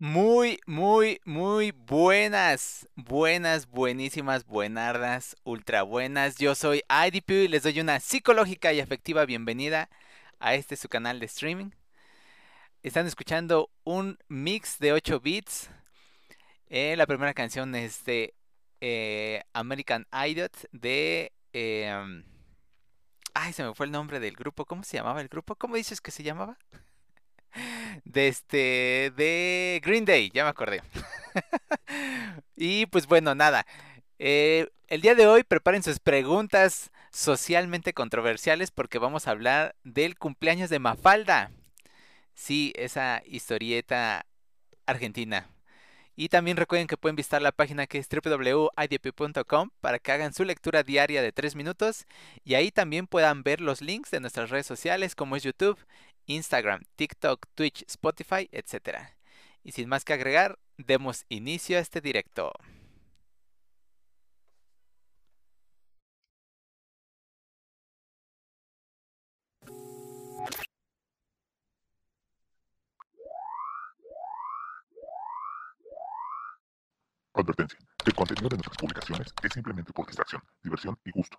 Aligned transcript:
Muy, 0.00 0.60
muy, 0.64 1.20
muy 1.24 1.72
buenas, 1.72 2.88
buenas, 2.94 3.66
buenísimas, 3.66 4.44
buenardas, 4.46 5.36
ultra 5.42 5.82
buenas. 5.82 6.36
Yo 6.36 6.54
soy 6.54 6.84
IDP 6.88 7.30
y 7.44 7.48
les 7.48 7.64
doy 7.64 7.80
una 7.80 7.98
psicológica 7.98 8.72
y 8.72 8.78
afectiva 8.78 9.24
bienvenida 9.26 9.90
a 10.38 10.54
este 10.54 10.76
su 10.76 10.88
canal 10.88 11.18
de 11.18 11.26
streaming. 11.26 11.70
Están 12.84 13.08
escuchando 13.08 13.70
un 13.82 14.18
mix 14.28 14.78
de 14.78 14.92
8 14.92 15.18
bits. 15.18 15.68
Eh, 16.68 16.94
la 16.96 17.06
primera 17.08 17.34
canción 17.34 17.74
es 17.74 18.04
de 18.04 18.34
eh, 18.80 19.42
American 19.52 20.06
Idiot 20.12 20.56
de... 20.70 21.32
em, 21.52 22.24
ay, 23.34 23.52
se 23.52 23.64
me 23.64 23.74
fue 23.74 23.86
el 23.86 23.92
nombre 23.92 24.20
del 24.20 24.36
grupo. 24.36 24.64
¿Cómo 24.64 24.84
se 24.84 24.96
llamaba 24.96 25.20
el 25.20 25.28
grupo? 25.28 25.56
¿Cómo 25.56 25.74
dices 25.74 26.00
que 26.00 26.12
se 26.12 26.22
llamaba? 26.22 26.56
De 28.04 28.28
este, 28.28 29.12
de 29.16 29.80
Green 29.84 30.04
Day, 30.04 30.30
ya 30.32 30.44
me 30.44 30.50
acordé. 30.50 30.82
Y 32.56 32.86
pues 32.86 33.06
bueno, 33.06 33.34
nada. 33.34 33.66
eh, 34.18 34.68
el 34.88 35.02
día 35.02 35.14
de 35.14 35.26
hoy 35.26 35.44
preparen 35.44 35.82
sus 35.82 36.00
preguntas 36.00 36.90
socialmente 37.12 37.92
controversiales 37.94 38.70
porque 38.70 38.98
vamos 38.98 39.28
a 39.28 39.32
hablar 39.32 39.76
del 39.84 40.18
cumpleaños 40.18 40.70
de 40.70 40.78
Mafalda. 40.80 41.50
Sí, 42.34 42.72
esa 42.76 43.22
historieta 43.26 44.26
argentina. 44.86 45.48
Y 46.16 46.28
también 46.30 46.56
recuerden 46.56 46.88
que 46.88 46.96
pueden 46.96 47.16
visitar 47.16 47.42
la 47.42 47.52
página 47.52 47.86
que 47.86 47.98
es 47.98 48.08
www.idp.com 48.10 49.70
para 49.80 49.98
que 50.00 50.12
hagan 50.12 50.34
su 50.34 50.44
lectura 50.44 50.82
diaria 50.82 51.22
de 51.22 51.32
3 51.32 51.54
minutos 51.56 52.06
y 52.44 52.54
ahí 52.54 52.72
también 52.72 53.06
puedan 53.06 53.42
ver 53.44 53.60
los 53.60 53.80
links 53.82 54.10
de 54.10 54.20
nuestras 54.20 54.50
redes 54.50 54.66
sociales 54.66 55.14
como 55.14 55.36
es 55.36 55.44
YouTube, 55.44 55.78
Instagram, 56.28 56.82
TikTok, 56.96 57.46
Twitch, 57.54 57.84
Spotify, 57.88 58.48
etc. 58.52 59.16
Y 59.64 59.72
sin 59.72 59.88
más 59.88 60.04
que 60.04 60.12
agregar, 60.12 60.58
demos 60.76 61.24
inicio 61.28 61.78
a 61.78 61.80
este 61.80 62.00
directo. 62.00 62.52
Advertencia. 77.34 77.78
El 78.04 78.14
contenido 78.14 78.48
de 78.48 78.56
nuestras 78.56 78.76
publicaciones 78.76 79.34
es 79.42 79.52
simplemente 79.52 79.92
por 79.92 80.06
distracción, 80.06 80.42
diversión 80.62 80.98
y 81.04 81.10
gusto. 81.12 81.38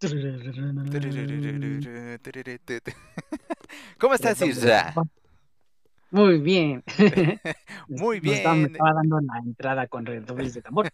¿Cómo 3.98 4.14
estás, 4.14 4.40
Isra? 4.42 4.94
Muy 6.10 6.38
bien. 6.38 6.82
Muy 7.88 8.16
estaba, 8.24 8.54
me 8.54 8.60
bien. 8.62 8.72
estaba 8.72 8.94
dando 8.94 9.20
la 9.20 9.38
entrada 9.40 9.86
con 9.88 10.06
redobles 10.06 10.54
de 10.54 10.62
tambor. 10.62 10.88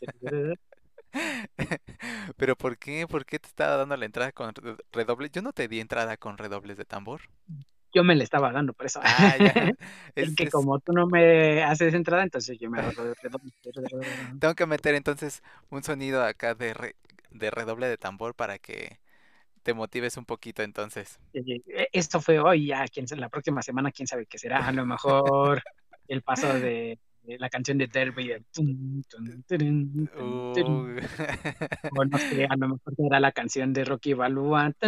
¿Pero 2.37 2.57
por 2.57 2.79
qué? 2.79 3.07
¿Por 3.07 3.25
qué 3.25 3.39
te 3.39 3.49
estaba 3.49 3.77
dando 3.77 3.97
la 3.97 4.07
entrada 4.07 4.33
con 4.33 4.55
re- 4.55 4.77
redoble? 4.93 5.31
Yo 5.31 5.43
no 5.43 5.53
te 5.53 5.69
di 5.69 5.81
entrada 5.81 6.17
con 6.17 6.39
redobles 6.39 6.77
de 6.77 6.85
tambor. 6.85 7.21
Yo 7.95 8.03
me 8.03 8.17
le 8.17 8.25
estaba 8.25 8.51
dando, 8.51 8.73
por 8.73 8.87
eso. 8.87 9.01
Ah, 9.03 9.37
ya. 9.39 9.73
Es 10.17 10.29
Es- 10.29 10.37
que 10.37 10.45
es- 10.45 10.51
como 10.53 10.81
tú 10.81 10.93
no 10.93 11.07
me 11.07 11.63
haces 11.63 11.95
entrada, 11.95 12.25
entonces 12.25 12.59
yo 12.59 12.71
me 12.71 12.81
hago 12.81 12.91
redobles. 13.23 13.53
Tengo 14.41 14.55
que 14.55 14.67
meter 14.67 14.95
entonces 14.95 15.43
un 15.71 15.83
sonido 15.85 16.25
acá 16.25 16.55
de, 16.55 16.75
re- 16.75 16.97
de 17.31 17.51
redoble 17.51 17.89
de 17.89 17.97
tambor 17.97 18.35
para 18.35 18.59
que 18.59 18.99
te 19.65 19.75
motives 19.75 20.17
un 20.17 20.25
poquito 20.25 20.63
entonces. 20.63 21.19
Eh, 21.33 21.89
Esto 21.93 22.21
fue 22.21 22.39
hoy, 22.39 22.67
ya 22.69 22.87
quién 22.87 23.07
la 23.19 23.29
próxima 23.29 23.63
semana, 23.63 23.91
quién 23.91 24.07
sabe 24.07 24.27
qué 24.27 24.39
será. 24.39 24.67
A 24.67 24.73
lo 24.73 24.87
mejor 24.87 25.63
el 26.07 26.23
paso 26.23 26.53
de, 26.55 26.99
de 27.23 27.39
la 27.39 27.49
canción 27.51 27.79
de 27.79 27.89
Derby. 27.89 28.35
turun. 29.49 30.09
Uh, 30.17 31.01
O 31.97 32.05
no 32.05 32.19
sé, 32.19 32.45
a 32.45 32.57
lo 32.57 32.69
mejor 32.69 32.95
será 32.97 33.21
la 33.21 33.33
canción 33.33 33.73
de 33.73 33.85
Rocky 33.85 34.13
Balboa. 34.15 34.73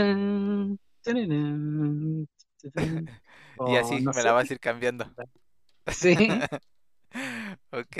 y 3.66 3.76
así 3.76 4.00
no 4.00 4.12
me 4.12 4.20
sé. 4.20 4.22
la 4.22 4.32
vas 4.32 4.50
a 4.50 4.52
ir 4.54 4.60
cambiando. 4.60 5.10
Sí. 5.88 6.14
Ok. 7.70 7.96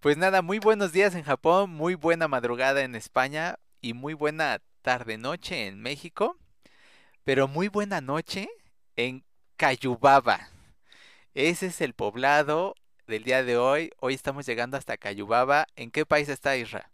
Pues 0.00 0.16
nada, 0.16 0.42
muy 0.42 0.58
buenos 0.58 0.92
días 0.92 1.14
en 1.14 1.22
Japón, 1.22 1.70
muy 1.70 1.94
buena 1.94 2.26
madrugada 2.28 2.82
en 2.82 2.94
España 2.94 3.58
y 3.80 3.94
muy 3.94 4.14
buena 4.14 4.60
tarde-noche 4.82 5.66
en 5.68 5.80
México, 5.82 6.38
pero 7.24 7.48
muy 7.48 7.68
buena 7.68 8.00
noche 8.00 8.50
en 8.96 9.24
Cayubaba. 9.56 10.50
Ese 11.34 11.66
es 11.66 11.80
el 11.82 11.94
poblado 11.94 12.74
del 13.06 13.24
día 13.24 13.44
de 13.44 13.56
hoy. 13.58 13.90
Hoy 14.00 14.14
estamos 14.14 14.46
llegando 14.46 14.76
hasta 14.78 14.96
Cayubaba. 14.98 15.66
¿En 15.76 15.90
qué 15.90 16.06
país 16.06 16.28
está 16.28 16.56
Isra? 16.56 16.90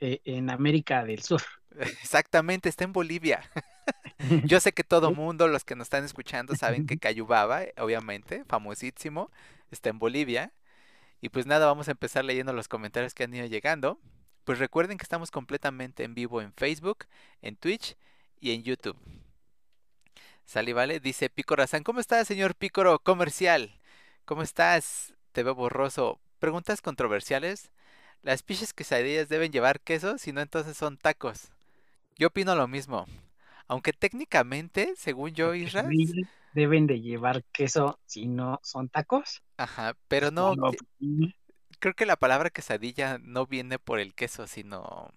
eh, 0.00 0.20
en 0.24 0.50
América 0.50 1.04
del 1.04 1.22
Sur. 1.22 1.42
Exactamente, 1.78 2.68
está 2.68 2.84
en 2.84 2.92
Bolivia. 2.92 3.50
Yo 4.46 4.60
sé 4.60 4.72
que 4.72 4.84
todo 4.84 5.12
mundo, 5.12 5.48
los 5.48 5.64
que 5.64 5.76
nos 5.76 5.86
están 5.86 6.04
escuchando, 6.04 6.54
saben 6.56 6.84
que 6.84 6.98
Cayubaba, 6.98 7.64
eh, 7.64 7.74
obviamente, 7.78 8.44
famosísimo, 8.46 9.30
está 9.70 9.90
en 9.90 9.98
Bolivia. 9.98 10.52
Y 11.20 11.30
pues 11.30 11.46
nada, 11.46 11.66
vamos 11.66 11.88
a 11.88 11.92
empezar 11.92 12.24
leyendo 12.24 12.52
los 12.54 12.68
comentarios 12.68 13.14
que 13.14 13.24
han 13.24 13.34
ido 13.34 13.46
llegando. 13.46 14.00
Pues 14.46 14.58
recuerden 14.60 14.96
que 14.96 15.02
estamos 15.02 15.30
completamente 15.30 16.02
en 16.02 16.14
vivo 16.14 16.40
en 16.40 16.54
Facebook, 16.54 17.04
en 17.42 17.56
Twitch 17.56 17.98
y 18.40 18.52
en 18.52 18.62
YouTube. 18.62 18.96
Sale, 20.44 20.72
vale, 20.72 21.00
dice 21.00 21.28
Pícoro 21.30 21.66
San, 21.66 21.82
¿cómo 21.82 22.00
estás, 22.00 22.26
señor 22.28 22.54
Pícoro 22.54 22.98
Comercial? 23.00 23.80
¿Cómo 24.24 24.42
estás? 24.42 25.14
Te 25.32 25.42
veo 25.42 25.54
borroso. 25.54 26.20
Preguntas 26.38 26.80
controversiales. 26.82 27.70
¿Las 28.22 28.42
piches 28.42 28.72
quesadillas 28.72 29.28
deben 29.28 29.52
llevar 29.52 29.80
queso? 29.80 30.18
Si 30.18 30.32
no, 30.32 30.40
entonces 30.40 30.76
son 30.76 30.96
tacos. 30.98 31.50
Yo 32.18 32.28
opino 32.28 32.56
lo 32.56 32.68
mismo. 32.68 33.06
Aunque 33.68 33.92
técnicamente, 33.94 34.94
según 34.96 35.32
yo, 35.34 35.54
Isra, 35.54 35.92
s- 35.98 36.14
Quesadillas 36.14 36.28
Deben 36.54 36.86
de 36.86 37.00
llevar 37.02 37.44
queso 37.52 37.98
si 38.06 38.26
no 38.26 38.58
son 38.62 38.88
tacos. 38.88 39.42
ajá, 39.58 39.94
pero 40.08 40.30
no, 40.30 40.56
creo 41.78 41.94
que 41.94 42.06
la 42.06 42.16
palabra 42.16 42.50
quesadilla 42.50 43.18
no 43.18 43.46
viene 43.46 43.78
por 43.78 43.98
el 44.00 44.14
queso, 44.14 44.46
sino 44.46 45.12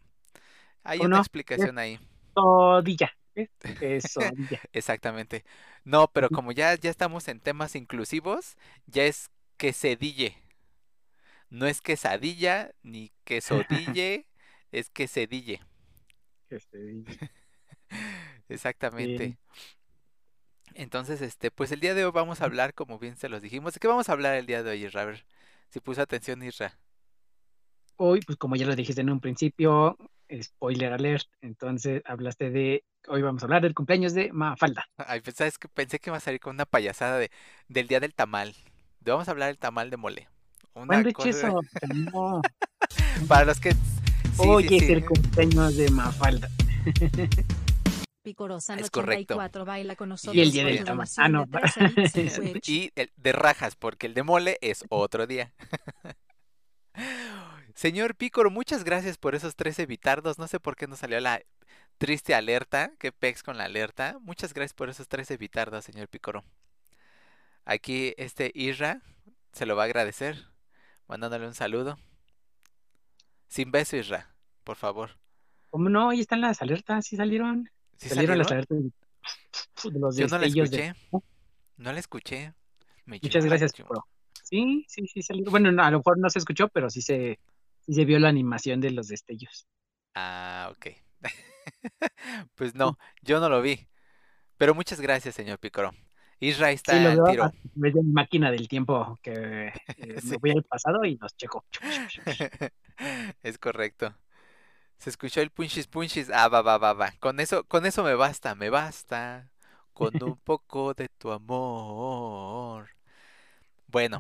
hay 0.83 1.03
¿O 1.03 1.05
una 1.05 1.17
no? 1.17 1.19
explicación 1.19 1.79
ahí. 1.79 1.99
Quesadilla. 2.35 3.11
¿eh? 3.35 3.49
Quesadilla. 3.79 4.61
Exactamente. 4.73 5.45
No, 5.83 6.11
pero 6.11 6.29
como 6.29 6.51
ya, 6.51 6.75
ya 6.75 6.89
estamos 6.89 7.27
en 7.27 7.39
temas 7.39 7.75
inclusivos, 7.75 8.57
ya 8.87 9.03
es 9.05 9.29
quesadille. 9.57 10.37
No 11.49 11.67
es 11.67 11.81
quesadilla 11.81 12.71
ni 12.81 13.11
quesodille, 13.23 14.25
es 14.71 14.89
quesadille. 14.89 15.61
Quesadilla. 16.47 17.29
Exactamente. 18.49 19.37
Entonces, 20.73 21.21
este, 21.21 21.51
pues 21.51 21.71
el 21.71 21.79
día 21.79 21.93
de 21.93 22.05
hoy 22.05 22.11
vamos 22.11 22.41
a 22.41 22.45
hablar, 22.45 22.73
como 22.73 22.99
bien 22.99 23.15
se 23.17 23.29
los 23.29 23.41
dijimos. 23.41 23.73
¿De 23.73 23.79
qué 23.79 23.87
vamos 23.87 24.09
a 24.09 24.13
hablar 24.13 24.35
el 24.35 24.45
día 24.45 24.63
de 24.63 24.71
hoy, 24.71 24.85
Isra? 24.85 25.13
Si 25.69 25.79
puso 25.79 26.01
atención, 26.01 26.41
Isra. 26.43 26.77
Hoy, 27.97 28.21
pues 28.25 28.37
como 28.37 28.55
ya 28.55 28.65
lo 28.65 28.75
dijiste 28.75 29.01
en 29.01 29.09
un 29.09 29.19
principio, 29.19 29.97
spoiler 30.41 30.93
alert, 30.93 31.27
entonces 31.41 32.01
hablaste 32.05 32.49
de, 32.49 32.83
hoy 33.07 33.21
vamos 33.21 33.43
a 33.43 33.45
hablar 33.45 33.61
del 33.61 33.73
cumpleaños 33.73 34.13
de 34.13 34.31
Mafalda. 34.31 34.85
Ay, 34.97 35.21
pues 35.21 35.35
sabes 35.35 35.57
que 35.57 35.67
pensé 35.67 35.99
que 35.99 36.09
iba 36.09 36.17
a 36.17 36.21
salir 36.21 36.39
con 36.39 36.55
una 36.55 36.65
payasada 36.65 37.17
de, 37.17 37.29
del 37.67 37.87
día 37.87 37.99
del 37.99 38.13
tamal. 38.15 38.55
De 39.01 39.11
vamos 39.11 39.27
a 39.27 39.31
hablar 39.31 39.47
del 39.49 39.57
tamal 39.59 39.89
de 39.89 39.97
mole. 39.97 40.27
Una 40.73 40.87
¿Cuándo 40.87 41.09
he 41.09 41.13
cosa- 41.13 41.29
eso? 41.29 41.59
No. 42.13 42.41
Para 43.27 43.45
los 43.45 43.59
que. 43.59 43.73
sí, 43.73 43.77
Hoy 44.37 44.67
sí, 44.67 44.77
es 44.77 44.89
el 44.89 45.05
cumpleaños 45.05 45.75
de 45.75 45.89
Mafalda. 45.91 46.47
Es 48.31 48.89
84 48.91 49.65
baila 49.65 49.95
con 49.95 50.09
nosotros. 50.09 50.35
Y 50.35 50.41
el 50.41 50.51
día 50.51 50.65
del 50.65 50.79
su 50.79 50.83
tamal. 50.85 51.07
donación 51.07 51.25
Ah, 51.25 51.29
no. 51.29 51.45
de 51.45 51.59
13 51.93 52.21
bits 52.23 52.37
en 52.37 52.51
Twitch. 52.53 52.69
Y 52.69 52.91
el 52.95 53.11
de 53.15 53.31
rajas, 53.31 53.75
porque 53.75 54.07
el 54.07 54.13
de 54.13 54.23
mole 54.23 54.57
es 54.61 54.83
otro 54.89 55.27
día. 55.27 55.53
Señor 57.75 58.15
Pícoro, 58.15 58.49
muchas 58.51 58.83
gracias 58.83 59.17
por 59.17 59.35
esos 59.35 59.55
13 59.55 59.85
bitardos. 59.85 60.37
No 60.37 60.47
sé 60.47 60.59
por 60.59 60.75
qué 60.75 60.87
nos 60.87 60.99
salió 60.99 61.19
la 61.19 61.41
triste 61.97 62.35
alerta. 62.35 62.91
¿Qué 62.99 63.11
pex 63.11 63.41
con 63.43 63.57
la 63.57 63.65
alerta? 63.65 64.17
Muchas 64.21 64.53
gracias 64.53 64.73
por 64.73 64.89
esos 64.89 65.07
13 65.07 65.37
bitardos, 65.37 65.85
señor 65.85 66.07
Pícoro. 66.09 66.43
Aquí 67.65 68.13
este 68.17 68.51
Isra 68.53 69.01
se 69.53 69.65
lo 69.65 69.75
va 69.75 69.83
a 69.83 69.85
agradecer, 69.85 70.45
mandándole 71.07 71.47
un 71.47 71.53
saludo. 71.53 71.97
Sin 73.47 73.71
beso, 73.71 73.95
Isra, 73.95 74.33
por 74.63 74.75
favor. 74.75 75.17
¿Cómo 75.69 75.89
no? 75.89 76.09
Ahí 76.09 76.19
están 76.19 76.41
las 76.41 76.61
alertas, 76.61 77.05
sí 77.05 77.15
salieron. 77.15 77.69
¿Sí 77.99 78.09
salieron, 78.09 78.37
las 78.37 78.51
alertas 78.51 78.77
de 78.79 78.91
los 79.99 80.15
Yo 80.15 80.27
no 80.27 80.37
la 80.37 80.47
de- 80.47 80.47
escuché. 80.47 80.93
No 81.77 81.93
la 81.93 81.99
escuché. 81.99 82.53
Me 83.05 83.19
Muchas 83.21 83.45
gracias. 83.45 83.73
Picoro. 83.73 84.05
Sí, 84.43 84.85
sí, 84.87 85.05
sí 85.07 85.21
salieron. 85.21 85.51
Bueno, 85.51 85.71
no, 85.71 85.83
a 85.83 85.91
lo 85.91 85.97
mejor 85.99 86.17
no 86.17 86.29
se 86.29 86.39
escuchó, 86.39 86.67
pero 86.69 86.89
sí 86.89 87.01
se, 87.01 87.39
sí 87.81 87.93
se 87.93 88.05
vio 88.05 88.19
la 88.19 88.29
animación 88.29 88.79
de 88.81 88.91
los 88.91 89.07
destellos. 89.07 89.67
Ah, 90.15 90.71
ok. 90.71 90.87
Pues 92.55 92.73
no, 92.75 92.97
yo 93.21 93.39
no 93.39 93.47
lo 93.47 93.61
vi. 93.61 93.87
Pero 94.57 94.73
muchas 94.73 94.99
gracias, 94.99 95.35
señor 95.35 95.59
Picoro. 95.59 95.91
Isra 96.39 96.71
está 96.71 96.93
Sí, 96.97 97.03
lo 97.15 97.23
veo 97.25 97.35
través 97.51 97.93
de 97.93 98.01
mi 98.03 98.11
máquina 98.11 98.49
del 98.51 98.67
tiempo 98.67 99.19
que 99.21 99.31
eh, 99.97 100.21
Sí. 100.21 100.29
me 100.31 100.37
voy 100.37 100.51
al 100.51 100.63
pasado 100.63 101.03
y 101.05 101.15
los 101.17 101.35
checo. 101.37 101.65
Es 103.43 103.57
correcto. 103.57 104.15
Se 104.99 105.09
escuchó 105.09 105.41
el 105.41 105.49
punchis 105.49 105.87
punchis. 105.87 106.29
Ah, 106.29 106.49
va, 106.49 106.61
va, 106.61 106.77
va, 106.77 106.93
va. 106.93 107.13
Con 107.19 107.39
eso, 107.39 107.63
con 107.63 107.85
eso 107.85 108.03
me 108.03 108.15
basta, 108.15 108.53
me 108.55 108.69
basta. 108.69 109.49
Con 109.93 110.21
un 110.21 110.37
poco 110.43 110.93
de 110.93 111.07
tu 111.09 111.31
amor. 111.31 112.89
Bueno, 113.87 114.19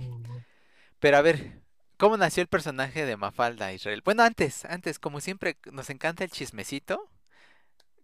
pero 0.99 1.17
a 1.17 1.21
ver, 1.21 1.61
¿cómo 1.97 2.17
nació 2.17 2.41
el 2.41 2.47
personaje 2.47 3.05
de 3.05 3.17
Mafalda, 3.17 3.71
Israel? 3.73 4.01
Bueno, 4.03 4.23
antes, 4.23 4.65
antes, 4.65 4.99
como 4.99 5.21
siempre, 5.21 5.57
nos 5.71 5.89
encanta 5.89 6.23
el 6.23 6.31
chismecito. 6.31 7.07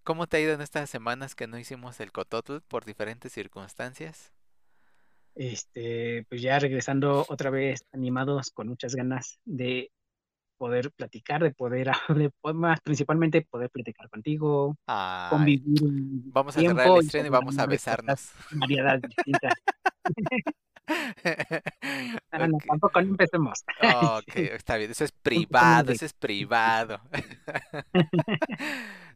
¿Cómo 0.03 0.27
te 0.27 0.37
ha 0.37 0.39
ido 0.41 0.53
en 0.53 0.61
estas 0.61 0.89
semanas 0.89 1.33
que 1.33 1.47
no 1.47 1.57
hicimos 1.57 1.99
el 1.99 2.11
cototl 2.11 2.57
por 2.67 2.85
diferentes 2.85 3.33
circunstancias? 3.33 4.31
Este, 5.33 6.25
pues 6.29 6.41
ya 6.41 6.59
regresando 6.59 7.25
otra 7.27 7.49
vez 7.49 7.83
animados 7.91 8.51
con 8.51 8.67
muchas 8.67 8.95
ganas 8.95 9.39
de 9.45 9.91
poder 10.57 10.91
platicar, 10.91 11.43
de 11.43 11.51
poder, 11.53 11.89
de 12.09 12.29
po- 12.41 12.53
más 12.53 12.79
principalmente 12.81 13.41
poder 13.49 13.69
platicar 13.71 14.09
contigo, 14.09 14.75
Ay, 14.87 15.59
convivir 15.65 15.81
vamos 16.31 16.57
a 16.57 16.63
cerrar 16.63 16.87
el 16.87 16.97
estreno 16.97 17.27
y 17.27 17.29
vamos 17.29 17.59
a 17.59 17.65
hablar 17.65 17.67
besarnos. 17.67 18.31
variedades 18.51 19.03
distintas. 19.07 19.55
Ah, 22.31 22.47
no, 22.47 22.59
Ok. 22.59 22.65
tampoco 22.67 23.01
no 23.01 23.09
empecemos. 23.11 23.63
Ok, 23.77 24.35
está 24.37 24.77
bien, 24.77 24.91
eso 24.91 25.03
es 25.03 25.11
privado, 25.11 25.91
eso 25.91 26.05
es 26.05 26.13
privado. 26.13 26.99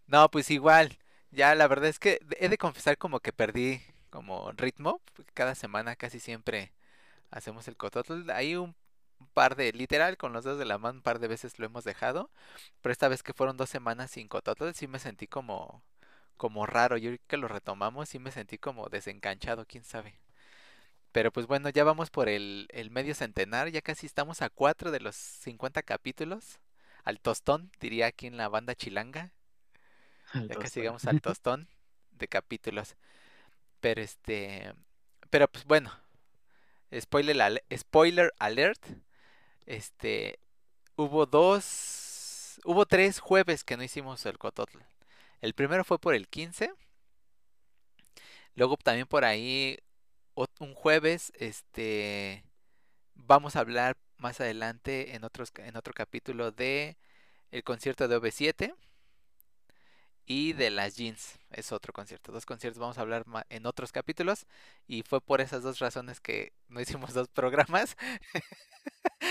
No, 0.07 0.29
pues 0.31 0.49
igual, 0.51 0.97
ya 1.31 1.55
la 1.55 1.67
verdad 1.67 1.89
es 1.89 1.99
que 1.99 2.19
he 2.39 2.49
de 2.49 2.57
confesar 2.57 2.97
como 2.97 3.19
que 3.19 3.33
perdí 3.33 3.81
como 4.09 4.51
ritmo, 4.53 5.01
porque 5.13 5.31
cada 5.33 5.55
semana 5.55 5.95
casi 5.95 6.19
siempre 6.19 6.73
hacemos 7.31 7.67
el 7.69 7.77
cototl. 7.77 8.29
Hay 8.31 8.55
un 8.55 8.75
par 9.27 9.55
de, 9.55 9.71
literal, 9.73 10.17
con 10.17 10.33
los 10.33 10.43
dedos 10.43 10.59
de 10.59 10.65
la 10.65 10.77
mano, 10.77 10.97
un 10.97 11.01
par 11.03 11.19
de 11.19 11.27
veces 11.27 11.59
lo 11.59 11.65
hemos 11.65 11.83
dejado, 11.83 12.29
pero 12.81 12.91
esta 12.93 13.07
vez 13.07 13.23
que 13.23 13.33
fueron 13.33 13.57
dos 13.57 13.69
semanas 13.69 14.11
sin 14.11 14.27
cototl, 14.27 14.71
sí 14.73 14.87
me 14.87 14.99
sentí 14.99 15.27
como, 15.27 15.83
como 16.37 16.65
raro. 16.65 16.97
Yo 16.97 17.11
que 17.27 17.37
lo 17.37 17.47
retomamos, 17.47 18.09
sí 18.09 18.19
me 18.19 18.31
sentí 18.31 18.57
como 18.57 18.89
desencanchado, 18.89 19.65
quién 19.65 19.83
sabe. 19.83 20.19
Pero 21.11 21.31
pues 21.31 21.47
bueno, 21.47 21.69
ya 21.69 21.83
vamos 21.83 22.09
por 22.11 22.29
el, 22.29 22.67
el 22.71 22.91
medio 22.91 23.15
centenar, 23.15 23.69
ya 23.69 23.81
casi 23.81 24.05
estamos 24.05 24.41
a 24.41 24.49
cuatro 24.49 24.91
de 24.91 24.99
los 24.99 25.15
50 25.15 25.81
capítulos. 25.83 26.59
Al 27.03 27.19
tostón, 27.19 27.71
diría 27.79 28.07
aquí 28.07 28.27
en 28.27 28.37
la 28.37 28.49
banda 28.49 28.75
chilanga. 28.75 29.33
Al 30.33 30.47
Ya 30.49 30.55
casi 30.55 30.79
llegamos 30.81 31.05
al 31.05 31.21
tostón 31.21 31.67
de 32.11 32.27
capítulos. 32.27 32.95
Pero 33.81 34.01
este, 34.01 34.73
pero 35.29 35.47
pues 35.47 35.65
bueno, 35.65 35.91
spoiler 37.75 38.33
alert. 38.39 38.85
Este, 39.69 40.39
hubo 40.95 41.27
dos, 41.27 42.59
hubo 42.65 42.87
tres 42.87 43.19
jueves 43.19 43.63
que 43.63 43.77
no 43.77 43.83
hicimos 43.83 44.25
el 44.25 44.39
cototl. 44.39 44.79
El 45.41 45.53
primero 45.53 45.83
fue 45.85 45.99
por 45.99 46.15
el 46.15 46.27
15. 46.27 46.73
Luego 48.55 48.77
también 48.77 49.07
por 49.07 49.25
ahí 49.25 49.77
un 50.59 50.73
jueves, 50.73 51.31
este, 51.35 52.43
vamos 53.15 53.55
a 53.55 53.59
hablar 53.61 53.97
más 54.17 54.41
adelante 54.41 55.15
en 55.15 55.23
otros, 55.23 55.51
en 55.57 55.77
otro 55.77 55.93
capítulo 55.93 56.51
de 56.51 56.97
el 57.51 57.63
concierto 57.63 58.07
de 58.07 58.17
OV7 58.17 58.75
y 60.25 60.53
de 60.53 60.69
las 60.69 60.95
jeans. 60.95 61.39
Es 61.51 61.71
otro 61.71 61.91
concierto. 61.93 62.31
Dos 62.31 62.45
conciertos 62.45 62.79
vamos 62.79 62.97
a 62.97 63.01
hablar 63.01 63.25
en 63.49 63.65
otros 63.65 63.91
capítulos. 63.91 64.45
Y 64.87 65.03
fue 65.03 65.21
por 65.21 65.41
esas 65.41 65.63
dos 65.63 65.79
razones 65.79 66.19
que 66.21 66.53
no 66.67 66.79
hicimos 66.81 67.13
dos 67.13 67.27
programas. 67.29 67.97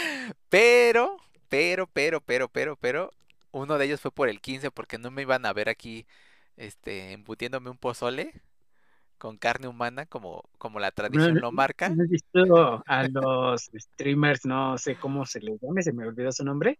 Pero, 0.49 1.17
pero, 1.49 1.87
pero, 1.87 2.21
pero, 2.21 2.49
pero, 2.49 2.77
pero, 2.77 3.13
uno 3.53 3.79
de 3.79 3.87
ellos 3.87 4.01
fue 4.01 4.11
por 4.13 4.29
el 4.29 4.41
15 4.41 4.71
porque 4.71 4.99
no 4.99 5.11
me 5.11 5.23
iban 5.23 5.47
a 5.47 5.53
ver 5.53 5.69
aquí, 5.69 6.07
este, 6.57 7.13
embutiéndome 7.13 7.71
un 7.71 7.79
pozole 7.79 8.33
con 9.19 9.39
carne 9.39 9.69
humana 9.69 10.07
como, 10.07 10.45
como 10.59 10.81
la 10.81 10.93
tradición 10.93 11.41
lo 11.41 11.53
marca. 11.53 11.97
¿No 11.97 12.03
has 12.03 12.09
visto 12.11 12.83
a 12.87 13.09
los 13.09 13.71
streamers, 13.75 14.45
no 14.45 14.77
sé 14.79 14.97
cómo 14.99 15.25
se 15.27 15.41
les 15.41 15.59
llame, 15.61 15.83
se 15.83 15.93
me 15.93 16.07
olvidó 16.07 16.31
su 16.33 16.45
nombre, 16.45 16.79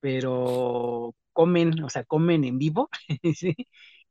pero 0.00 1.14
comen, 1.32 1.82
o 1.84 1.90
sea, 1.90 2.04
comen 2.04 2.44
en 2.44 2.58
vivo, 2.58 2.90
¿sí? 3.36 3.56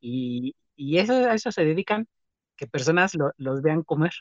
Y, 0.02 0.56
y 0.76 0.98
eso, 1.00 1.14
a 1.16 1.36
eso 1.36 1.52
se 1.52 1.66
dedican, 1.66 2.08
que 2.58 2.68
personas 2.68 3.16
lo- 3.16 3.34
los 3.38 3.62
vean 3.62 3.84
comer. 3.84 4.12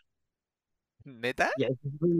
¿Neta? 1.21 1.51
Y 1.55 1.65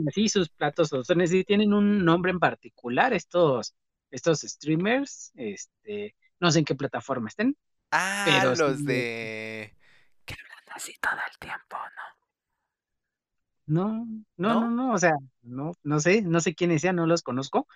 así 0.07 0.29
sus 0.29 0.49
platos 0.49 0.93
o 0.93 1.03
son 1.03 1.21
así, 1.21 1.43
tienen 1.43 1.73
un 1.73 2.03
nombre 2.05 2.31
en 2.31 2.39
particular, 2.39 3.13
estos, 3.13 3.75
estos 4.11 4.41
streamers, 4.41 5.31
este, 5.35 6.15
no 6.39 6.51
sé 6.51 6.59
en 6.59 6.65
qué 6.65 6.75
plataforma 6.75 7.29
estén, 7.29 7.57
Ah, 7.91 8.45
pero 8.45 8.55
los 8.55 8.85
sí, 8.85 8.85
de... 8.85 9.75
Que 10.25 10.33
hablan 10.33 10.75
así 10.77 10.93
todo 10.99 11.13
el 11.31 11.37
tiempo, 11.37 11.77
¿no? 11.77 12.03
no, 13.65 14.07
no, 14.37 14.55
no, 14.55 14.69
¿No? 14.69 14.71
no, 14.71 14.93
o 14.93 14.97
sea, 14.97 15.13
no, 15.43 15.73
no 15.83 15.99
sé, 15.99 16.21
no 16.21 16.39
sé 16.41 16.55
quiénes 16.55 16.81
sean, 16.81 16.95
no 16.97 17.05
los 17.07 17.21
conozco, 17.23 17.67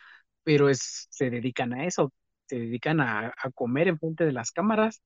pero 0.43 0.69
es, 0.69 1.07
se 1.11 1.29
dedican 1.29 1.73
a 1.73 1.85
eso, 1.87 2.13
se 2.47 2.57
dedican 2.59 2.99
a, 3.01 3.29
a 3.29 3.51
comer 3.53 3.87
enfrente 3.89 4.25
de 4.25 4.33
las 4.33 4.51
cámaras 4.51 5.01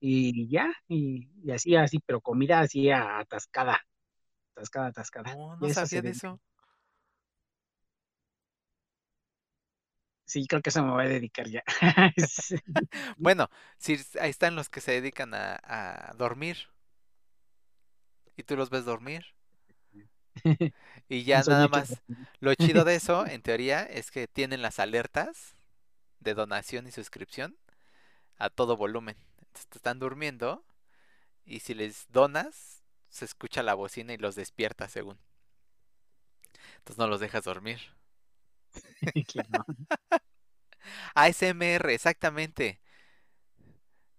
y 0.00 0.48
ya, 0.50 0.72
y, 0.88 1.30
y 1.44 1.52
así, 1.52 1.76
así, 1.76 2.00
pero 2.06 2.20
comida 2.22 2.60
así 2.60 2.90
atascada, 2.90 3.80
atascada, 4.54 4.86
atascada. 4.88 5.34
No, 5.34 5.56
no 5.56 5.68
sabía 5.70 6.02
de 6.02 6.10
eso. 6.10 6.40
Sí, 10.24 10.46
creo 10.46 10.62
que 10.62 10.70
eso 10.70 10.82
me 10.84 10.92
voy 10.92 11.04
a 11.06 11.08
dedicar 11.08 11.48
ya. 11.48 11.62
Sí. 12.16 12.56
Bueno, 13.18 13.50
sí, 13.78 13.98
ahí 14.20 14.30
están 14.30 14.56
los 14.56 14.68
que 14.68 14.80
se 14.80 14.92
dedican 14.92 15.34
a, 15.34 15.58
a 15.62 16.14
dormir. 16.14 16.56
Y 18.36 18.42
tú 18.42 18.56
los 18.56 18.70
ves 18.70 18.84
dormir. 18.84 19.24
Y 21.08 21.24
ya 21.24 21.42
nada 21.44 21.68
más, 21.68 22.02
lo 22.40 22.54
chido 22.54 22.84
de 22.84 22.94
eso, 22.94 23.26
en 23.26 23.42
teoría, 23.42 23.82
es 23.82 24.10
que 24.10 24.28
tienen 24.28 24.62
las 24.62 24.78
alertas 24.78 25.56
de 26.20 26.34
donación 26.34 26.86
y 26.86 26.92
suscripción 26.92 27.56
a 28.38 28.50
todo 28.50 28.76
volumen. 28.76 29.16
Entonces 29.40 29.68
te 29.68 29.78
están 29.78 29.98
durmiendo 30.00 30.64
y 31.44 31.60
si 31.60 31.74
les 31.74 32.06
donas, 32.10 32.79
se 33.10 33.26
escucha 33.26 33.62
la 33.62 33.74
bocina 33.74 34.14
y 34.14 34.18
los 34.18 34.34
despierta 34.36 34.88
según. 34.88 35.18
Entonces 36.78 36.98
no 36.98 37.06
los 37.06 37.20
dejas 37.20 37.44
dormir. 37.44 37.80
ASMR, 41.14 41.90
exactamente. 41.94 42.80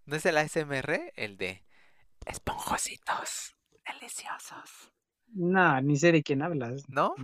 ¿No 0.06 0.16
es 0.16 0.26
el 0.26 0.38
ASMR? 0.38 1.14
El 1.16 1.38
de 1.38 1.64
esponjositos, 2.26 3.56
deliciosos. 3.86 4.92
No, 5.34 5.82
ni 5.82 5.98
sé 5.98 6.12
de 6.12 6.24
quién 6.24 6.42
hablas. 6.42 6.84
¿No? 6.90 7.16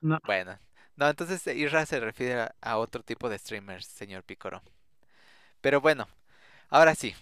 No. 0.00 0.18
Bueno, 0.24 0.58
no, 0.96 1.08
entonces 1.08 1.46
Isra 1.46 1.86
se 1.86 2.00
refiere 2.00 2.40
a, 2.42 2.54
a 2.60 2.78
otro 2.78 3.02
tipo 3.02 3.28
de 3.28 3.38
streamers, 3.38 3.86
señor 3.86 4.24
Picoro. 4.24 4.62
Pero 5.60 5.80
bueno, 5.80 6.08
ahora 6.70 6.94
sí, 6.94 7.14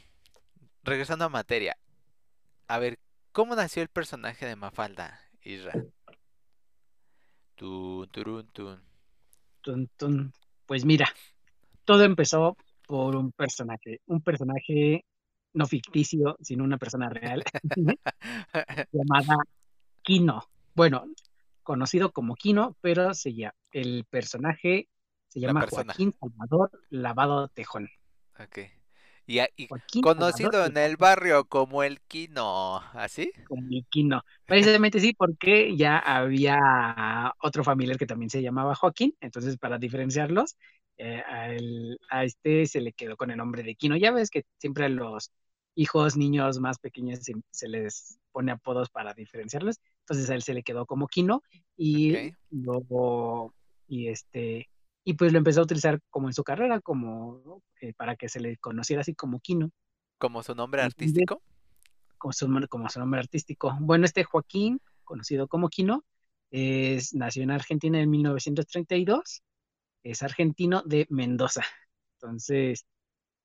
regresando 0.85 1.27
a 1.27 1.29
materia. 1.31 1.79
A 2.69 2.79
ver, 2.79 2.99
¿cómo 3.39 3.55
nació 3.55 3.83
el 3.83 3.89
personaje 3.89 4.47
de 4.47 4.57
Mafalda, 4.57 5.21
Isra? 5.45 5.73
Tun, 7.55 8.09
turun, 8.09 8.49
tun. 8.49 8.81
Tun, 9.61 9.89
tun. 9.97 10.33
Pues 10.67 10.85
mira, 10.85 11.07
todo 11.85 12.03
empezó 12.03 12.57
por 12.89 13.15
un 13.15 13.31
personaje, 13.31 14.01
un 14.07 14.23
personaje 14.23 15.05
no 15.53 15.67
ficticio, 15.69 16.37
sino 16.41 16.65
una 16.65 16.79
persona 16.79 17.11
real, 17.11 17.45
llamada 18.93 19.37
Kino. 20.03 20.43
Bueno, 20.75 21.05
conocido 21.63 22.11
como 22.11 22.35
Kino, 22.35 22.77
pero 22.81 23.15
se 23.15 23.35
llama, 23.35 23.55
el 23.71 24.05
personaje 24.11 24.89
se 25.29 25.39
La 25.39 25.47
llama. 25.47 25.67
Joaquín 25.71 26.13
Salvador 26.19 26.73
Lavado 26.91 27.47
Tejón. 27.47 27.89
Ok. 28.41 28.78
Y, 29.29 29.39
a- 29.39 29.49
y 29.57 29.71
conocido 30.01 30.67
en 30.67 30.77
el 30.77 30.97
barrio 30.97 31.45
como 31.45 31.85
el 31.85 32.01
Kino, 32.01 32.79
¿así? 32.95 33.31
como 33.45 33.67
el 33.71 33.87
Kino. 33.89 34.23
Precisamente 34.47 35.01
sí, 35.01 35.15
porque 35.15 35.77
ya 35.77 35.99
había 35.99 37.35
otro 37.43 37.65
familiar 37.65 37.97
que 37.99 38.07
también 38.07 38.31
se 38.31 38.43
llamaba 38.43 38.75
Joaquín, 38.75 39.15
entonces 39.21 39.57
para 39.59 39.79
diferenciarlos, 39.79 40.57
eh, 40.99 41.23
a, 41.27 41.51
el- 41.53 41.99
a 42.11 42.25
este 42.25 42.67
se 42.67 42.81
le 42.81 42.93
quedó 42.93 43.17
con 43.17 43.31
el 43.31 43.37
nombre 43.39 43.63
de 43.63 43.75
Kino. 43.77 43.97
Ya 43.97 44.11
ves 44.13 44.31
que 44.31 44.45
siempre 44.59 44.87
a 44.87 44.89
los 44.89 45.31
hijos, 45.75 46.17
niños 46.17 46.59
más 46.61 46.79
pequeños 46.79 47.21
se, 47.21 47.35
se 47.51 47.69
les 47.69 48.19
pone 48.33 48.53
apodos 48.53 48.91
para 48.91 49.15
diferenciarlos. 49.15 49.77
Entonces 50.01 50.29
a 50.31 50.35
él 50.35 50.43
se 50.43 50.55
le 50.55 50.63
quedó 50.63 50.87
como 50.87 51.07
Kino 51.09 51.43
y 51.77 52.25
luego, 52.51 53.55
y 53.87 54.09
este, 54.09 54.69
y 55.09 55.15
pues 55.15 55.33
lo 55.33 55.39
empezó 55.39 55.61
a 55.61 55.65
utilizar 55.65 56.01
como 56.11 56.29
en 56.29 56.35
su 56.35 56.45
carrera, 56.45 56.81
como 56.81 57.63
eh, 57.81 57.95
para 57.95 58.17
que 58.17 58.29
se 58.29 58.41
le 58.41 58.59
conociera 58.59 59.01
así 59.03 59.15
como 59.15 59.41
Kino, 59.41 59.71
Como 60.19 60.43
su 60.43 60.55
nombre 60.55 60.83
artístico. 60.83 61.43
como 62.19 62.33
su, 62.33 62.47
nombre- 62.47 62.69
como 62.69 62.89
su 62.89 62.99
nombre 63.01 63.21
artístico. 63.21 63.77
Bueno, 63.81 64.05
este 64.05 64.25
Joaquín, 64.25 64.81
conocido 65.05 65.49
como 65.49 65.69
Kino, 65.69 66.05
es, 66.51 67.15
nació 67.15 67.43
en 67.43 67.51
Argentina 67.53 68.01
en 68.01 68.11
1932, 68.11 69.43
es 70.03 70.23
argentino 70.23 70.83
de 70.85 71.07
Mendoza. 71.11 71.63
Entonces, 72.15 72.87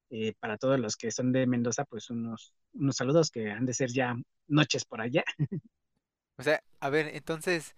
eh, 0.09 0.33
para 0.39 0.57
todos 0.57 0.79
los 0.79 0.97
que 0.97 1.11
son 1.11 1.31
de 1.31 1.47
Mendoza, 1.47 1.85
pues 1.85 2.09
unos, 2.09 2.53
unos 2.73 2.95
saludos 2.97 3.31
que 3.31 3.51
han 3.51 3.65
de 3.65 3.73
ser 3.73 3.91
ya 3.91 4.15
noches 4.47 4.85
por 4.85 5.01
allá. 5.01 5.23
O 6.37 6.43
sea, 6.43 6.63
a 6.79 6.89
ver, 6.89 7.07
entonces, 7.15 7.75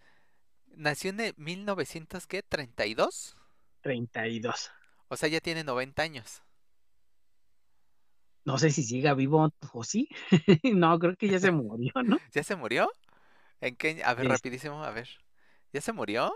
nació 0.76 1.12
en 1.12 1.20
el 1.22 1.34
1900, 1.38 2.28
¿qué? 2.28 2.44
¿32? 3.86 4.72
32. 4.72 4.72
O 5.10 5.18
sea, 5.18 5.30
ya 5.30 5.42
tiene 5.42 5.64
90 5.64 6.04
años. 6.04 6.44
No 8.50 8.58
sé 8.58 8.70
si 8.72 8.84
siga 8.84 9.14
vivo 9.14 9.50
o 9.74 9.84
sí. 9.84 10.08
No, 10.76 10.98
creo 11.00 11.16
que 11.16 11.30
ya 11.30 11.40
se 11.40 11.52
murió, 11.52 11.92
¿no? 12.04 12.18
¿Ya 12.34 12.44
se 12.44 12.56
murió? 12.56 12.92
¿En 13.62 13.76
qué? 13.78 14.04
A 14.06 14.14
ver, 14.16 14.28
Es- 14.30 14.30
rapidísimo, 14.30 14.84
a 14.84 14.92
ver. 14.92 15.10
¿Ya 15.74 15.82
se 15.82 15.94
murió? 15.94 16.34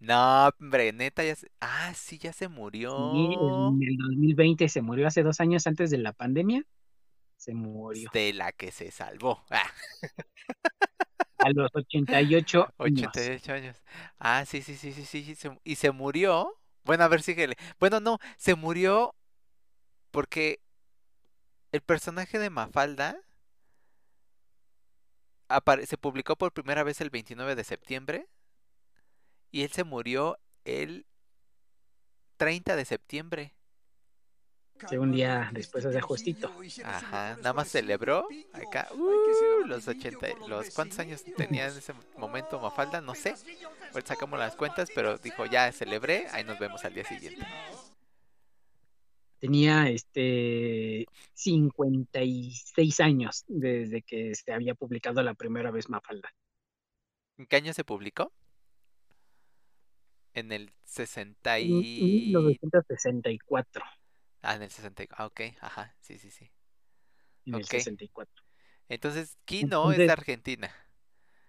No, 0.00 0.48
hombre, 0.60 0.92
neta, 0.92 1.24
ya 1.24 1.34
se... 1.34 1.50
Ah, 1.60 1.92
sí, 1.94 2.18
ya 2.18 2.32
se 2.32 2.48
Sí, 2.86 3.34
murió. 3.40 3.78
en 3.78 3.82
el 3.82 3.96
2020 3.96 4.68
se 4.68 4.82
murió 4.82 5.06
hace 5.08 5.22
dos 5.22 5.40
años 5.40 5.66
antes 5.66 5.90
de 5.90 5.98
la 5.98 6.12
pandemia. 6.12 6.64
Se 7.36 7.54
murió 7.54 8.10
De 8.12 8.32
la 8.32 8.52
que 8.52 8.70
se 8.70 8.90
salvó. 8.90 9.44
Ah, 9.50 9.70
a 11.44 11.50
los 11.50 11.70
88 11.74 12.74
años. 12.78 13.06
88 13.06 13.52
años. 13.52 13.82
Ah, 14.18 14.44
sí, 14.46 14.62
sí, 14.62 14.76
sí, 14.76 14.92
sí, 14.92 15.04
sí. 15.04 15.48
Y 15.62 15.76
se 15.76 15.90
murió. 15.90 16.58
Bueno, 16.84 17.04
a 17.04 17.08
ver, 17.08 17.22
síguele. 17.22 17.56
Bueno, 17.78 18.00
no, 18.00 18.18
se 18.36 18.54
murió 18.54 19.14
porque 20.10 20.60
el 21.72 21.82
personaje 21.82 22.38
de 22.38 22.50
Mafalda 22.50 23.20
se 25.86 25.98
publicó 25.98 26.36
por 26.36 26.52
primera 26.52 26.82
vez 26.82 27.00
el 27.00 27.10
29 27.10 27.54
de 27.54 27.64
septiembre 27.64 28.26
y 29.50 29.62
él 29.62 29.70
se 29.70 29.84
murió 29.84 30.38
el 30.64 31.06
30 32.38 32.76
de 32.76 32.84
septiembre. 32.84 33.53
Sí, 34.88 34.96
un 34.96 35.12
día 35.12 35.50
después 35.52 35.84
hace 35.86 36.00
justito. 36.00 36.50
Ajá, 36.84 37.36
nada 37.36 37.52
más 37.52 37.68
celebró 37.68 38.26
acá 38.52 38.88
uh, 38.92 39.66
los 39.66 39.86
80, 39.86 40.26
los 40.48 40.70
cuántos 40.70 40.98
años 40.98 41.24
tenía 41.36 41.68
en 41.68 41.78
ese 41.78 41.92
momento 42.18 42.60
Mafalda, 42.60 43.00
no 43.00 43.14
sé. 43.14 43.34
Ahorita 43.92 44.14
sacamos 44.14 44.38
las 44.38 44.56
cuentas, 44.56 44.90
pero 44.94 45.16
dijo, 45.18 45.46
ya 45.46 45.70
celebré, 45.72 46.26
ahí 46.32 46.44
nos 46.44 46.58
vemos 46.58 46.84
al 46.84 46.94
día 46.94 47.04
siguiente. 47.04 47.46
Tenía 49.38 49.88
este 49.90 51.06
56 51.34 53.00
años 53.00 53.44
desde 53.46 54.02
que 54.02 54.34
se 54.34 54.52
había 54.52 54.74
publicado 54.74 55.22
la 55.22 55.34
primera 55.34 55.70
vez 55.70 55.88
Mafalda. 55.88 56.34
¿En 57.36 57.46
qué 57.46 57.56
año 57.56 57.72
se 57.72 57.84
publicó? 57.84 58.32
En 60.32 60.50
el 60.50 60.72
60 60.84 61.58
En 61.58 61.70
y... 61.70 62.32
1964. 62.32 63.84
Ah, 64.44 64.54
en 64.56 64.62
el 64.62 64.70
60. 64.70 65.04
Ah, 65.10 65.26
ok, 65.26 65.40
ajá, 65.60 65.96
sí, 66.00 66.18
sí, 66.18 66.30
sí. 66.30 66.50
En 67.46 67.54
el 67.54 67.62
Ok. 67.62 67.70
64. 67.70 68.32
Entonces, 68.88 69.38
Kino 69.44 69.90
es 69.90 69.96
de 69.98 70.04
Entonces- 70.04 70.10
Argentina. 70.10 70.70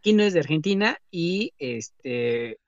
Kino 0.02 0.24
es 0.24 0.34
de 0.34 0.40
Argentina 0.40 0.98
y 1.12 1.54
este 1.58 2.60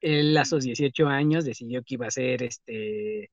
él 0.00 0.36
a 0.36 0.44
sus 0.44 0.64
18 0.64 1.08
años 1.08 1.44
decidió 1.44 1.82
que 1.82 1.94
iba 1.94 2.06
a 2.06 2.10
ser 2.10 2.42
este 2.42 3.30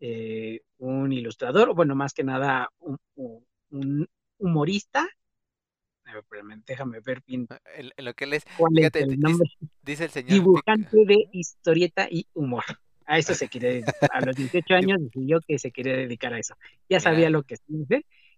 eh, 0.00 0.60
un 0.78 1.12
ilustrador, 1.12 1.74
bueno, 1.74 1.94
más 1.94 2.12
que 2.14 2.24
nada 2.24 2.70
un, 2.78 4.08
humorista. 4.38 5.06
Ver, 6.04 6.24
déjame 6.66 7.00
ver 7.00 7.22
bien 7.26 7.46
En, 7.76 7.92
en 7.96 8.04
lo 8.04 8.14
que 8.14 8.24
él 8.24 8.32
es, 8.32 8.44
fíjate, 8.74 9.00
es 9.00 9.08
el 9.08 9.20
nombre. 9.20 9.48
dice 9.82 10.04
el 10.04 10.10
señor 10.10 10.32
Dibujante 10.32 11.04
de 11.04 11.28
historieta 11.32 12.08
y 12.10 12.26
humor. 12.34 12.64
A 13.10 13.18
eso 13.18 13.34
se 13.34 13.48
quiere 13.48 13.72
dedicar. 13.82 14.08
A 14.12 14.20
los 14.20 14.36
18 14.36 14.72
años 14.74 14.98
decidió 15.02 15.40
que 15.40 15.58
se 15.58 15.72
quería 15.72 15.96
dedicar 15.96 16.32
a 16.32 16.38
eso. 16.38 16.54
Ya 16.88 17.00
sabía 17.00 17.28
lo 17.28 17.42
que 17.42 17.56
se. 17.56 17.64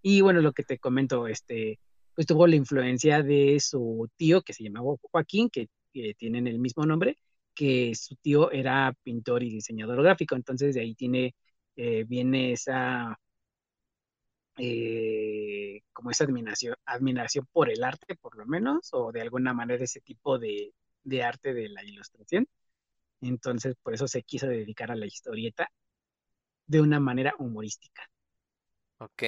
Y 0.00 0.23
bueno, 0.23 0.41
lo 0.41 0.52
que 0.52 0.62
te 0.62 0.79
comento, 0.79 1.29
este, 1.29 1.79
pues 2.14 2.26
tuvo 2.26 2.47
la 2.47 2.57
influencia 2.57 3.23
de 3.23 3.61
su 3.61 4.09
tío 4.17 4.41
que 4.41 4.55
se 4.55 4.64
llamaba 4.64 4.95
Joaquín, 5.02 5.50
que, 5.50 5.69
que 5.93 6.14
tienen 6.14 6.47
el 6.47 6.59
mismo 6.59 6.87
nombre, 6.87 7.19
que 7.55 7.95
su 7.95 8.17
tío 8.17 8.50
era 8.50 8.95
pintor 9.02 9.43
y 9.43 9.50
diseñador 9.50 10.02
gráfico. 10.02 10.37
Entonces 10.37 10.75
de 10.75 10.81
ahí 10.81 10.95
tiene, 10.95 11.35
eh, 11.76 12.05
viene 12.05 12.52
esa, 12.52 13.19
eh, 14.57 15.83
como 15.93 16.11
esa 16.11 16.25
admiración, 16.25 16.76
admiración 16.87 17.47
por 17.52 17.71
el 17.71 17.85
arte, 17.85 18.17
por 18.17 18.37
lo 18.37 18.47
menos, 18.47 18.88
o 18.93 19.12
de 19.12 19.21
alguna 19.21 19.52
manera 19.52 19.85
ese 19.85 20.00
tipo 20.00 20.38
de, 20.38 20.73
de 21.05 21.23
arte 21.23 21.52
de 21.52 21.69
la 21.69 21.85
ilustración. 21.85 22.47
Entonces, 23.23 23.75
por 23.83 23.95
eso 23.95 24.07
se 24.09 24.23
quiso 24.23 24.47
dedicar 24.47 24.91
a 24.91 24.97
la 24.97 25.07
historieta 25.07 25.69
de 26.67 26.81
una 26.81 27.00
manera 27.00 27.35
humorística. 27.38 28.02
Ok. 28.99 29.23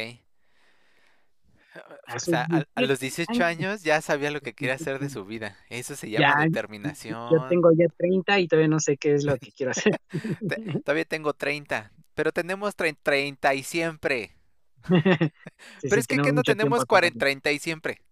O 2.14 2.20
sea, 2.20 2.46
a, 2.50 2.64
a 2.74 2.82
los 2.82 3.00
18 3.00 3.32
18 3.32 3.44
años. 3.44 3.82
ya 3.82 4.00
sabía 4.00 4.30
lo 4.30 4.40
que 4.40 4.52
quería 4.54 4.74
hacer 4.74 4.98
de 5.00 5.10
su 5.10 5.24
vida. 5.24 5.56
Eso 5.70 5.96
se 5.96 6.10
llama 6.10 6.34
Ya, 6.34 6.34
determinación. 6.36 7.18
Yo 7.30 7.48
tengo 7.48 7.70
ya 7.76 7.86
30 7.96 8.38
y 8.40 8.46
todavía 8.48 8.68
no 8.68 8.80
sé 8.80 8.96
qué 8.96 9.14
es 9.14 9.24
lo 9.24 9.36
que 9.38 9.50
quiero 9.52 9.72
hacer. 9.72 9.94
Todavía 10.84 11.04
tengo 11.04 11.32
30, 11.34 11.92
pero 12.14 12.32
tenemos 12.32 12.76
tre- 12.76 12.96
30 13.02 13.54
y 13.54 13.62
siempre. 13.62 14.36
Sí, 15.76 15.88
Pero 15.88 16.00
sí, 16.00 16.00
es 16.00 16.06
que, 16.06 16.20
que 16.20 16.32
no 16.32 16.42
tenemos 16.44 16.84
tiempo 16.84 16.86
40, 16.86 17.18
todavía. 17.18 17.18
30 17.18 17.52
y 17.52 17.58
siempre. 17.58 18.02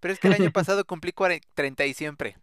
Pero 0.00 0.14
es 0.14 0.20
que 0.20 0.28
el 0.28 0.34
año 0.34 0.50
pasado 0.52 0.84
cumplí 0.86 1.12
40, 1.12 1.48
30 1.54 1.86
y 1.86 1.94
siempre. 1.94 2.38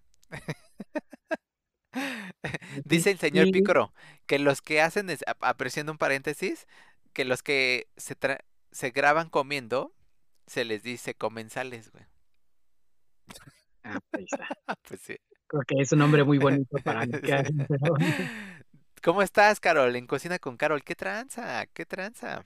Dice 2.85 3.11
el 3.11 3.19
señor 3.19 3.47
Y- 3.47 3.51
Pícoro 3.51 3.93
que 4.25 4.39
los 4.39 4.61
que 4.61 4.81
hacen, 4.81 5.09
es, 5.09 5.23
ap- 5.27 5.43
apreciando 5.43 5.91
un 5.91 5.97
paréntesis, 5.97 6.67
que 7.13 7.25
los 7.25 7.43
que 7.43 7.87
se, 7.97 8.17
tra- 8.17 8.39
se 8.71 8.91
graban 8.91 9.29
comiendo, 9.29 9.93
se 10.47 10.63
les 10.63 10.83
dice 10.83 11.13
comensales, 11.15 11.91
güey. 11.91 12.05
Ah, 13.83 13.99
pues, 14.83 15.01
sí. 15.01 15.17
creo 15.47 15.63
que 15.67 15.75
es 15.81 15.91
un 15.91 15.99
nombre 15.99 16.23
muy 16.23 16.37
bonito 16.37 16.77
para 16.83 17.05
pero 17.67 17.95
¿Cómo 19.03 19.21
estás, 19.23 19.59
Carol? 19.59 19.95
En 19.95 20.05
Cocina 20.05 20.37
con 20.39 20.57
Carol. 20.57 20.83
¿Qué 20.83 20.95
tranza? 20.95 21.65
¿Qué 21.67 21.85
tranza? 21.85 22.45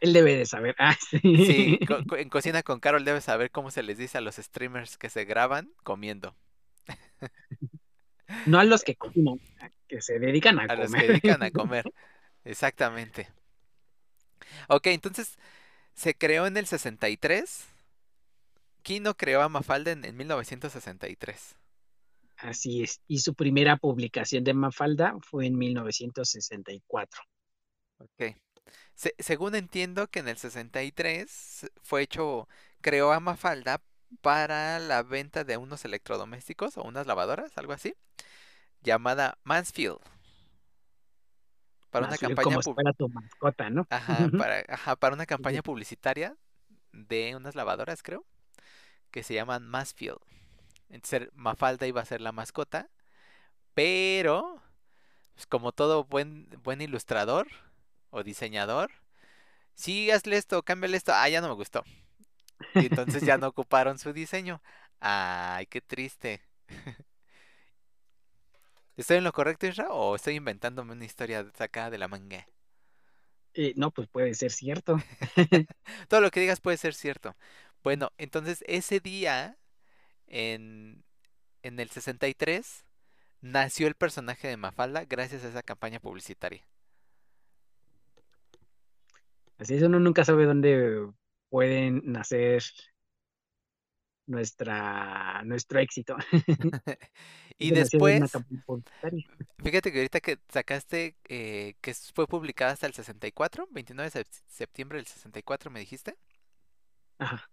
él 0.00 0.12
debe 0.12 0.36
de 0.36 0.46
saber. 0.46 0.74
Ah, 0.78 0.96
sí. 1.10 1.18
Sí, 1.20 1.78
co- 1.86 2.04
co- 2.08 2.16
en 2.16 2.28
Cocina 2.30 2.62
con 2.62 2.80
Carol 2.80 3.04
debes 3.04 3.24
saber 3.24 3.50
cómo 3.50 3.70
se 3.70 3.82
les 3.82 3.98
dice 3.98 4.16
a 4.18 4.20
los 4.20 4.36
streamers 4.36 4.96
que 4.96 5.10
se 5.10 5.24
graban 5.24 5.70
comiendo. 5.82 6.34
No 8.46 8.58
a 8.58 8.64
los 8.64 8.82
que 8.84 8.96
a 9.60 9.70
que 9.88 10.00
se 10.02 10.18
dedican 10.18 10.58
a, 10.60 10.68
A 10.68 10.76
los 10.76 10.90
comer. 10.90 11.00
que 11.06 11.08
dedican 11.08 11.42
a 11.42 11.50
comer. 11.50 11.92
Exactamente. 12.44 13.28
Ok, 14.68 14.86
entonces 14.88 15.36
se 15.94 16.14
creó 16.16 16.46
en 16.46 16.56
el 16.56 16.66
63. 16.66 17.66
Kino 18.82 19.16
creó 19.16 19.42
a 19.42 19.48
Mafalda 19.48 19.92
en, 19.92 20.04
en 20.04 20.16
1963. 20.16 21.56
Así 22.38 22.82
es. 22.82 23.00
Y 23.06 23.18
su 23.18 23.34
primera 23.34 23.76
publicación 23.76 24.42
de 24.42 24.54
Mafalda 24.54 25.14
fue 25.20 25.46
en 25.46 25.56
1964. 25.58 27.20
Ok. 27.98 28.36
Se- 28.94 29.14
según 29.18 29.54
entiendo 29.54 30.08
que 30.10 30.20
en 30.20 30.28
el 30.28 30.38
63 30.38 31.70
fue 31.82 32.02
hecho, 32.02 32.48
creó 32.80 33.12
a 33.12 33.20
Mafalda 33.20 33.82
para 34.20 34.78
la 34.80 35.02
venta 35.02 35.44
de 35.44 35.56
unos 35.56 35.84
electrodomésticos 35.84 36.76
o 36.78 36.82
unas 36.82 37.06
lavadoras, 37.06 37.56
algo 37.56 37.72
así, 37.72 37.94
llamada 38.82 39.38
Mansfield. 39.44 39.98
Para 41.90 42.06
una 42.06 42.18
campaña 42.18 42.44
como 42.44 42.62
si 42.62 42.66
pub- 42.66 42.74
fuera 42.74 42.92
tu 42.92 43.08
mascota, 43.08 43.70
¿no? 43.70 43.86
Ajá, 43.90 44.28
para, 44.36 44.62
ajá, 44.68 44.96
para 44.96 45.14
una 45.14 45.26
campaña 45.26 45.62
publicitaria 45.62 46.36
de 46.92 47.34
unas 47.36 47.54
lavadoras, 47.54 48.02
creo, 48.02 48.24
que 49.10 49.22
se 49.22 49.34
llaman 49.34 49.66
Mansfield. 49.68 50.18
Entonces 50.90 51.30
Mafalda 51.34 51.86
iba 51.86 52.00
a 52.02 52.06
ser 52.06 52.20
la 52.20 52.32
mascota, 52.32 52.88
pero 53.74 54.60
pues, 55.34 55.46
como 55.46 55.72
todo 55.72 56.04
buen 56.04 56.48
buen 56.64 56.80
ilustrador 56.82 57.48
o 58.10 58.22
diseñador, 58.24 58.90
sí, 59.74 60.10
hazle 60.10 60.36
esto, 60.38 60.62
cámbiale 60.64 60.96
esto, 60.98 61.12
ah, 61.14 61.28
ya 61.28 61.40
no 61.40 61.48
me 61.48 61.54
gustó. 61.54 61.84
Y 62.74 62.86
entonces 62.86 63.24
ya 63.24 63.38
no 63.38 63.48
ocuparon 63.48 63.98
su 63.98 64.12
diseño. 64.12 64.62
Ay, 65.00 65.66
qué 65.66 65.80
triste. 65.80 66.42
¿Estoy 68.96 69.18
en 69.18 69.24
lo 69.24 69.32
correcto, 69.32 69.66
Isra? 69.66 69.90
¿O 69.90 70.16
estoy 70.16 70.34
inventándome 70.34 70.92
una 70.92 71.04
historia 71.04 71.46
sacada 71.56 71.90
de 71.90 71.98
la 71.98 72.08
manga? 72.08 72.48
Eh, 73.54 73.72
no, 73.76 73.90
pues 73.90 74.08
puede 74.08 74.34
ser 74.34 74.52
cierto. 74.52 74.98
Todo 76.08 76.20
lo 76.20 76.30
que 76.30 76.40
digas 76.40 76.60
puede 76.60 76.76
ser 76.76 76.94
cierto. 76.94 77.36
Bueno, 77.82 78.12
entonces 78.18 78.64
ese 78.66 79.00
día, 79.00 79.56
en, 80.26 81.04
en 81.62 81.80
el 81.80 81.90
63, 81.90 82.84
nació 83.40 83.88
el 83.88 83.94
personaje 83.94 84.48
de 84.48 84.56
Mafalda 84.56 85.04
gracias 85.04 85.44
a 85.44 85.48
esa 85.48 85.62
campaña 85.62 86.00
publicitaria. 86.00 86.64
Así 89.58 89.74
es, 89.74 89.82
uno 89.82 89.98
nunca 89.98 90.24
sabe 90.24 90.44
dónde 90.44 91.08
pueden 91.50 92.02
nacer 92.04 92.62
nuestra, 94.26 95.42
nuestro 95.44 95.80
éxito. 95.80 96.16
Y 97.58 97.70
de 97.70 97.80
después, 97.80 98.44
fíjate 99.62 99.92
que 99.92 99.98
ahorita 99.98 100.20
que 100.20 100.38
sacaste 100.48 101.16
eh, 101.28 101.74
que 101.80 101.94
fue 102.14 102.26
publicada 102.26 102.72
hasta 102.72 102.86
el 102.86 102.94
64, 102.94 103.68
29 103.70 104.10
de 104.10 104.20
sep- 104.20 104.42
septiembre 104.48 104.98
del 104.98 105.06
64, 105.06 105.70
me 105.70 105.80
dijiste. 105.80 106.16
Ajá. 107.18 107.48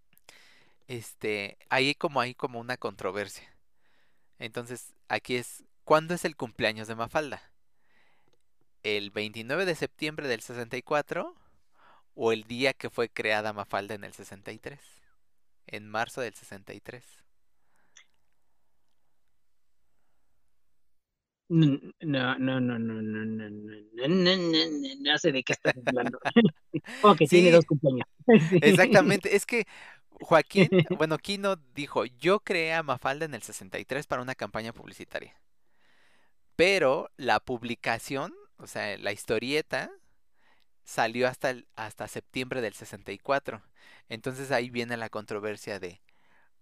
Este, 0.87 1.57
ahí 1.69 1.95
como 1.95 2.21
hay 2.21 2.35
como 2.35 2.59
una 2.59 2.77
controversia. 2.77 3.43
Entonces, 4.39 4.93
aquí 5.09 5.37
es, 5.37 5.63
¿cuándo 5.85 6.13
es 6.15 6.25
el 6.25 6.35
cumpleaños 6.37 6.87
de 6.89 6.95
Mafalda? 6.95 7.41
¿El 8.83 9.11
29 9.11 9.65
de 9.65 9.75
septiembre 9.75 10.29
del 10.29 10.39
64 10.39 11.35
o 12.15 12.31
el 12.31 12.43
día 12.43 12.73
que 12.73 12.89
fue 12.89 13.09
creada 13.09 13.53
Mafalda 13.53 13.95
en 13.95 14.03
el 14.03 14.13
63? 14.13 14.79
En 15.67 15.87
marzo 15.89 16.21
del 16.21 16.33
63. 16.33 17.03
No, 21.47 21.79
no, 22.01 22.39
no, 22.39 22.59
no, 22.59 22.79
no, 22.79 23.01
no, 23.01 23.01
no, 23.01 23.25
no, 23.25 23.49
no, 23.49 24.07
no, 24.07 24.07
no, 24.07 24.35
no, 24.35 24.95
no 24.99 25.17
sé 25.19 25.31
de 25.31 25.43
qué 25.43 25.53
estás 25.53 25.75
hablando. 25.85 26.19
Como 27.01 27.15
que 27.15 27.27
tiene 27.27 27.51
dos 27.51 27.65
cumpleaños. 27.65 28.07
Sí. 28.49 28.57
exactamente. 28.61 29.35
Es 29.35 29.45
que 29.45 29.67
Joaquín, 30.21 30.69
bueno, 30.97 31.17
Kino 31.19 31.57
dijo, 31.75 32.05
yo 32.05 32.39
creé 32.39 32.73
a 32.73 32.83
Mafalda 32.83 33.25
en 33.25 33.35
el 33.35 33.43
63 33.43 34.07
para 34.07 34.23
una 34.23 34.33
campaña 34.33 34.73
publicitaria. 34.73 35.35
Pero 36.55 37.11
la 37.17 37.39
publicación, 37.39 38.33
o 38.57 38.67
sea, 38.67 38.97
la 38.97 39.11
historieta, 39.11 39.91
salió 40.85 41.27
hasta, 41.27 41.55
hasta 41.75 42.07
septiembre 42.07 42.61
del 42.61 42.73
64. 42.73 43.61
Entonces 44.07 44.51
ahí 44.51 44.69
viene 44.69 44.95
la 44.97 45.09
controversia 45.09 45.79
de 45.79 46.01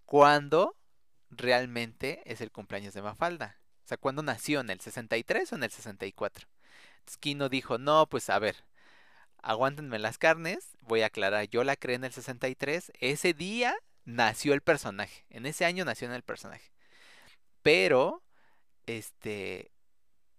cuándo 0.06 0.76
realmente 1.30 2.22
es 2.26 2.42
el 2.42 2.52
cumpleaños 2.52 2.94
de 2.94 3.02
Mafalda. 3.02 3.58
O 3.86 3.88
sea, 3.88 3.98
¿cuándo 3.98 4.24
nació? 4.24 4.62
¿En 4.62 4.70
el 4.70 4.80
63 4.80 5.52
o 5.52 5.56
en 5.56 5.64
el 5.64 5.72
64? 5.72 6.48
Entonces 7.00 7.18
Kino 7.18 7.50
dijo, 7.50 7.78
no, 7.78 8.08
pues 8.08 8.30
a 8.30 8.40
ver, 8.40 8.56
aguántenme 9.42 10.00
las 10.00 10.18
carnes, 10.18 10.78
voy 10.82 11.02
a 11.02 11.08
aclarar, 11.08 11.48
yo 11.50 11.64
la 11.64 11.76
creé 11.76 11.98
en 11.98 12.06
el 12.06 12.14
63, 12.14 12.94
ese 13.00 13.34
día 13.34 13.76
nació 14.06 14.54
el 14.54 14.62
personaje, 14.62 15.26
en 15.30 15.46
ese 15.46 15.66
año 15.66 15.84
nació 15.86 16.08
en 16.08 16.14
el 16.14 16.24
personaje. 16.24 16.72
Pero, 17.62 18.24
este, 18.86 19.72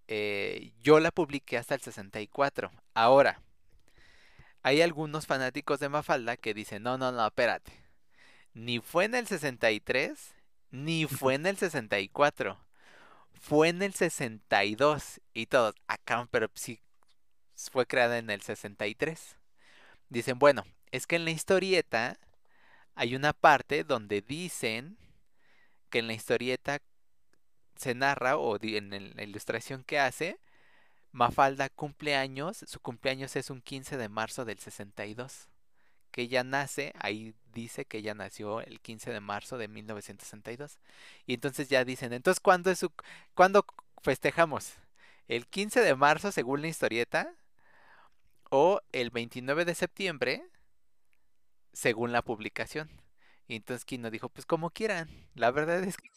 eh, 0.09 0.73
yo 0.83 1.01
la 1.01 1.11
publiqué 1.11 1.59
hasta 1.59 1.75
el 1.75 1.81
64. 1.81 2.71
Ahora, 2.95 3.41
hay 4.65 4.81
algunos 4.81 5.27
fanáticos 5.27 5.79
de 5.79 5.91
Mafalda 5.91 6.39
que 6.39 6.55
dicen, 6.55 6.83
no, 6.83 6.97
no, 6.97 7.13
no, 7.13 7.27
espérate. 7.27 7.73
Ni 8.55 8.81
fue 8.81 9.05
en 9.05 9.15
el 9.15 9.27
63, 9.27 10.35
ni 10.71 11.07
fue 11.07 11.35
en 11.35 11.45
el 11.45 11.59
64. 11.59 12.59
Fue 13.35 13.69
en 13.69 13.83
el 13.83 13.93
62. 13.93 15.21
Y 15.35 15.47
todos, 15.47 15.75
acá, 15.87 16.27
pero 16.31 16.51
sí 16.55 16.81
fue 17.71 17.87
creada 17.87 18.17
en 18.17 18.31
el 18.31 18.41
63. 18.41 19.37
Dicen, 20.09 20.39
bueno, 20.39 20.65
es 20.93 21.07
que 21.07 21.17
en 21.17 21.27
la 21.27 21.31
historieta 21.31 22.19
hay 22.95 23.15
una 23.17 23.35
parte 23.35 23.85
donde 23.85 24.23
dicen 24.23 24.97
que 25.91 25.99
en 25.99 26.07
la 26.07 26.15
historieta 26.15 26.79
se 27.77 27.95
narra, 27.95 28.39
o 28.39 28.57
en 28.63 29.15
la 29.15 29.23
ilustración 29.23 29.85
que 29.85 29.99
hace, 29.99 30.39
Mafalda 31.15 31.69
cumpleaños, 31.69 32.65
su 32.67 32.81
cumpleaños 32.81 33.37
es 33.37 33.49
un 33.49 33.63
15 33.63 33.97
de 33.97 34.09
marzo 34.09 34.45
del 34.45 34.59
62. 34.59 35.49
Que 36.11 36.23
ella 36.23 36.43
nace, 36.43 36.93
ahí 36.99 37.35
dice 37.53 37.85
que 37.85 37.99
ella 37.99 38.15
nació 38.15 38.61
el 38.61 38.81
15 38.81 39.13
de 39.13 39.21
marzo 39.21 39.57
de 39.57 39.69
1962. 39.69 40.81
Y 41.27 41.35
entonces 41.35 41.69
ya 41.69 41.85
dicen, 41.85 42.13
entonces 42.13 42.41
¿cuándo 42.41 42.71
es 42.73 42.81
su 42.81 42.93
cuándo 43.35 43.65
festejamos? 44.03 44.75
¿El 45.29 45.47
15 45.47 45.81
de 45.83 45.95
marzo 45.95 46.33
según 46.33 46.63
la 46.63 46.69
historieta 46.69 47.33
o 48.51 48.81
el 48.91 49.11
29 49.11 49.65
de 49.65 49.75
septiembre 49.77 50.45
según 51.73 52.11
la 52.11 52.23
publicación? 52.23 52.91
Y 53.47 53.55
entonces 53.55 53.85
Kino 53.85 54.11
dijo, 54.11 54.29
pues 54.31 54.47
como 54.47 54.71
quieran. 54.71 55.09
La 55.35 55.53
verdad 55.53 55.85
es 55.85 55.97
que 55.97 56.11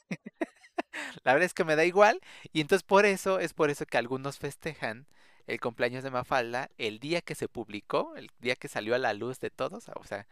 la 1.24 1.34
verdad 1.34 1.46
es 1.46 1.54
que 1.54 1.64
me 1.66 1.76
da 1.76 1.86
igual. 1.86 2.22
Y 2.54 2.62
entonces 2.62 2.84
por 2.84 3.06
eso, 3.06 3.40
es 3.40 3.54
por 3.54 3.70
eso 3.70 3.86
que 3.86 3.98
algunos 3.98 4.40
festejan 4.40 5.08
el 5.48 5.60
cumpleaños 5.60 6.04
de 6.04 6.12
Mafalda 6.12 6.70
el 6.78 7.00
día 7.00 7.22
que 7.22 7.36
se 7.36 7.48
publicó, 7.48 8.16
el 8.16 8.30
día 8.40 8.56
que 8.56 8.68
salió 8.68 8.96
a 8.96 9.00
la 9.00 9.14
luz 9.14 9.40
de 9.40 9.50
todos, 9.50 9.90
o 9.96 10.04
sea, 10.04 10.28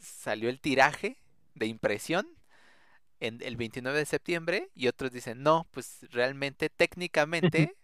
salió 0.00 0.48
el 0.48 0.60
tiraje 0.60 1.18
de 1.54 1.66
impresión 1.66 2.28
en 3.20 3.40
el 3.42 3.56
29 3.56 3.98
de 3.98 4.06
septiembre 4.06 4.70
y 4.74 4.88
otros 4.88 5.12
dicen, 5.12 5.42
no, 5.42 5.66
pues 5.70 6.00
realmente, 6.10 6.70
técnicamente, 6.70 7.76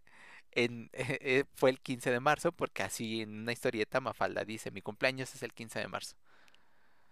en, 0.53 0.91
eh, 0.95 1.45
fue 1.55 1.71
el 1.71 1.81
15 1.81 2.11
de 2.11 2.21
marzo, 2.21 2.53
porque 2.53 2.83
así 2.83 3.23
en 3.23 3.41
una 3.41 3.53
historieta 3.53 4.01
Mafalda 4.01 4.45
dice, 4.45 4.71
mi 4.71 4.83
cumpleaños 4.83 5.35
es 5.35 5.43
el 5.43 5.55
15 5.55 5.81
de 5.81 5.89
marzo. 5.89 6.17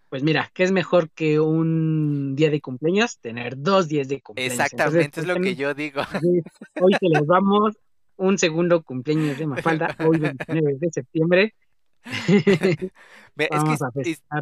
Pues 0.09 0.23
mira, 0.23 0.49
¿qué 0.53 0.63
es 0.63 0.71
mejor 0.71 1.09
que 1.09 1.39
un 1.39 2.35
día 2.35 2.49
de 2.49 2.61
cumpleaños? 2.61 3.19
Tener 3.19 3.57
dos 3.57 3.87
días 3.87 4.07
de 4.07 4.21
cumpleaños. 4.21 4.53
Entonces, 4.53 4.73
Exactamente, 4.73 5.19
es 5.19 5.25
¿por 5.25 5.35
lo 5.35 5.41
que 5.43 5.55
yo 5.55 5.73
digo. 5.73 6.01
Hoy 6.81 6.93
celebramos 6.99 7.75
un 8.15 8.37
segundo 8.37 8.83
cumpleaños 8.83 9.37
de 9.37 9.47
Mafalda, 9.47 9.95
hoy 9.99 10.17
29 10.17 10.77
de 10.79 10.91
septiembre. 10.91 11.55
Es 13.39 13.49
que 13.49 13.55
Vamos 13.55 13.81
a 13.83 13.91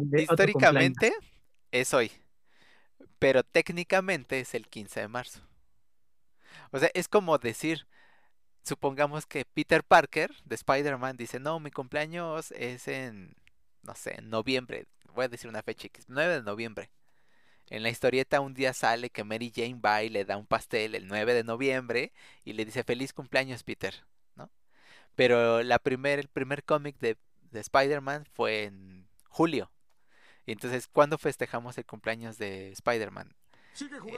de 0.00 0.22
históricamente 0.22 1.12
es 1.70 1.92
hoy, 1.92 2.10
pero 3.18 3.42
técnicamente 3.42 4.40
es 4.40 4.54
el 4.54 4.68
15 4.68 5.00
de 5.00 5.08
marzo. 5.08 5.40
O 6.70 6.78
sea, 6.78 6.90
es 6.94 7.06
como 7.06 7.36
decir, 7.36 7.86
supongamos 8.62 9.26
que 9.26 9.44
Peter 9.44 9.84
Parker 9.84 10.30
de 10.44 10.54
Spider-Man 10.54 11.16
dice, 11.16 11.40
no, 11.40 11.60
mi 11.60 11.70
cumpleaños 11.70 12.52
es 12.52 12.88
en, 12.88 13.34
no 13.82 13.94
sé, 13.94 14.14
en 14.18 14.30
noviembre. 14.30 14.86
Voy 15.16 15.24
a 15.24 15.28
decir 15.28 15.48
una 15.48 15.62
fecha 15.62 15.86
X, 15.86 16.04
9 16.08 16.34
de 16.34 16.42
noviembre. 16.42 16.90
En 17.70 17.82
la 17.82 17.88
historieta 17.88 18.40
un 18.40 18.52
día 18.52 18.74
sale 18.74 19.08
que 19.08 19.24
Mary 19.24 19.50
Jane 19.52 19.80
va 19.84 20.02
y 20.02 20.10
le 20.10 20.26
da 20.26 20.36
un 20.36 20.46
pastel 20.46 20.94
el 20.94 21.08
9 21.08 21.32
de 21.32 21.42
noviembre 21.42 22.12
y 22.44 22.52
le 22.52 22.66
dice 22.66 22.84
feliz 22.84 23.14
cumpleaños 23.14 23.64
Peter, 23.64 24.04
¿no? 24.36 24.50
Pero 25.14 25.62
la 25.62 25.78
primer, 25.78 26.18
el 26.18 26.28
primer 26.28 26.64
cómic 26.64 26.98
de, 26.98 27.16
de 27.50 27.60
Spider-Man 27.60 28.26
fue 28.34 28.64
en 28.64 29.08
julio. 29.28 29.72
Y 30.44 30.52
entonces, 30.52 30.86
¿cuándo 30.86 31.16
festejamos 31.16 31.78
el 31.78 31.86
cumpleaños 31.86 32.36
de 32.36 32.70
Spider-Man? 32.72 33.34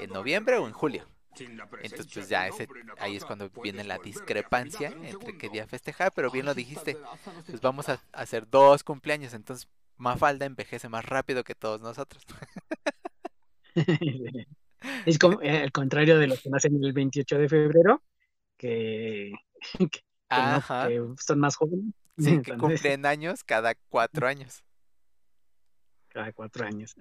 ¿En 0.01 0.11
noviembre 0.11 0.59
o 0.59 0.67
en 0.67 0.73
julio? 0.73 1.09
Entonces, 1.41 2.13
pues 2.13 2.29
ya 2.29 2.49
ese, 2.49 2.69
ahí 2.99 3.17
es 3.17 3.25
cuando 3.25 3.49
viene 3.63 3.85
la 3.85 3.99
discrepancia 3.99 4.89
entre 5.03 5.39
qué 5.39 5.49
día 5.49 5.67
festejar, 5.67 6.13
pero 6.13 6.31
bien 6.31 6.45
lo 6.45 6.55
dijiste, 6.55 6.97
pues 7.47 7.61
vamos 7.61 7.89
a 7.89 8.01
hacer 8.13 8.49
dos 8.51 8.83
cumpleaños, 8.83 9.35
entonces 9.35 9.69
Mafalda 9.99 10.47
envejece 10.47 10.89
más 10.89 11.05
rápido 11.05 11.45
que 11.45 11.55
todos 11.55 11.81
nosotros. 11.81 12.25
Es 15.07 15.19
como 15.19 15.43
eh, 15.43 15.63
al 15.63 15.73
contrario 15.73 16.19
de 16.19 16.29
los 16.29 16.41
que 16.41 16.51
nacen 16.51 16.83
el 16.83 16.93
28 16.93 17.39
de 17.39 17.49
febrero, 17.49 18.03
que, 18.57 19.33
que, 19.79 19.89
que 20.31 20.43
no, 20.45 20.57
Ajá, 20.57 20.89
que 20.89 21.03
son 21.19 21.41
más 21.41 21.57
jóvenes. 21.57 21.95
sí, 22.19 22.41
que 22.43 22.57
cumplen 22.57 23.05
años 23.07 23.43
cada 23.45 23.75
cuatro 23.89 24.27
años. 24.29 24.63
cada 26.09 26.33
cuatro 26.33 26.65
años. 26.65 26.95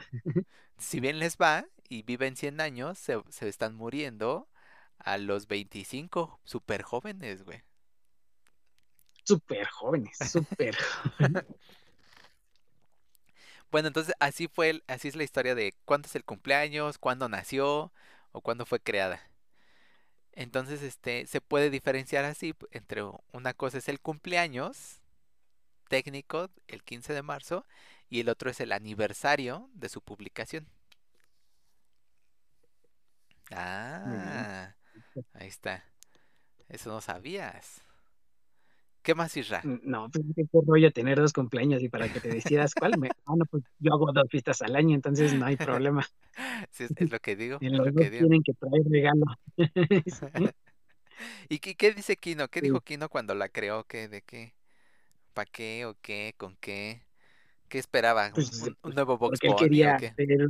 Si 0.77 0.99
bien 0.99 1.19
les 1.19 1.37
va 1.37 1.65
y 1.89 2.03
viven 2.03 2.35
100 2.35 2.61
años, 2.61 2.97
se, 2.99 3.21
se 3.29 3.47
están 3.47 3.75
muriendo 3.75 4.49
a 4.99 5.17
los 5.17 5.47
25, 5.47 6.39
súper 6.43 6.83
jóvenes, 6.83 7.43
güey. 7.43 7.63
Súper 9.23 9.67
jóvenes, 9.67 10.17
súper 10.17 10.75
jóvenes. 10.77 11.45
Bueno, 13.71 13.87
entonces 13.89 14.13
así 14.19 14.47
fue, 14.47 14.69
el- 14.71 14.83
así 14.87 15.07
es 15.07 15.15
la 15.15 15.23
historia 15.23 15.55
de 15.55 15.73
cuándo 15.85 16.07
es 16.07 16.15
el 16.15 16.23
cumpleaños, 16.25 16.97
cuándo 16.97 17.29
nació 17.29 17.91
o 18.31 18.41
cuándo 18.41 18.65
fue 18.65 18.79
creada. 18.79 19.21
Entonces, 20.33 20.83
este, 20.83 21.25
se 21.27 21.41
puede 21.41 21.69
diferenciar 21.69 22.23
así 22.25 22.53
entre 22.71 23.03
una 23.33 23.53
cosa 23.53 23.77
es 23.79 23.89
el 23.89 23.99
cumpleaños 23.99 25.01
técnico, 25.89 26.49
el 26.67 26.83
15 26.83 27.13
de 27.13 27.23
marzo, 27.23 27.65
y 28.09 28.21
el 28.21 28.29
otro 28.29 28.49
es 28.51 28.59
el 28.61 28.71
aniversario 28.73 29.69
de 29.73 29.89
su 29.89 30.01
publicación. 30.01 30.67
Ah, 33.51 34.75
ahí 35.33 35.47
está. 35.47 35.83
Eso 36.69 36.89
no 36.91 37.01
sabías. 37.01 37.81
¿Qué 39.07 39.15
más, 39.15 39.37
Isra? 39.37 39.63
Mm, 39.63 39.77
No, 39.83 40.09
pues 40.11 40.25
qué 40.35 40.43
rollo 40.65 40.91
tener 40.91 41.19
dos 41.19 41.33
cumpleaños 41.33 41.81
y 41.83 41.89
para 41.89 42.09
que 42.09 42.21
te 42.21 42.29
decidas 42.29 42.75
cuál. 42.75 42.97
Me... 42.97 43.09
Ah, 43.25 43.33
no, 43.37 43.45
pues 43.45 43.63
yo 43.79 43.93
hago 43.93 44.11
dos 44.13 44.27
fiestas 44.29 44.61
al 44.61 44.75
año, 44.75 44.95
entonces 44.95 45.33
no 45.33 45.45
hay 45.45 45.57
problema. 45.57 46.05
Sí, 46.71 46.83
es, 46.83 46.93
lo 47.11 47.19
que 47.19 47.35
digo, 47.35 47.61
En 47.61 47.77
es 47.77 47.79
los 47.79 47.85
lo 47.85 47.93
dos 47.93 48.05
que 48.05 48.11
digo. 48.11 48.29
tienen 48.29 48.43
que 48.43 48.53
traer 48.53 48.83
regalo. 48.89 49.25
¿Y 51.49 51.59
qué, 51.59 51.75
qué 51.75 51.93
dice 51.93 52.15
Kino? 52.17 52.47
¿Qué 52.49 52.61
sí. 52.61 52.67
dijo 52.67 52.81
Kino 52.81 53.09
cuando 53.09 53.35
la 53.35 53.49
creó? 53.49 53.85
¿Qué, 53.85 54.07
de 54.07 54.21
qué? 54.21 54.53
¿Para 55.33 55.49
qué 55.51 55.85
o 55.87 55.95
qué? 56.01 56.35
¿Con 56.37 56.57
qué? 56.57 57.03
¿Qué 57.69 57.79
esperaba? 57.79 58.29
¿Un, 58.35 58.35
Pues, 58.35 58.51
un- 58.61 58.77
un 58.85 58.95
pues, 58.95 58.95
nuevo 58.95 59.17
Box 59.17 59.41
porque 59.41 59.47
él 59.47 59.55
quería 59.55 59.99
ser, 60.15 60.47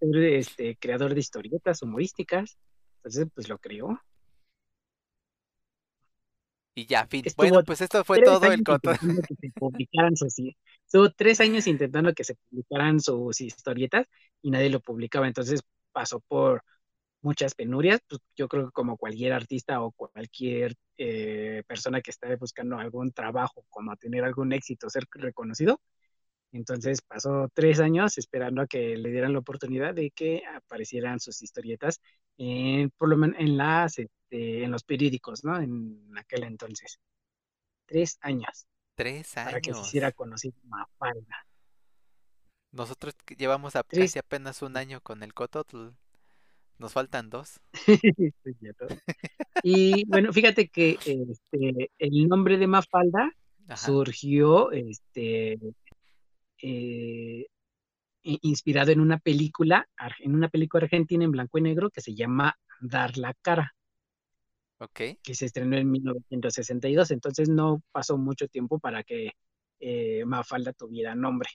ser, 0.00 0.16
este 0.24 0.76
creador 0.76 1.14
de 1.14 1.20
historietas 1.20 1.82
humorísticas. 1.82 2.58
Entonces, 2.98 3.28
pues 3.34 3.48
lo 3.48 3.58
creó. 3.58 4.00
Y 6.74 6.86
ya, 6.86 7.06
fin. 7.06 7.24
Estuvo 7.24 7.36
Bueno, 7.36 7.62
pues 7.64 7.80
esto 7.80 8.04
fue 8.04 8.20
todo 8.20 8.50
el 8.52 8.62
años 8.62 8.62
coto. 8.62 8.92
intentando 9.00 9.22
que 9.26 9.34
se 9.36 9.50
publicaran 9.58 10.16
sus 10.16 10.38
hi- 10.38 10.56
estuvo 10.86 11.10
tres 11.10 11.40
años 11.40 11.66
intentando 11.66 12.12
que 12.14 12.24
se 12.24 12.34
publicaran 12.36 13.00
sus 13.00 13.40
historietas 13.40 14.06
y 14.42 14.50
nadie 14.50 14.70
lo 14.70 14.80
publicaba. 14.80 15.26
Entonces 15.28 15.60
pasó 15.92 16.20
por 16.20 16.62
muchas 17.22 17.54
penurias, 17.54 18.00
pues 18.08 18.20
yo 18.36 18.48
creo 18.48 18.66
que 18.66 18.72
como 18.72 18.96
cualquier 18.98 19.32
artista 19.34 19.82
o 19.82 19.92
cualquier 19.92 20.74
eh, 20.98 21.62
persona 21.66 22.00
que 22.02 22.10
esté 22.12 22.36
buscando 22.36 22.78
algún 22.78 23.12
trabajo, 23.12 23.66
como 23.70 23.96
tener 23.96 24.24
algún 24.24 24.52
éxito, 24.54 24.90
ser 24.90 25.04
reconocido. 25.12 25.80
Entonces 26.52 27.02
pasó 27.02 27.48
tres 27.52 27.80
años 27.80 28.16
esperando 28.18 28.62
a 28.62 28.66
que 28.68 28.96
le 28.96 29.10
dieran 29.10 29.32
la 29.32 29.40
oportunidad 29.40 29.92
de 29.94 30.10
que 30.12 30.42
aparecieran 30.54 31.18
sus 31.20 31.42
historietas 31.42 32.00
en, 32.38 32.90
por 32.96 33.08
lo 33.08 33.16
menos 33.16 33.36
en 33.40 33.56
las, 33.56 33.96
este, 34.34 34.64
en 34.64 34.70
los 34.70 34.82
periódicos, 34.82 35.44
¿no? 35.44 35.60
En 35.60 36.12
aquel 36.18 36.42
entonces. 36.44 37.00
Tres 37.86 38.18
años 38.20 38.66
Tres 38.94 39.34
para 39.34 39.60
que 39.60 39.70
se 39.70 39.76
años. 39.76 39.86
hiciera 39.88 40.12
conocido 40.12 40.56
Mafalda. 40.64 41.46
Nosotros 42.72 43.14
llevamos 43.36 43.76
a 43.76 43.84
casi 43.84 44.18
apenas 44.18 44.62
un 44.62 44.76
año 44.76 45.00
con 45.00 45.22
el 45.22 45.34
Cototl. 45.34 45.90
Nos 46.78 46.92
faltan 46.92 47.30
dos. 47.30 47.60
Y 49.62 50.04
bueno, 50.08 50.32
fíjate 50.32 50.68
que 50.68 50.98
este, 51.06 51.90
el 51.98 52.28
nombre 52.28 52.58
de 52.58 52.66
Mafalda 52.66 53.32
Ajá. 53.68 53.76
surgió 53.76 54.72
este, 54.72 55.58
eh, 56.60 57.46
inspirado 58.22 58.90
en 58.90 59.00
una 59.00 59.18
película, 59.18 59.88
en 60.18 60.34
una 60.34 60.48
película 60.48 60.84
argentina 60.84 61.24
en 61.24 61.30
blanco 61.30 61.56
y 61.58 61.62
negro 61.62 61.88
que 61.88 62.02
se 62.02 62.14
llama 62.14 62.58
Dar 62.80 63.16
la 63.16 63.32
cara, 63.40 63.74
Ok. 64.84 65.00
que 65.22 65.34
se 65.34 65.46
estrenó 65.46 65.76
en 65.76 65.90
1962. 65.90 67.10
Entonces 67.10 67.48
no 67.48 67.82
pasó 67.92 68.18
mucho 68.18 68.48
tiempo 68.48 68.78
para 68.78 69.02
que 69.02 69.32
eh, 69.80 70.24
Mafalda 70.26 70.72
tuviera 70.72 71.14
nombre. 71.14 71.48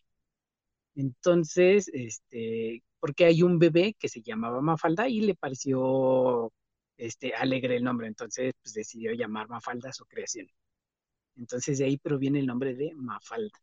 Entonces, 0.96 1.90
este, 1.94 2.84
porque 3.00 3.26
hay 3.26 3.44
un 3.44 3.60
bebé 3.60 3.96
que 3.98 4.10
se 4.10 4.22
llamaba 4.22 4.62
Mafalda 4.62 5.08
y 5.08 5.22
le 5.22 5.36
pareció 5.36 6.52
este, 6.98 7.34
alegre 7.34 7.78
el 7.78 7.84
nombre, 7.84 8.08
entonces 8.08 8.54
pues, 8.62 8.74
decidió 8.74 9.14
llamar 9.14 9.48
Mafalda 9.48 9.90
a 9.90 9.94
su 9.94 10.06
creación. 10.06 10.48
Entonces 11.38 11.78
de 11.78 11.86
ahí 11.86 11.98
proviene 11.98 12.40
el 12.40 12.48
nombre 12.48 12.76
de 12.76 12.94
Mafalda. 12.96 13.58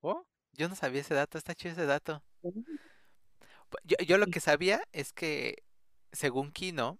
Oh, 0.00 0.26
yo 0.52 0.68
no 0.68 0.74
sabía 0.74 1.02
ese 1.02 1.14
dato. 1.14 1.38
Está 1.38 1.54
chido 1.54 1.72
ese 1.72 1.86
dato. 1.86 2.22
Yo, 3.84 3.96
yo 4.04 4.18
lo 4.18 4.26
que 4.26 4.40
sabía 4.40 4.82
es 4.92 5.12
que, 5.12 5.62
según 6.10 6.50
Kino, 6.50 6.98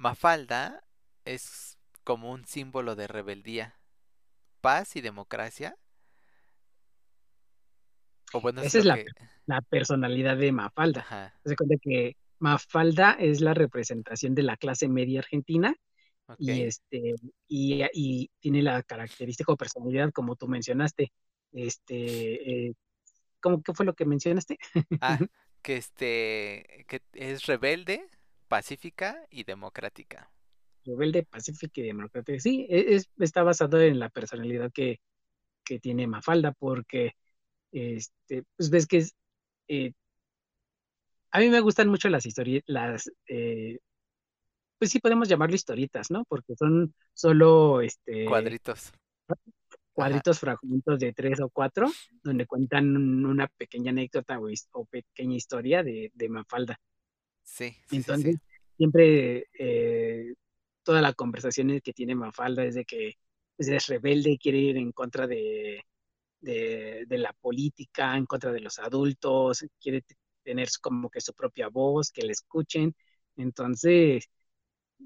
Mafalda 0.00 0.82
es 1.26 1.78
como 2.04 2.32
un 2.32 2.46
símbolo 2.46 2.96
de 2.96 3.06
rebeldía, 3.06 3.78
paz 4.62 4.96
y 4.96 5.02
democracia. 5.02 5.76
O 8.32 8.40
bueno, 8.40 8.62
Esa 8.62 8.78
es 8.78 8.86
la, 8.86 8.96
que... 8.96 9.04
la 9.44 9.60
personalidad 9.60 10.38
de 10.38 10.52
Mafalda. 10.52 11.02
Ajá, 11.02 11.38
Se 11.44 11.54
cuenta 11.54 11.76
que 11.82 12.16
Mafalda 12.38 13.12
es 13.12 13.42
la 13.42 13.52
representación 13.52 14.34
de 14.34 14.42
la 14.42 14.56
clase 14.56 14.88
media 14.88 15.20
argentina 15.20 15.74
y, 16.38 16.62
este, 16.62 17.16
y, 17.46 17.84
y 17.92 18.30
tiene 18.40 18.62
la 18.62 18.82
característica 18.82 19.52
o 19.52 19.56
personalidad, 19.58 20.12
como 20.12 20.34
tú 20.34 20.48
mencionaste. 20.48 21.12
Este, 21.52 22.68
eh, 22.68 22.74
¿cómo 23.40 23.62
qué 23.62 23.74
fue 23.74 23.84
lo 23.84 23.92
que 23.92 24.06
mencionaste? 24.06 24.58
Ah, 25.02 25.18
que 25.62 25.76
este, 25.76 26.86
que 26.88 27.02
es 27.12 27.44
rebelde, 27.44 28.08
pacífica 28.50 29.24
y 29.30 29.44
democrática. 29.44 30.28
Rebelde, 30.84 31.22
pacífica 31.22 31.80
y 31.80 31.84
democrática. 31.84 32.40
Sí, 32.40 32.66
e- 32.68 32.96
es, 32.96 33.08
está 33.18 33.44
basado 33.44 33.80
en 33.80 34.00
la 34.00 34.08
personalidad 34.08 34.72
que, 34.72 34.98
que 35.64 35.78
tiene 35.78 36.08
Mafalda, 36.08 36.52
porque 36.52 37.12
este, 37.70 38.42
pues 38.56 38.70
ves 38.70 38.86
que 38.88 38.98
es, 38.98 39.14
eh, 39.68 39.92
a 41.30 41.38
mí 41.38 41.48
me 41.48 41.60
gustan 41.60 41.88
mucho 41.88 42.08
las 42.08 42.26
historias, 42.26 42.64
las, 42.66 43.08
eh, 43.28 43.78
pues 44.78 44.90
sí 44.90 44.98
podemos 44.98 45.28
llamarlo 45.28 45.54
historietas, 45.54 46.10
¿no? 46.10 46.24
Porque 46.24 46.56
son 46.56 46.92
solo 47.14 47.80
este, 47.82 48.24
Cuadritos. 48.24 48.92
Ajá, 49.28 49.40
cuadritos, 49.92 50.40
fragmentos 50.40 50.98
de 50.98 51.12
tres 51.12 51.40
o 51.40 51.50
cuatro, 51.50 51.88
donde 52.24 52.46
cuentan 52.46 52.96
un- 52.96 53.26
una 53.26 53.46
pequeña 53.46 53.90
anécdota 53.90 54.40
o, 54.72 54.84
pequeña 54.86 55.36
historia 55.36 55.84
de, 55.84 56.10
de 56.14 56.28
Mafalda. 56.28 56.80
Sí, 57.50 57.76
sí, 57.86 58.02
sí, 58.02 58.14
Entonces, 58.14 58.36
sí. 58.36 58.40
siempre 58.76 59.46
eh, 59.58 60.34
toda 60.82 61.00
la 61.02 61.12
conversación 61.14 61.80
que 61.82 61.92
tiene 61.92 62.14
Mafalda 62.14 62.64
es 62.64 62.74
de 62.76 62.84
que 62.84 63.14
pues, 63.56 63.68
es 63.68 63.86
rebelde, 63.88 64.38
quiere 64.38 64.58
ir 64.58 64.76
en 64.76 64.92
contra 64.92 65.26
de, 65.26 65.82
de, 66.40 67.04
de 67.08 67.18
la 67.18 67.32
política, 67.34 68.16
en 68.16 68.26
contra 68.26 68.52
de 68.52 68.60
los 68.60 68.78
adultos, 68.78 69.64
quiere 69.80 70.04
tener 70.44 70.68
como 70.82 71.10
que 71.10 71.20
su 71.20 71.34
propia 71.34 71.68
voz, 71.68 72.10
que 72.12 72.22
le 72.24 72.32
escuchen. 72.32 72.94
Entonces, 73.36 74.28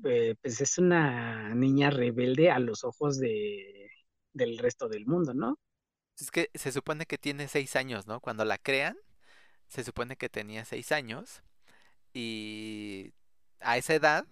eh, 0.04 0.36
pues 0.42 0.60
es 0.60 0.78
una 0.78 1.54
niña 1.54 1.90
rebelde 1.90 2.50
a 2.50 2.58
los 2.60 2.84
ojos 2.84 3.18
de, 3.20 3.90
del 4.32 4.58
resto 4.58 4.88
del 4.88 5.06
mundo, 5.06 5.34
¿no? 5.34 5.58
Es 6.18 6.30
que 6.30 6.50
se 6.54 6.72
supone 6.72 7.06
que 7.06 7.18
tiene 7.18 7.48
seis 7.48 7.76
años, 7.76 8.06
¿no? 8.06 8.20
Cuando 8.20 8.44
la 8.44 8.58
crean, 8.58 8.96
se 9.68 9.84
supone 9.84 10.16
que 10.16 10.28
tenía 10.30 10.64
seis 10.64 10.92
años 10.92 11.42
y 12.14 13.12
a 13.60 13.78
esa 13.78 13.94
edad 13.94 14.26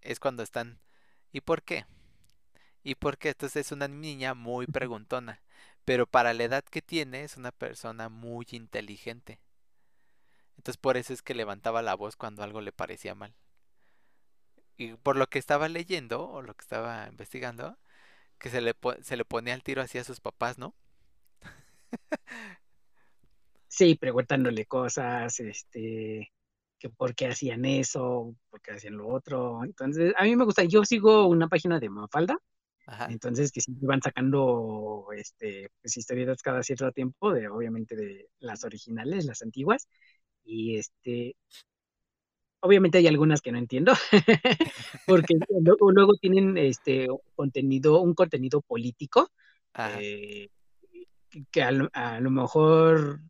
es 0.00 0.18
cuando 0.20 0.42
están. 0.42 0.80
¿Y 1.32 1.40
por 1.42 1.62
qué? 1.62 1.86
¿Y 2.82 2.96
por 2.96 3.18
qué? 3.18 3.30
Entonces 3.30 3.66
es 3.66 3.72
una 3.72 3.88
niña 3.88 4.34
muy 4.34 4.66
preguntona, 4.66 5.42
pero 5.84 6.06
para 6.06 6.34
la 6.34 6.44
edad 6.44 6.64
que 6.64 6.82
tiene 6.82 7.24
es 7.24 7.36
una 7.36 7.52
persona 7.52 8.08
muy 8.08 8.46
inteligente. 8.52 9.40
Entonces 10.58 10.76
por 10.76 10.98
eso 10.98 11.14
es 11.14 11.22
que 11.22 11.32
levantaba 11.34 11.80
la 11.80 11.94
voz 11.94 12.16
cuando 12.16 12.42
algo 12.42 12.60
le 12.60 12.70
parecía 12.70 13.14
mal. 13.14 13.34
Y 14.78 14.94
por 14.94 15.16
lo 15.16 15.26
que 15.28 15.38
estaba 15.38 15.68
leyendo 15.68 16.26
o 16.28 16.40
lo 16.42 16.54
que 16.54 16.62
estaba 16.62 17.06
investigando, 17.08 17.76
que 18.38 18.50
se 18.50 18.60
le, 18.62 18.74
po- 18.74 18.96
se 19.02 19.16
le 19.18 19.24
ponía 19.26 19.54
al 19.54 19.62
tiro 19.64 19.82
así 19.82 19.98
a 19.98 20.04
sus 20.04 20.20
papás, 20.20 20.58
¿no? 20.58 20.74
Sí, 23.68 23.94
preguntándole 23.96 24.64
cosas, 24.66 25.38
este, 25.40 26.32
que 26.78 26.88
por 26.90 27.14
qué 27.14 27.26
hacían 27.28 27.64
eso, 27.64 28.34
por 28.50 28.60
qué 28.62 28.72
hacían 28.72 28.96
lo 28.96 29.08
otro. 29.08 29.62
Entonces, 29.64 30.14
a 30.16 30.24
mí 30.24 30.36
me 30.36 30.44
gusta, 30.44 30.64
yo 30.64 30.84
sigo 30.84 31.26
una 31.26 31.48
página 31.48 31.78
de 31.78 31.90
Mafalda, 31.90 32.38
Ajá. 32.86 33.08
entonces 33.10 33.52
que 33.52 33.60
siempre 33.60 33.86
van 33.88 34.02
sacando 34.02 35.06
este, 35.16 35.70
pues, 35.82 35.96
historietas 35.96 36.42
cada 36.42 36.62
cierto 36.62 36.90
tiempo, 36.92 37.32
de, 37.32 37.48
obviamente 37.48 37.96
de 37.96 38.28
las 38.40 38.64
originales, 38.64 39.26
las 39.26 39.42
antiguas, 39.42 39.88
y 40.44 40.76
este, 40.78 41.36
obviamente 42.60 42.98
hay 42.98 43.06
algunas 43.06 43.40
que 43.40 43.52
no 43.52 43.58
entiendo, 43.58 43.92
porque 45.06 45.34
luego, 45.60 45.90
luego 45.92 46.14
tienen 46.16 46.56
este 46.58 47.08
contenido, 47.34 48.00
un 48.00 48.14
contenido 48.14 48.60
político, 48.62 49.30
eh, 49.76 50.48
que- 51.30 51.44
que 51.50 51.62
a 51.62 51.70
lo, 51.72 51.88
a 51.92 52.20
lo 52.20 52.30
mejor 52.30 53.20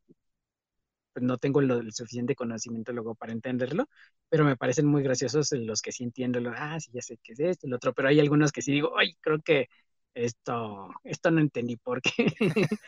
no 1.21 1.39
tengo 1.39 1.61
lo- 1.61 1.79
el 1.81 1.93
suficiente 1.93 2.35
conocimiento 2.35 2.93
luego 2.93 3.15
para 3.15 3.33
entenderlo, 3.33 3.87
pero 4.29 4.45
me 4.45 4.57
parecen 4.57 4.87
muy 4.87 5.03
graciosos 5.03 5.53
los 5.53 5.83
que 5.83 5.93
sí 5.93 6.05
entiendo, 6.05 6.41
lo, 6.41 6.53
ah, 6.57 6.79
sí, 6.81 6.91
ya 6.93 7.03
sé 7.03 7.19
qué 7.23 7.33
es 7.35 7.41
esto, 7.41 7.67
el 7.67 7.75
otro, 7.75 7.93
pero 7.95 8.09
hay 8.09 8.21
algunos 8.21 8.53
que 8.53 8.63
sí 8.63 8.73
digo, 8.73 8.99
ay, 8.99 9.15
creo 9.21 9.41
que 9.43 9.69
esto, 10.15 10.89
esto 11.05 11.31
no 11.31 11.41
entendí 11.41 11.77
por 11.77 12.01
qué. 12.03 12.27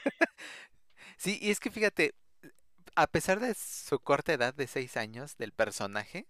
Sí, 1.16 1.38
y 1.40 1.50
es 1.50 1.60
que 1.60 1.70
fíjate, 1.70 2.14
a 2.96 3.06
pesar 3.08 3.40
de 3.40 3.54
su 3.54 4.00
corta 4.00 4.32
edad 4.34 4.54
de 4.54 4.66
seis 4.66 4.96
años 4.96 5.36
del 5.38 5.52
personaje, 5.52 6.26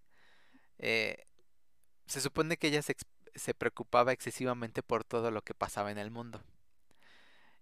eh, 0.78 1.26
se 2.06 2.20
supone 2.22 2.58
que 2.58 2.68
ella 2.68 2.82
se, 2.82 2.96
se 3.36 3.54
preocupaba 3.54 4.12
excesivamente 4.12 4.82
por 4.84 5.04
todo 5.04 5.30
lo 5.32 5.42
que 5.42 5.54
pasaba 5.54 5.92
en 5.92 5.98
el 5.98 6.10
mundo. 6.12 6.42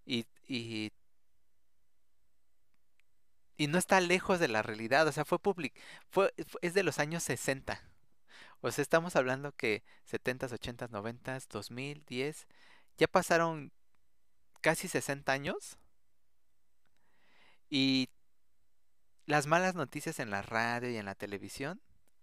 Y, 0.06 0.26
y, 0.46 0.90
y 3.58 3.68
no 3.68 3.78
está 3.78 4.00
lejos 4.02 4.40
de 4.40 4.48
la 4.48 4.62
realidad, 4.62 5.08
o 5.08 5.12
sea, 5.12 5.26
fue 5.26 5.40
public, 5.40 5.74
fue, 6.10 6.34
es 6.62 6.74
de 6.74 6.84
los 6.84 7.00
años 7.00 7.24
60. 7.24 7.82
O 8.62 8.72
sea, 8.72 8.82
estamos 8.82 9.16
hablando 9.16 9.52
que 9.54 9.84
70s, 10.06 10.52
80s, 10.52 10.90
90s, 10.90 11.48
2000, 11.48 12.04
10, 12.06 12.48
ya 12.98 13.08
pasaron 13.08 13.72
casi 14.62 14.88
60 14.88 15.32
años 15.32 15.78
y 17.70 18.08
las 19.26 19.46
malas 19.46 19.76
noticias 19.76 20.18
en 20.18 20.30
la 20.30 20.42
radio 20.42 20.90
y 20.90 20.96
en 20.96 21.04
la 21.06 21.14
televisión, 21.14 21.80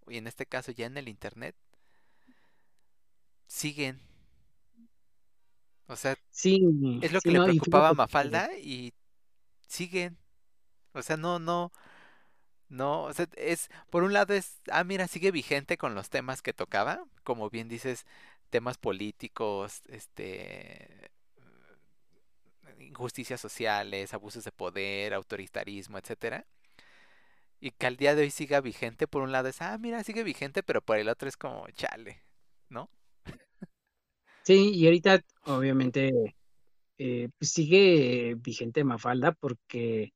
y 0.08 0.18
en 0.18 0.26
este 0.26 0.44
caso 0.46 0.72
ya 0.72 0.84
en 0.86 0.98
el 0.98 1.08
internet, 1.08 1.56
siguen. 3.48 4.00
O 5.88 5.96
sea, 5.96 6.16
Sí, 6.30 6.60
es 7.00 7.12
lo 7.12 7.22
sí, 7.22 7.28
que 7.28 7.32
le 7.32 7.40
no, 7.40 7.42
preocupaba 7.42 7.90
a 7.90 7.94
Mafalda 7.94 8.50
y 8.58 8.94
siguen. 9.68 10.18
O 10.96 11.02
sea, 11.02 11.16
no, 11.16 11.38
no, 11.38 11.72
no, 12.68 13.04
o 13.04 13.12
sea, 13.12 13.28
es, 13.36 13.68
por 13.90 14.02
un 14.02 14.12
lado 14.12 14.34
es, 14.34 14.60
ah, 14.70 14.84
mira, 14.84 15.06
sigue 15.08 15.30
vigente 15.30 15.76
con 15.78 15.94
los 15.94 16.10
temas 16.10 16.42
que 16.42 16.52
tocaba, 16.52 17.04
como 17.24 17.48
bien 17.50 17.68
dices, 17.68 18.06
temas 18.50 18.78
políticos, 18.78 19.82
este, 19.88 21.10
injusticias 22.80 23.40
sociales, 23.40 24.14
abusos 24.14 24.44
de 24.44 24.52
poder, 24.52 25.14
autoritarismo, 25.14 25.98
etcétera. 25.98 26.46
Y 27.60 27.70
que 27.70 27.86
al 27.86 27.96
día 27.96 28.14
de 28.14 28.22
hoy 28.22 28.30
siga 28.30 28.60
vigente, 28.60 29.06
por 29.06 29.22
un 29.22 29.32
lado 29.32 29.48
es, 29.48 29.62
ah, 29.62 29.78
mira, 29.78 30.02
sigue 30.04 30.22
vigente, 30.24 30.62
pero 30.62 30.82
por 30.82 30.98
el 30.98 31.08
otro 31.08 31.28
es 31.28 31.36
como, 31.36 31.68
chale, 31.70 32.22
¿no? 32.68 32.90
Sí, 34.44 34.70
y 34.74 34.86
ahorita 34.86 35.20
obviamente 35.44 36.36
eh, 36.98 37.28
pues 37.38 37.50
sigue 37.52 38.34
vigente 38.38 38.84
Mafalda 38.84 39.32
porque 39.32 40.12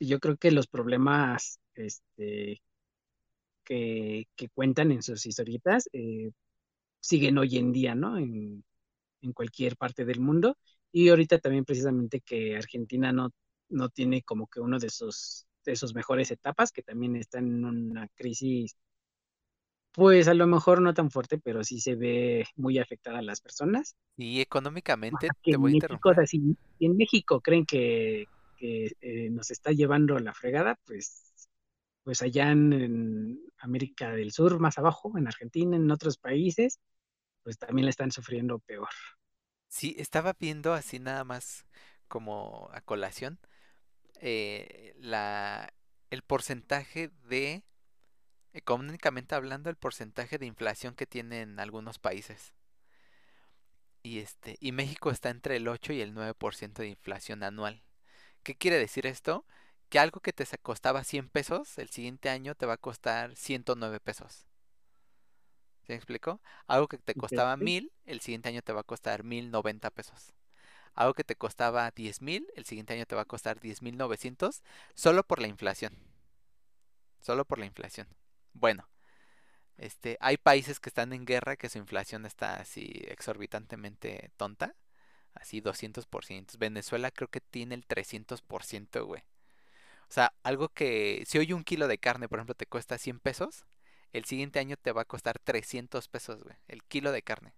yo 0.00 0.20
creo 0.20 0.36
que 0.36 0.50
los 0.50 0.66
problemas 0.66 1.60
este, 1.74 2.62
que, 3.64 4.28
que 4.36 4.48
cuentan 4.50 4.92
en 4.92 5.02
sus 5.02 5.26
historietas 5.26 5.88
eh, 5.92 6.30
siguen 7.00 7.38
hoy 7.38 7.58
en 7.58 7.72
día, 7.72 7.94
¿no? 7.94 8.18
En, 8.18 8.64
en 9.22 9.32
cualquier 9.32 9.76
parte 9.76 10.04
del 10.04 10.20
mundo. 10.20 10.56
Y 10.92 11.08
ahorita 11.08 11.38
también 11.38 11.64
precisamente 11.64 12.20
que 12.20 12.56
Argentina 12.56 13.12
no, 13.12 13.30
no 13.68 13.88
tiene 13.90 14.22
como 14.22 14.46
que 14.46 14.60
uno 14.60 14.78
de 14.78 14.90
sus, 14.90 15.46
de 15.64 15.76
sus 15.76 15.94
mejores 15.94 16.30
etapas, 16.30 16.72
que 16.72 16.82
también 16.82 17.16
está 17.16 17.38
en 17.38 17.64
una 17.64 18.08
crisis, 18.14 18.76
pues 19.92 20.28
a 20.28 20.34
lo 20.34 20.46
mejor 20.46 20.80
no 20.82 20.94
tan 20.94 21.10
fuerte, 21.10 21.38
pero 21.38 21.64
sí 21.64 21.80
se 21.80 21.96
ve 21.96 22.46
muy 22.56 22.78
afectada 22.78 23.18
a 23.18 23.22
las 23.22 23.40
personas. 23.40 23.96
Y 24.18 24.40
económicamente, 24.42 25.34
te 25.48 25.56
voy 25.56 25.70
a 25.70 25.72
en 25.72 25.80
México, 25.80 26.10
o 26.10 26.14
interrumpir. 26.14 26.14
sea, 26.14 26.26
si 26.26 26.56
en 26.80 26.96
México 26.96 27.40
creen 27.40 27.64
que, 27.66 28.28
que, 28.56 28.96
eh, 29.00 29.30
nos 29.30 29.50
está 29.50 29.72
llevando 29.72 30.18
la 30.18 30.34
fregada, 30.34 30.78
pues, 30.84 31.48
pues 32.02 32.22
allá 32.22 32.50
en, 32.50 32.72
en 32.72 33.40
América 33.58 34.10
del 34.12 34.32
Sur, 34.32 34.58
más 34.60 34.78
abajo, 34.78 35.16
en 35.18 35.26
Argentina, 35.26 35.76
en 35.76 35.90
otros 35.90 36.18
países, 36.18 36.80
pues 37.42 37.58
también 37.58 37.86
la 37.86 37.90
están 37.90 38.10
sufriendo 38.10 38.58
peor. 38.60 38.88
Sí, 39.68 39.94
estaba 39.98 40.34
viendo 40.38 40.72
así 40.72 40.98
nada 40.98 41.24
más 41.24 41.66
como 42.08 42.70
a 42.72 42.80
colación 42.80 43.38
eh, 44.20 44.94
la, 44.98 45.72
el 46.10 46.22
porcentaje 46.22 47.10
de, 47.28 47.64
económicamente 48.52 49.34
hablando, 49.34 49.70
el 49.70 49.76
porcentaje 49.76 50.38
de 50.38 50.46
inflación 50.46 50.94
que 50.94 51.06
tienen 51.06 51.60
algunos 51.60 51.98
países. 51.98 52.54
Y 54.02 54.20
este, 54.20 54.56
y 54.60 54.72
México 54.72 55.10
está 55.10 55.30
entre 55.30 55.56
el 55.56 55.68
8 55.68 55.92
y 55.92 56.00
el 56.00 56.14
9% 56.14 56.82
de 56.82 56.88
inflación 56.88 57.42
anual. 57.42 57.82
¿Qué 58.46 58.54
quiere 58.54 58.78
decir 58.78 59.06
esto? 59.08 59.44
Que 59.88 59.98
algo 59.98 60.20
que 60.20 60.32
te 60.32 60.46
costaba 60.58 61.02
100 61.02 61.28
pesos, 61.30 61.78
el 61.78 61.88
siguiente 61.90 62.28
año 62.30 62.54
te 62.54 62.64
va 62.64 62.74
a 62.74 62.76
costar 62.76 63.34
109 63.34 63.98
pesos. 63.98 64.46
¿Sí 65.82 65.92
me 65.92 65.96
explico? 65.96 66.40
Algo 66.68 66.86
que 66.88 66.98
te 66.98 67.14
costaba 67.16 67.54
Ok. 67.54 67.56
1000, 67.56 67.92
el 68.04 68.20
siguiente 68.20 68.48
año 68.48 68.62
te 68.62 68.72
va 68.72 68.80
a 68.80 68.84
costar 68.84 69.24
1090 69.24 69.90
pesos. 69.90 70.32
Algo 70.94 71.14
que 71.14 71.24
te 71.24 71.36
costaba 71.36 71.90
10.000, 71.92 72.46
el 72.56 72.66
siguiente 72.66 72.94
año 72.94 73.06
te 73.06 73.16
va 73.16 73.22
a 73.22 73.26
costar 73.26 73.60
10.900, 73.60 74.62
solo 74.94 75.24
por 75.26 75.40
la 75.40 75.48
inflación. 75.48 75.96
Solo 77.20 77.44
por 77.44 77.58
la 77.58 77.66
inflación. 77.66 78.08
Bueno, 78.54 78.88
este, 79.78 80.18
hay 80.20 80.36
países 80.38 80.80
que 80.80 80.90
están 80.90 81.12
en 81.12 81.26
guerra 81.26 81.56
que 81.56 81.68
su 81.68 81.78
inflación 81.78 82.26
está 82.26 82.56
así 82.56 83.04
exorbitantemente 83.08 84.32
tonta, 84.36 84.76
así 85.36 85.60
200%. 85.60 86.58
Venezuela 86.58 87.10
creo 87.10 87.28
que 87.28 87.40
tiene 87.40 87.74
el 87.74 87.86
300%, 87.86 89.04
güey. 89.06 89.22
O 90.08 90.12
sea, 90.12 90.32
algo 90.42 90.68
que 90.68 91.24
si 91.26 91.38
hoy 91.38 91.52
un 91.52 91.64
kilo 91.64 91.88
de 91.88 91.98
carne, 91.98 92.28
por 92.28 92.38
ejemplo, 92.38 92.54
te 92.54 92.66
cuesta 92.66 92.98
100 92.98 93.20
pesos, 93.20 93.66
el 94.12 94.24
siguiente 94.24 94.58
año 94.58 94.76
te 94.76 94.92
va 94.92 95.02
a 95.02 95.04
costar 95.06 95.38
300 95.38 96.08
pesos, 96.08 96.42
güey, 96.44 96.56
el 96.68 96.82
kilo 96.84 97.12
de 97.12 97.22
carne. 97.22 97.54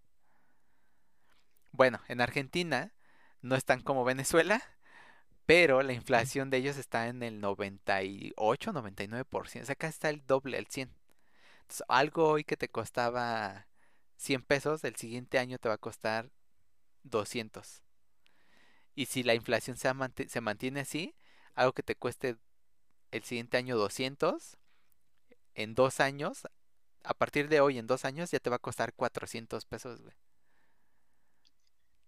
Bueno, 1.72 2.00
en 2.08 2.20
Argentina 2.20 2.92
no 3.42 3.54
están 3.56 3.82
como 3.82 4.04
Venezuela, 4.04 4.62
pero 5.46 5.82
la 5.82 5.92
inflación 5.92 6.50
de 6.50 6.58
ellos 6.58 6.76
está 6.76 7.08
en 7.08 7.22
el 7.22 7.40
98, 7.40 8.72
99%, 8.72 9.62
o 9.62 9.64
sea, 9.66 9.72
acá 9.72 9.88
está 9.88 10.10
el 10.10 10.26
doble, 10.26 10.58
el 10.58 10.66
100. 10.66 10.90
Entonces, 11.62 11.84
algo 11.88 12.28
hoy 12.28 12.44
que 12.44 12.56
te 12.56 12.68
costaba 12.68 13.66
100 14.16 14.42
pesos, 14.42 14.84
el 14.84 14.96
siguiente 14.96 15.38
año 15.38 15.58
te 15.58 15.68
va 15.68 15.76
a 15.76 15.78
costar 15.78 16.30
200. 17.10 17.82
Y 18.94 19.06
si 19.06 19.22
la 19.22 19.34
inflación 19.34 19.76
se, 19.76 19.88
mant- 19.90 20.28
se 20.28 20.40
mantiene 20.40 20.80
así, 20.80 21.14
algo 21.54 21.72
que 21.72 21.82
te 21.82 21.94
cueste 21.96 22.36
el 23.12 23.24
siguiente 23.24 23.56
año 23.58 23.76
200, 23.78 24.58
en 25.54 25.74
dos 25.74 26.00
años, 26.00 26.48
a 27.04 27.14
partir 27.14 27.48
de 27.48 27.60
hoy 27.60 27.78
en 27.78 27.86
dos 27.88 28.04
años 28.06 28.30
ya 28.32 28.40
te 28.40 28.50
va 28.50 28.56
a 28.56 28.60
costar 28.60 28.94
400 28.94 29.66
pesos, 29.66 30.02
güey. 30.02 30.14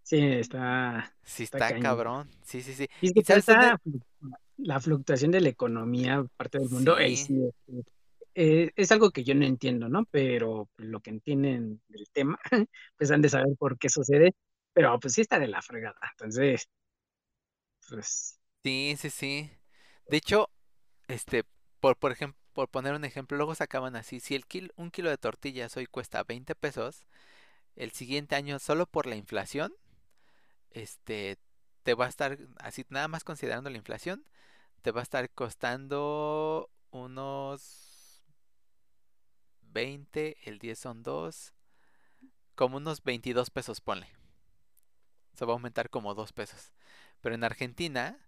Sí, 0.02 0.18
está, 0.20 1.14
Sí, 1.24 1.44
está 1.44 1.72
cabrón. 1.74 2.28
Sí, 2.44 2.62
sí, 2.62 2.74
sí. 2.74 2.88
Y 3.00 3.08
es 3.08 3.12
¿Y 3.12 3.22
que 3.22 3.22
dónde? 3.46 3.74
la 4.58 4.80
fluctuación 4.80 5.30
de 5.32 5.40
la 5.40 5.48
economía 5.48 6.24
parte 6.36 6.58
del 6.58 6.70
mundo, 6.70 6.94
ahí 6.96 7.16
Sí, 7.16 7.16
sí, 7.16 7.40
eh, 8.34 8.70
es 8.76 8.92
algo 8.92 9.10
que 9.10 9.24
yo 9.24 9.34
no 9.34 9.44
entiendo, 9.44 9.88
¿no? 9.88 10.04
Pero 10.10 10.68
lo 10.76 11.00
que 11.00 11.10
entienden 11.10 11.82
del 11.88 12.08
tema, 12.12 12.38
pues 12.98 13.10
han 13.10 13.22
de 13.22 13.28
saber 13.28 13.56
por 13.58 13.78
qué 13.78 13.88
sucede, 13.88 14.34
pero 14.80 14.98
pues 15.00 15.14
sí 15.14 15.20
está 15.22 15.38
de 15.38 15.48
la 15.48 15.62
fregada. 15.62 15.98
Entonces, 16.12 16.68
pues, 17.88 18.38
sí, 18.62 18.94
sí, 18.98 19.10
sí. 19.10 19.50
De 20.08 20.16
hecho, 20.16 20.50
este, 21.08 21.44
por, 21.80 21.96
por 21.98 22.12
ejemplo, 22.12 22.38
por 22.54 22.68
poner 22.70 22.94
un 22.94 23.04
ejemplo, 23.04 23.36
luego 23.38 23.54
sacaban 23.56 23.96
así, 23.96 24.20
si 24.20 24.34
el 24.36 24.46
kil- 24.46 24.72
un 24.76 24.90
kilo 24.90 25.10
de 25.10 25.18
tortillas 25.18 25.76
hoy 25.76 25.86
cuesta 25.86 26.24
20 26.24 26.54
pesos, 26.54 27.04
el 27.76 27.92
siguiente 27.92 28.36
año 28.36 28.58
solo 28.60 28.86
por 28.86 29.06
la 29.06 29.16
inflación, 29.16 29.74
este, 30.70 31.38
te 31.82 31.94
va 31.94 32.06
a 32.06 32.08
estar, 32.08 32.38
así 32.58 32.84
nada 32.90 33.08
más 33.08 33.24
considerando 33.24 33.70
la 33.70 33.78
inflación, 33.78 34.24
te 34.82 34.92
va 34.92 35.00
a 35.00 35.04
estar 35.04 35.30
costando 35.30 36.70
unos 36.90 38.22
20, 39.72 40.36
el 40.44 40.58
10 40.60 40.78
son 40.78 41.02
2, 41.02 41.52
como 42.54 42.76
unos 42.78 43.02
22 43.02 43.50
pesos, 43.50 43.80
ponle. 43.80 44.08
Se 45.34 45.44
va 45.44 45.52
a 45.52 45.54
aumentar 45.54 45.90
como 45.90 46.14
2 46.14 46.32
pesos. 46.32 46.72
Pero 47.20 47.34
en 47.34 47.44
Argentina, 47.44 48.18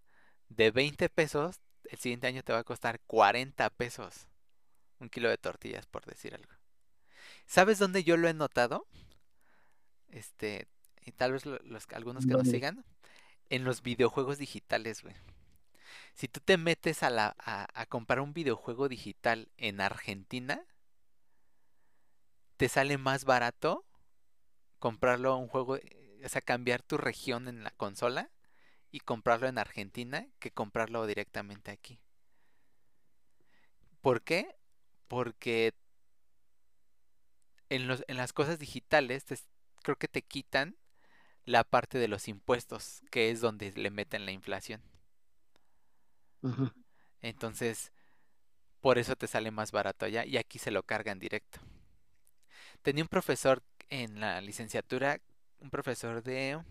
de 0.49 0.71
20 0.71 1.09
pesos, 1.09 1.59
el 1.85 1.99
siguiente 1.99 2.27
año 2.27 2.43
te 2.43 2.53
va 2.53 2.59
a 2.59 2.63
costar 2.63 2.99
40 3.07 3.69
pesos. 3.71 4.27
Un 4.99 5.09
kilo 5.09 5.29
de 5.29 5.37
tortillas, 5.37 5.85
por 5.85 6.05
decir 6.05 6.33
algo. 6.33 6.51
¿Sabes 7.45 7.79
dónde 7.79 8.03
yo 8.03 8.17
lo 8.17 8.27
he 8.27 8.33
notado? 8.33 8.87
Este, 10.09 10.67
y 11.01 11.11
tal 11.11 11.33
vez 11.33 11.45
los, 11.45 11.87
algunos 11.93 12.25
que 12.25 12.33
nos 12.33 12.47
sigan, 12.47 12.85
en 13.49 13.63
los 13.63 13.81
videojuegos 13.81 14.37
digitales, 14.37 15.01
güey. 15.01 15.15
Si 16.13 16.27
tú 16.27 16.39
te 16.39 16.57
metes 16.57 17.03
a, 17.03 17.09
la, 17.09 17.35
a, 17.39 17.67
a 17.73 17.85
comprar 17.85 18.19
un 18.19 18.33
videojuego 18.33 18.87
digital 18.87 19.49
en 19.57 19.81
Argentina, 19.81 20.63
te 22.57 22.69
sale 22.69 22.97
más 22.97 23.25
barato 23.25 23.85
comprarlo 24.79 25.31
a 25.31 25.37
un 25.37 25.47
juego, 25.47 25.77
o 26.23 26.29
sea, 26.29 26.41
cambiar 26.41 26.81
tu 26.81 26.97
región 26.97 27.47
en 27.47 27.63
la 27.63 27.71
consola 27.71 28.31
y 28.91 28.99
comprarlo 28.99 29.47
en 29.47 29.57
Argentina 29.57 30.27
que 30.39 30.51
comprarlo 30.51 31.05
directamente 31.05 31.71
aquí. 31.71 31.99
¿Por 34.01 34.21
qué? 34.21 34.55
Porque 35.07 35.73
en 37.69 37.87
los, 37.87 38.03
en 38.07 38.17
las 38.17 38.33
cosas 38.33 38.59
digitales 38.59 39.25
te 39.25 39.37
creo 39.81 39.97
que 39.97 40.07
te 40.07 40.21
quitan 40.21 40.77
la 41.45 41.63
parte 41.63 41.97
de 41.97 42.07
los 42.07 42.27
impuestos, 42.27 43.01
que 43.11 43.29
es 43.29 43.41
donde 43.41 43.71
le 43.73 43.91
meten 43.91 44.25
la 44.25 44.31
inflación. 44.31 44.81
Entonces, 47.21 47.91
por 48.81 48.97
eso 48.97 49.15
te 49.15 49.27
sale 49.27 49.51
más 49.51 49.71
barato 49.71 50.05
allá 50.05 50.25
y 50.25 50.37
aquí 50.37 50.59
se 50.59 50.71
lo 50.71 50.83
cargan 50.83 51.19
directo. 51.19 51.59
Tenía 52.81 53.03
un 53.03 53.07
profesor 53.07 53.63
en 53.89 54.19
la 54.19 54.41
licenciatura, 54.41 55.19
un 55.63 55.69
profesor 55.69 56.21
de 56.23 56.61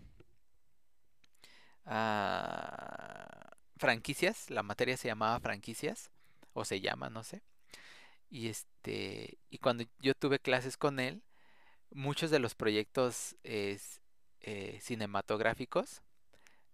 ah, 1.85 3.51
franquicias, 3.77 4.49
la 4.49 4.63
materia 4.63 4.95
se 4.97 5.07
llamaba 5.09 5.39
franquicias, 5.39 6.11
o 6.53 6.63
se 6.65 6.79
llama, 6.79 7.09
no 7.09 7.23
sé. 7.23 7.41
Y 8.29 8.47
este, 8.49 9.37
y 9.49 9.57
cuando 9.59 9.85
yo 9.99 10.13
tuve 10.15 10.39
clases 10.39 10.77
con 10.77 10.99
él, 10.99 11.23
muchos 11.91 12.31
de 12.31 12.39
los 12.39 12.55
proyectos 12.55 13.35
eh, 13.43 13.79
cinematográficos 14.81 16.01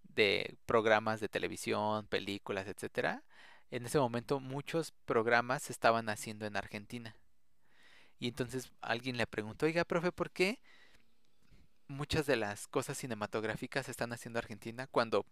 de 0.03 0.58
programas 0.65 1.19
de 1.21 1.29
televisión, 1.29 2.08
películas, 2.08 2.67
etcétera, 2.67 3.23
en 3.71 3.86
ese 3.86 3.99
momento 3.99 4.39
muchos 4.39 4.93
programas 5.05 5.63
se 5.63 5.73
estaban 5.73 6.10
haciendo 6.10 6.45
en 6.45 6.58
Argentina. 6.58 7.15
Y 8.19 8.27
entonces 8.27 8.71
alguien 8.82 9.17
le 9.17 9.27
preguntó, 9.27 9.65
oiga, 9.65 9.86
profe, 9.86 10.12
¿por 10.12 10.32
qué 10.32 10.60
muchas 11.89 12.25
de 12.25 12.38
las 12.38 12.67
cosas 12.67 12.97
cinematográficas 12.97 13.86
se 13.88 13.91
están 13.91 14.13
haciendo 14.13 14.39
en 14.39 14.45
Argentina 14.45 14.88
cuando 14.88 15.25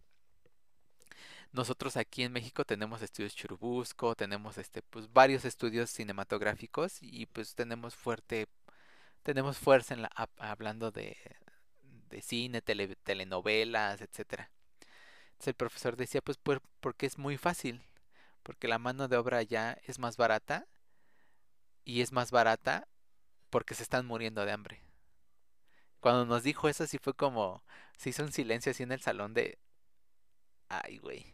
nosotros 1.51 1.97
aquí 1.97 2.23
en 2.23 2.33
México 2.33 2.65
tenemos 2.65 3.01
estudios 3.01 3.35
Churubusco, 3.35 4.15
tenemos 4.15 4.57
este, 4.57 4.81
pues 4.81 5.11
varios 5.11 5.45
estudios 5.45 5.89
cinematográficos 5.89 6.97
y 7.01 7.25
pues 7.27 7.55
tenemos 7.55 7.95
fuerte, 7.95 8.47
tenemos 9.23 9.57
fuerza 9.57 9.93
en 9.93 10.03
la, 10.03 10.09
hab- 10.11 10.29
hablando 10.39 10.91
de, 10.91 11.17
de 12.09 12.21
cine, 12.21 12.61
tele- 12.61 12.97
telenovelas, 13.03 14.01
etcétera. 14.01 14.51
Entonces 15.27 15.49
el 15.49 15.55
profesor 15.55 15.97
decía, 15.97 16.21
pues 16.21 16.37
por- 16.37 16.61
porque 16.81 17.05
es 17.07 17.17
muy 17.17 17.37
fácil, 17.37 17.81
porque 18.43 18.67
la 18.69 18.79
mano 18.79 19.07
de 19.07 19.17
obra 19.17 19.39
allá 19.39 19.77
es 19.87 19.99
más 19.99 20.17
barata 20.17 20.67
y 21.85 22.01
es 22.01 22.11
más 22.11 22.29
barata 22.31 22.87
porque 23.51 23.75
se 23.75 23.83
están 23.83 24.05
muriendo 24.07 24.45
de 24.45 24.53
hambre. 24.53 24.81
Cuando 25.99 26.25
nos 26.25 26.43
dijo 26.43 26.69
eso 26.69 26.85
sí 26.87 26.97
fue 26.99 27.13
como, 27.15 27.63
se 27.97 28.09
hizo 28.09 28.23
un 28.23 28.31
silencio 28.31 28.71
así 28.71 28.83
en 28.83 28.91
el 28.91 29.01
salón 29.01 29.33
de, 29.33 29.59
ay, 30.69 30.97
güey. 30.99 31.33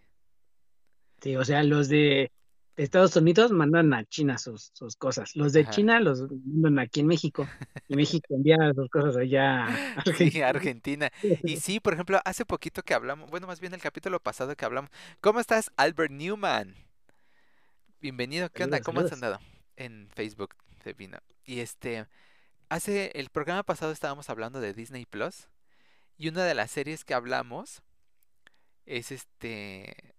Sí, 1.22 1.36
o 1.38 1.46
sea, 1.46 1.64
los 1.64 1.88
de 1.90 2.32
Estados 2.76 3.16
Unidos 3.16 3.52
mandan 3.52 3.94
a 3.94 4.04
China 4.06 4.38
sus, 4.38 4.72
sus 4.74 4.96
cosas. 4.96 5.36
Los 5.36 5.54
de 5.54 5.62
Ajá. 5.62 5.72
China 5.72 6.00
los 6.00 6.28
mandan 6.46 6.80
aquí 6.80 7.00
en 7.00 7.08
México. 7.08 7.54
Y 7.88 7.96
México 7.96 8.34
envía 8.36 8.58
sus 8.76 8.90
cosas 8.90 9.16
allá 9.18 9.68
a 9.68 10.04
Sí, 10.18 10.42
Argentina. 10.42 10.42
Argentina. 10.42 11.12
Y 11.44 11.58
sí, 11.58 11.80
por 11.80 11.94
ejemplo, 11.94 12.20
hace 12.26 12.46
poquito 12.46 12.84
que 12.84 12.94
hablamos, 12.94 13.30
bueno, 13.30 13.48
más 13.48 13.60
bien 13.60 13.74
el 13.74 13.82
capítulo 13.82 14.20
pasado 14.20 14.56
que 14.56 14.66
hablamos. 14.66 14.92
¿Cómo 15.22 15.40
estás, 15.40 15.72
Albert 15.78 16.12
Newman? 16.12 16.76
Bienvenido, 18.02 18.50
¿qué 18.52 18.64
onda? 18.66 18.80
Saludos, 18.80 18.86
¿Cómo 18.86 19.00
has 19.02 19.12
andado? 19.14 19.40
En 19.78 20.10
Facebook 20.14 20.56
te 20.84 20.94
vino. 20.94 21.20
Y 21.46 21.60
este, 21.60 22.08
hace 22.74 23.12
el 23.14 23.30
programa 23.30 23.62
pasado 23.62 23.92
estábamos 23.92 24.32
hablando 24.32 24.60
de 24.60 24.74
Disney 24.74 25.06
Plus 25.06 25.48
y 26.18 26.30
una 26.30 26.44
de 26.44 26.56
las 26.56 26.72
series 26.72 27.06
que 27.06 27.14
hablamos 27.14 27.84
es 28.88 29.12
este 29.12 30.16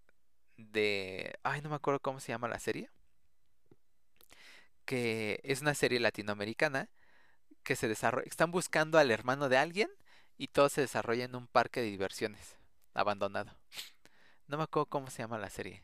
de, 0.57 1.37
ay, 1.43 1.63
no 1.63 1.71
me 1.71 1.75
acuerdo 1.75 1.99
cómo 1.99 2.21
se 2.21 2.29
llama 2.29 2.47
la 2.47 2.61
serie, 2.61 2.91
que 4.85 5.41
es 5.43 5.63
una 5.63 5.75
serie 5.75 5.99
latinoamericana 5.99 6.89
que 7.65 7.75
se 7.75 7.89
desarrolla, 7.89 8.29
están 8.29 8.53
buscando 8.53 8.99
al 8.99 9.11
hermano 9.11 9.49
de 9.49 9.57
alguien 9.57 9.91
y 10.39 10.47
todo 10.47 10.69
se 10.69 10.83
desarrolla 10.83 11.25
en 11.25 11.35
un 11.35 11.49
parque 11.49 11.81
de 11.81 11.91
diversiones 11.91 12.57
abandonado. 12.95 13.59
No 14.47 14.59
me 14.59 14.63
acuerdo 14.63 14.87
cómo 14.87 15.11
se 15.11 15.23
llama 15.23 15.39
la 15.39 15.51
serie. 15.51 15.83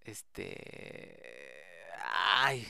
Este, 0.00 1.90
ay, 2.00 2.66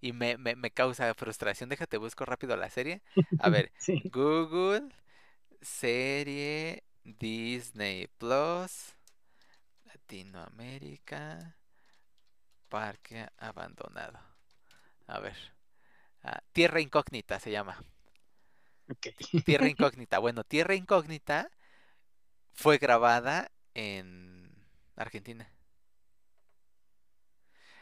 y 0.00 0.12
me, 0.12 0.38
me, 0.38 0.56
me 0.56 0.70
causa 0.70 1.14
frustración. 1.14 1.68
Déjate 1.70 1.98
busco 1.98 2.24
rápido 2.24 2.56
la 2.56 2.70
serie. 2.70 3.02
A 3.38 3.48
ver, 3.50 3.72
Sí. 3.78 4.12
Google 4.12 4.88
serie 5.62 6.84
Disney 7.04 8.08
Plus 8.18 8.94
Latinoamérica 9.86 11.56
Parque 12.70 13.28
abandonado. 13.38 14.18
A 15.08 15.20
ver. 15.20 15.36
ah, 16.24 16.42
Tierra 16.52 16.80
Incógnita 16.80 17.40
se 17.40 17.50
llama. 17.52 17.78
Tierra 19.44 19.68
Incógnita. 19.68 20.18
Bueno, 20.18 20.44
Tierra 20.44 20.74
Incógnita 20.74 21.50
fue 22.52 22.78
grabada 22.78 23.50
en 23.74 24.50
Argentina. 24.96 25.50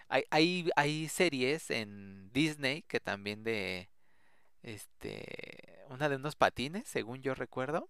Hay, 0.09 0.25
hay, 0.31 0.71
hay 0.77 1.09
series 1.09 1.71
en 1.71 2.31
Disney 2.33 2.83
que 2.83 3.01
también 3.01 3.45
de 3.45 3.89
este 4.63 5.85
una 5.91 6.09
de 6.11 6.17
unos 6.17 6.37
patines, 6.37 6.89
según 6.89 7.23
yo 7.23 7.35
recuerdo. 7.35 7.89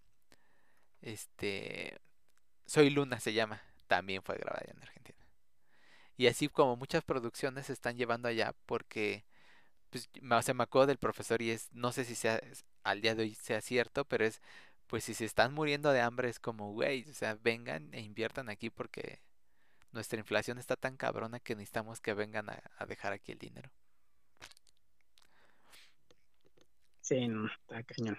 Este 1.03 1.99
Soy 2.67 2.91
Luna 2.91 3.21
se 3.21 3.33
llama, 3.35 3.63
también 3.89 4.23
fue 4.23 4.37
grabada 4.39 4.67
en 4.71 4.83
Argentina. 4.83 5.19
Y 6.17 6.27
así 6.27 6.49
como 6.49 6.77
muchas 6.77 7.05
producciones 7.05 7.67
se 7.67 7.73
están 7.73 7.97
llevando 7.97 8.29
allá 8.29 8.55
porque 8.67 9.25
pues 9.91 10.09
me- 10.23 10.43
se 10.43 10.55
me 10.55 10.65
acuerdo 10.65 10.89
del 10.89 10.99
profesor 10.99 11.43
y 11.43 11.51
es 11.53 11.71
no 11.73 11.93
sé 11.93 12.05
si 12.05 12.15
sea 12.17 12.41
al 12.85 13.01
día 13.03 13.15
de 13.15 13.25
hoy 13.25 13.35
sea 13.37 13.61
cierto, 13.63 14.05
pero 14.07 14.25
es 14.27 14.43
pues 14.89 15.05
si 15.05 15.15
se 15.15 15.25
están 15.27 15.55
muriendo 15.55 15.93
de 15.93 16.01
hambre 16.03 16.29
es 16.31 16.39
como, 16.41 16.73
güey, 16.73 17.05
o 17.11 17.15
sea, 17.15 17.39
vengan 17.43 17.93
e 17.95 18.01
inviertan 18.03 18.49
aquí 18.51 18.71
porque 18.71 19.21
nuestra 19.93 20.19
inflación 20.19 20.59
está 20.59 20.77
tan 20.77 20.97
cabrona 20.97 21.41
que 21.41 21.55
necesitamos 21.57 22.01
que 22.01 22.15
vengan 22.15 22.51
a, 22.51 22.63
a 22.79 22.87
dejar 22.87 23.13
aquí 23.13 23.33
el 23.33 23.39
dinero. 23.39 23.71
Sí, 27.01 27.27
no, 27.29 27.47
está 27.47 27.83
cañón. 27.83 28.17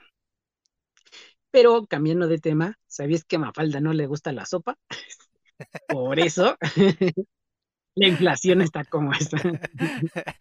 Pero 1.51 1.85
cambiando 1.87 2.27
de 2.27 2.39
tema, 2.39 2.77
¿sabías 2.87 3.23
que 3.25 3.35
a 3.37 3.39
Mafalda 3.39 3.81
no 3.81 3.93
le 3.93 4.07
gusta 4.07 4.31
la 4.31 4.45
sopa? 4.45 4.77
Por 5.87 6.19
eso 6.19 6.57
la 7.95 8.07
inflación 8.07 8.61
está 8.61 8.85
como 8.85 9.13
está. 9.13 9.39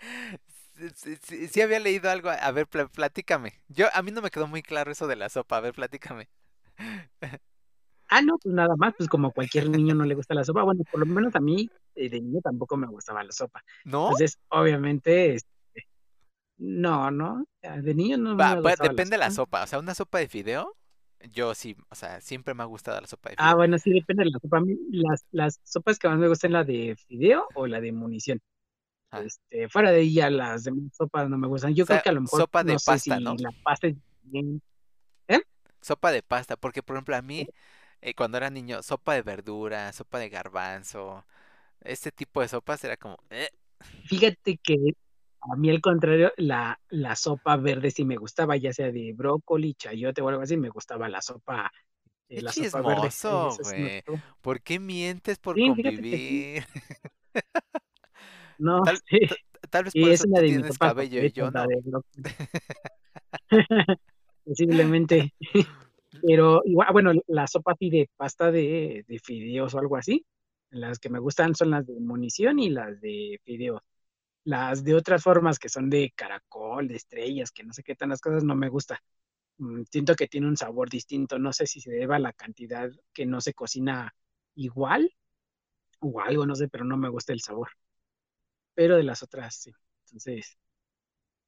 Sí, 0.76 0.88
sí, 0.94 1.16
sí, 1.22 1.48
sí 1.48 1.60
había 1.60 1.80
leído 1.80 2.08
algo, 2.10 2.30
a 2.30 2.50
ver, 2.52 2.66
pla- 2.68 2.88
platícame. 2.88 3.54
Yo, 3.68 3.88
a 3.92 4.02
mí 4.02 4.12
no 4.12 4.22
me 4.22 4.30
quedó 4.30 4.46
muy 4.46 4.62
claro 4.62 4.92
eso 4.92 5.06
de 5.08 5.16
la 5.16 5.28
sopa, 5.28 5.56
a 5.56 5.60
ver, 5.60 5.74
platícame. 5.74 6.28
Ah, 8.08 8.22
no, 8.22 8.38
pues 8.38 8.54
nada 8.54 8.74
más, 8.76 8.94
pues 8.96 9.08
como 9.08 9.32
cualquier 9.32 9.68
niño 9.68 9.94
no 9.94 10.04
le 10.04 10.14
gusta 10.14 10.34
la 10.34 10.44
sopa. 10.44 10.62
Bueno, 10.62 10.82
por 10.90 11.00
lo 11.00 11.06
menos 11.06 11.34
a 11.36 11.40
mí 11.40 11.70
eh, 11.94 12.08
de 12.08 12.20
niño 12.20 12.40
tampoco 12.42 12.76
me 12.76 12.86
gustaba 12.86 13.22
la 13.24 13.32
sopa. 13.32 13.62
¿No? 13.84 14.04
Entonces, 14.06 14.38
obviamente, 14.48 15.34
este, 15.34 15.48
no, 16.58 17.10
no, 17.10 17.44
ah, 17.62 17.80
de 17.80 17.94
niño 17.94 18.18
no 18.18 18.34
me 18.34 18.36
va, 18.42 18.54
gustaba 18.54 18.88
la 18.88 18.88
depende 18.88 19.14
de 19.16 19.18
la 19.18 19.30
sopa. 19.30 19.62
o 19.62 19.66
sea, 19.66 19.78
una 19.78 19.94
sopa 19.94 20.18
de 20.18 20.28
fideo, 20.28 20.76
yo 21.32 21.54
sí, 21.54 21.76
o 21.90 21.94
sea, 21.94 22.20
siempre 22.20 22.54
me 22.54 22.62
ha 22.62 22.66
gustado 22.66 23.00
la 23.00 23.06
sopa 23.06 23.30
de 23.30 23.36
Ah, 23.36 23.54
fideo. 23.54 23.56
bueno, 23.56 23.78
sí, 23.78 23.92
depende 23.92 24.24
de 24.24 24.30
la 24.30 24.38
sopa. 24.40 24.58
A 24.58 24.60
mí 24.60 24.76
las, 24.90 25.24
las 25.30 25.60
sopas 25.64 25.98
que 25.98 26.08
más 26.08 26.18
me 26.18 26.28
gustan 26.28 26.52
la 26.52 26.64
de 26.64 26.96
fideo 27.06 27.46
o 27.54 27.66
la 27.66 27.80
de 27.80 27.92
munición. 27.92 28.40
Ah, 29.10 29.20
Este, 29.24 29.68
fuera 29.68 29.90
de 29.90 30.00
ella, 30.00 30.30
las 30.30 30.64
demás 30.64 30.90
sopas 30.96 31.28
no 31.30 31.38
me 31.38 31.46
gustan. 31.48 31.72
O 31.72 31.74
Yo 31.74 31.86
creo 31.86 32.02
que 32.02 32.08
a 32.08 32.12
lo 32.12 32.20
mejor, 32.22 32.40
sopa 32.40 32.64
de 32.64 32.72
no 32.74 32.78
sé 32.78 32.90
pasta, 32.90 33.20
¿no? 33.20 33.36
la 33.38 33.50
pasta 33.62 33.86
es 33.88 33.96
bien. 34.22 34.60
¿Eh? 35.28 35.40
Sopa 35.80 36.10
de 36.10 36.22
pasta, 36.22 36.56
porque 36.56 36.82
por 36.82 36.96
ejemplo 36.96 37.16
a 37.16 37.22
mí, 37.22 37.46
eh, 38.00 38.14
cuando 38.14 38.38
era 38.38 38.50
niño, 38.50 38.82
sopa 38.82 39.14
de 39.14 39.22
verdura, 39.22 39.92
sopa 39.92 40.18
de 40.18 40.28
garbanzo, 40.28 41.24
este 41.82 42.12
tipo 42.12 42.40
de 42.42 42.48
sopas 42.48 42.84
era 42.84 42.96
como, 42.98 43.18
"Eh". 43.30 43.50
Fíjate 44.04 44.58
que 44.62 44.76
a 45.40 45.56
mí 45.56 45.70
al 45.70 45.80
contrario, 45.80 46.32
la, 46.36 46.78
la 46.88 47.14
sopa 47.16 47.56
verde 47.56 47.90
sí 47.90 48.04
me 48.04 48.16
gustaba, 48.16 48.56
ya 48.56 48.72
sea 48.72 48.90
de 48.92 49.12
brócoli, 49.14 49.74
chayote 49.74 50.22
o 50.22 50.28
algo 50.28 50.42
así, 50.42 50.56
me 50.56 50.68
gustaba 50.70 51.08
la 51.08 51.22
sopa, 51.22 51.70
eh, 52.28 52.42
la 52.42 52.52
sopa 52.52 52.82
verde. 52.82 53.10
sí. 53.62 54.02
¿Por 54.40 54.62
qué 54.62 54.78
mientes 54.80 55.38
por 55.38 55.54
Sí, 55.54 55.74
sí. 55.74 55.78
convivir? 55.78 56.64
No, 58.58 58.82
Tal, 59.70 59.84
vez 59.84 59.94
por 59.96 60.12
es 60.12 60.20
eso 60.20 60.26
tú 60.32 60.42
tienes 60.42 60.78
cabello 60.78 61.22
y 61.24 61.32
yo 61.32 61.50
no. 61.50 61.68
Posiblemente. 64.44 65.32
Pero 66.20 66.62
igual, 66.64 66.88
bueno, 66.92 67.12
la 67.28 67.46
sopa 67.46 67.74
de 67.80 68.10
pasta 68.16 68.50
de, 68.50 69.04
de 69.08 69.18
fideos 69.20 69.74
o 69.74 69.78
algo 69.78 69.96
así, 69.96 70.26
las 70.70 70.98
que 70.98 71.08
me 71.10 71.18
gustan 71.20 71.54
son 71.54 71.70
las 71.70 71.86
de 71.86 71.94
munición 72.00 72.58
y 72.58 72.70
las 72.70 73.00
de 73.00 73.40
fideos. 73.44 73.82
Las 74.44 74.84
de 74.84 74.94
otras 74.94 75.22
formas 75.22 75.58
que 75.58 75.68
son 75.68 75.90
de 75.90 76.12
caracol, 76.16 76.88
de 76.88 76.96
estrellas, 76.96 77.52
que 77.52 77.64
no 77.64 77.72
sé 77.74 77.82
qué 77.84 77.94
tan 77.96 78.10
las 78.10 78.20
cosas, 78.20 78.44
no 78.44 78.56
me 78.56 78.68
gusta. 78.68 79.00
Mm, 79.58 79.84
Siento 79.90 80.14
que 80.16 80.28
tiene 80.28 80.48
un 80.48 80.56
sabor 80.58 80.90
distinto. 80.90 81.38
No 81.38 81.52
sé 81.52 81.66
si 81.66 81.80
se 81.80 81.92
deba 81.92 82.16
a 82.16 82.18
la 82.20 82.32
cantidad 82.34 82.90
que 83.14 83.26
no 83.26 83.40
se 83.42 83.54
cocina 83.54 84.14
igual 84.56 85.14
o 86.00 86.20
algo, 86.20 86.46
no 86.46 86.54
sé, 86.56 86.68
pero 86.68 86.84
no 86.84 86.96
me 86.98 87.08
gusta 87.10 87.32
el 87.32 87.40
sabor. 87.40 87.70
Pero 88.74 88.96
de 88.96 89.02
las 89.02 89.22
otras 89.22 89.54
sí. 89.56 89.72
Entonces, 90.06 90.58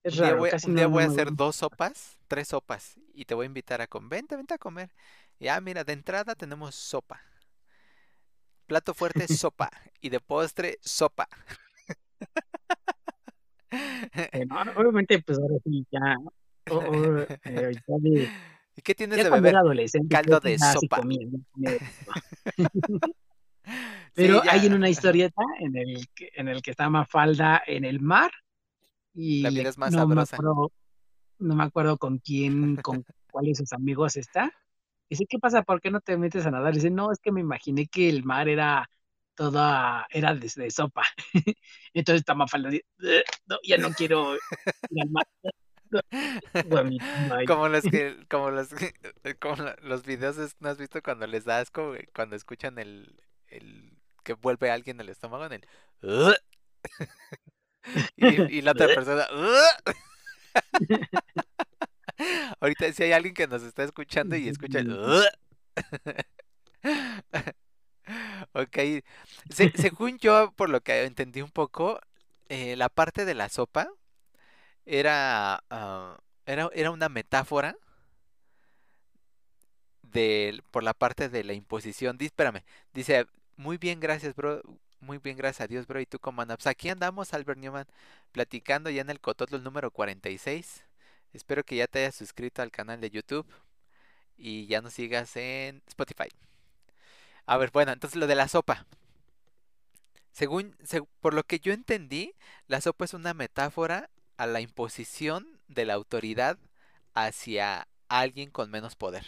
es 0.03 0.15
Un 0.15 0.21
día 0.21 0.29
raro, 0.31 0.39
voy, 0.39 0.51
casi 0.51 0.69
un 0.69 0.77
día 0.77 0.85
no, 0.85 0.91
voy 0.91 1.03
a 1.03 1.07
hacer 1.07 1.33
dos 1.33 1.57
sopas, 1.57 2.19
tres 2.29 2.49
sopas, 2.49 2.99
y 3.15 3.25
te 3.25 3.35
voy 3.35 3.45
a 3.45 3.47
invitar 3.47 3.81
a 3.81 3.87
comer. 3.87 4.11
Vente, 4.11 4.37
vente 4.37 4.55
a 4.55 4.59
comer. 4.59 4.91
Ya, 5.39 5.61
mira, 5.61 5.85
de 5.85 5.93
entrada 5.93 6.35
tenemos 6.35 6.75
sopa. 6.75 7.21
Plato 8.67 8.95
fuerte, 8.95 9.27
sopa. 9.29 9.71
Y 10.01 10.11
de 10.11 10.21
postre, 10.21 10.79
sopa. 10.81 11.29
Eh, 13.71 14.45
no, 14.47 14.61
obviamente, 14.77 15.23
pues 15.23 15.39
ahora 15.39 15.55
sí, 15.65 15.87
ya, 15.91 16.17
eh, 16.67 17.41
ya, 17.87 17.95
de- 17.99 18.29
¿Y 18.77 18.83
qué 18.83 18.95
tienes 18.95 19.19
ya 19.19 19.25
de 19.25 19.31
beber? 19.31 19.55
Caldo 20.09 20.41
de 20.41 20.59
sopa. 20.59 21.03
Sí, 21.03 21.31
Pero 24.15 24.43
hay 24.49 24.67
en 24.67 24.75
una 24.75 24.89
historieta 24.89 25.43
en 25.59 25.77
el 25.77 26.09
que, 26.15 26.31
en 26.35 26.49
el 26.49 26.63
que 26.63 26.71
está 26.71 26.89
Mafalda 26.89 27.63
en 27.67 27.85
el 27.85 28.01
mar 28.01 28.31
y 29.15 29.43
La 29.43 29.69
es 29.69 29.79
más 29.79 29.93
no 29.93 29.99
me 29.99 30.23
sabrosa. 30.23 30.37
acuerdo, 30.37 30.73
no 31.39 31.55
me 31.55 31.65
acuerdo 31.65 31.99
con 31.99 32.19
quién, 32.19 32.77
con 32.83 33.05
cuál 33.31 33.47
de 33.47 33.55
sus 33.55 33.73
amigos 33.73 34.17
está. 34.17 34.53
Dice, 35.09 35.27
¿qué 35.29 35.39
pasa? 35.39 35.63
¿Por 35.63 35.81
qué 35.81 35.91
no 35.91 36.01
te 36.01 36.17
metes 36.17 36.47
a 36.47 36.51
nadar? 36.51 36.75
Dice, 36.75 36.91
no, 36.91 37.13
es 37.13 37.19
que 37.21 37.33
me 37.33 37.41
imaginé 37.41 37.87
que 37.89 38.09
el 38.09 38.25
mar 38.25 38.49
era 38.49 38.89
toda, 39.35 40.07
era 40.11 40.35
de, 40.35 40.51
de 40.55 40.71
sopa. 40.71 41.03
Entonces 41.95 42.21
está 42.23 42.35
Mafalda, 42.35 42.71
dice, 42.71 42.85
"Ugh, 43.01 43.25
no, 43.47 43.57
ya 43.65 43.79
no 43.79 43.91
quiero 43.93 44.35
ir 44.37 45.03
al 45.03 45.11
mar. 45.11 45.27
Como 47.47 47.69
los 47.69 47.83
que, 47.85 48.17
como 48.29 48.51
los, 48.51 48.69
como 49.41 49.57
los 49.83 50.05
videos, 50.05 50.39
es- 50.39 50.57
¿no 50.61 50.69
has 50.69 50.79
visto 50.79 51.03
cuando 51.03 51.27
les 51.27 51.45
da 51.45 51.59
asco? 51.61 51.95
Cuando 52.15 52.37
escuchan 52.37 52.79
el, 52.79 53.21
el 53.49 53.93
que 54.23 54.35
vuelve 54.35 54.71
a 54.71 54.75
alguien 54.75 55.01
el 55.01 55.09
estómago 55.09 55.47
en 55.47 55.53
el. 55.55 55.67
Y, 58.17 58.59
y 58.59 58.63
la 58.63 58.73
otra 58.73 58.89
persona 58.89 59.27
"Ugh". 59.33 59.95
Ahorita 62.61 62.93
si 62.93 63.03
hay 63.05 63.13
alguien 63.13 63.35
que 63.35 63.47
nos 63.47 63.63
está 63.63 63.85
escuchando 63.85 64.37
y 64.37 64.49
escucha. 64.49 64.85
Ok, 68.53 68.77
se- 69.49 69.71
según 69.75 70.19
yo, 70.19 70.53
por 70.57 70.69
lo 70.71 70.81
que 70.81 71.05
entendí 71.05 71.43
un 71.43 71.51
poco, 71.51 72.01
eh, 72.49 72.77
la 72.77 72.89
parte 72.89 73.25
de 73.25 73.35
la 73.35 73.49
sopa 73.49 73.89
era, 74.87 75.65
ah, 75.71 76.19
era, 76.47 76.71
era 76.75 76.91
una 76.91 77.09
metáfora 77.09 77.77
del- 80.03 80.63
por 80.71 80.83
la 80.83 80.95
parte 80.95 81.29
de 81.29 81.45
la 81.45 81.53
imposición. 81.53 82.17
Dice, 82.19 82.29
espérame, 82.29 82.63
dice, 82.93 83.27
muy 83.57 83.79
bien, 83.79 84.01
gracias, 84.01 84.35
bro. 84.35 84.63
Muy 85.01 85.19
bien, 85.19 85.37
gracias 85.37 85.63
a 85.63 85.67
Dios, 85.69 85.87
bro. 85.87 86.01
¿Y 86.01 86.07
tú 86.07 86.19
cómo 86.19 86.43
andas? 86.43 86.59
Pues 86.59 86.67
aquí 86.67 86.89
andamos, 86.91 87.33
Albert 87.35 87.59
Newman, 87.59 87.87
platicando 88.33 88.91
ya 88.91 89.01
en 89.03 89.11
el 89.11 89.21
Cototlo 89.21 89.59
número 89.59 89.91
46. 89.91 90.85
Espero 91.33 91.65
que 91.65 91.77
ya 91.77 91.87
te 91.87 92.01
hayas 92.01 92.15
suscrito 92.17 92.61
al 92.63 92.71
canal 92.71 93.01
de 93.01 93.11
YouTube 93.11 93.47
y 94.37 94.67
ya 94.69 94.83
nos 94.83 94.95
sigas 94.95 95.37
en 95.37 95.83
Spotify. 95.89 96.29
A 97.47 97.57
ver, 97.59 97.71
bueno, 97.73 97.93
entonces 97.93 98.19
lo 98.19 98.27
de 98.27 98.35
la 98.35 98.49
sopa. 98.49 98.87
Según, 100.33 100.77
seg- 100.79 101.07
por 101.21 101.35
lo 101.35 101.45
que 101.45 101.59
yo 101.61 101.73
entendí, 101.73 102.35
la 102.67 102.81
sopa 102.81 103.05
es 103.05 103.15
una 103.15 103.35
metáfora 103.35 104.11
a 104.37 104.47
la 104.47 104.61
imposición 104.61 105.61
de 105.69 105.85
la 105.85 105.95
autoridad 105.95 106.59
hacia 107.15 107.89
alguien 108.09 108.51
con 108.51 108.71
menos 108.71 108.97
poder. 108.97 109.27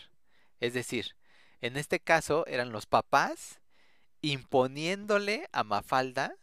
Es 0.61 0.75
decir, 0.75 1.17
en 1.61 1.77
este 1.77 2.01
caso 2.01 2.47
eran 2.47 2.73
los 2.73 2.87
papás 2.87 3.61
imponiéndole 4.23 5.49
a 5.53 5.65
Mafalda 5.65 6.37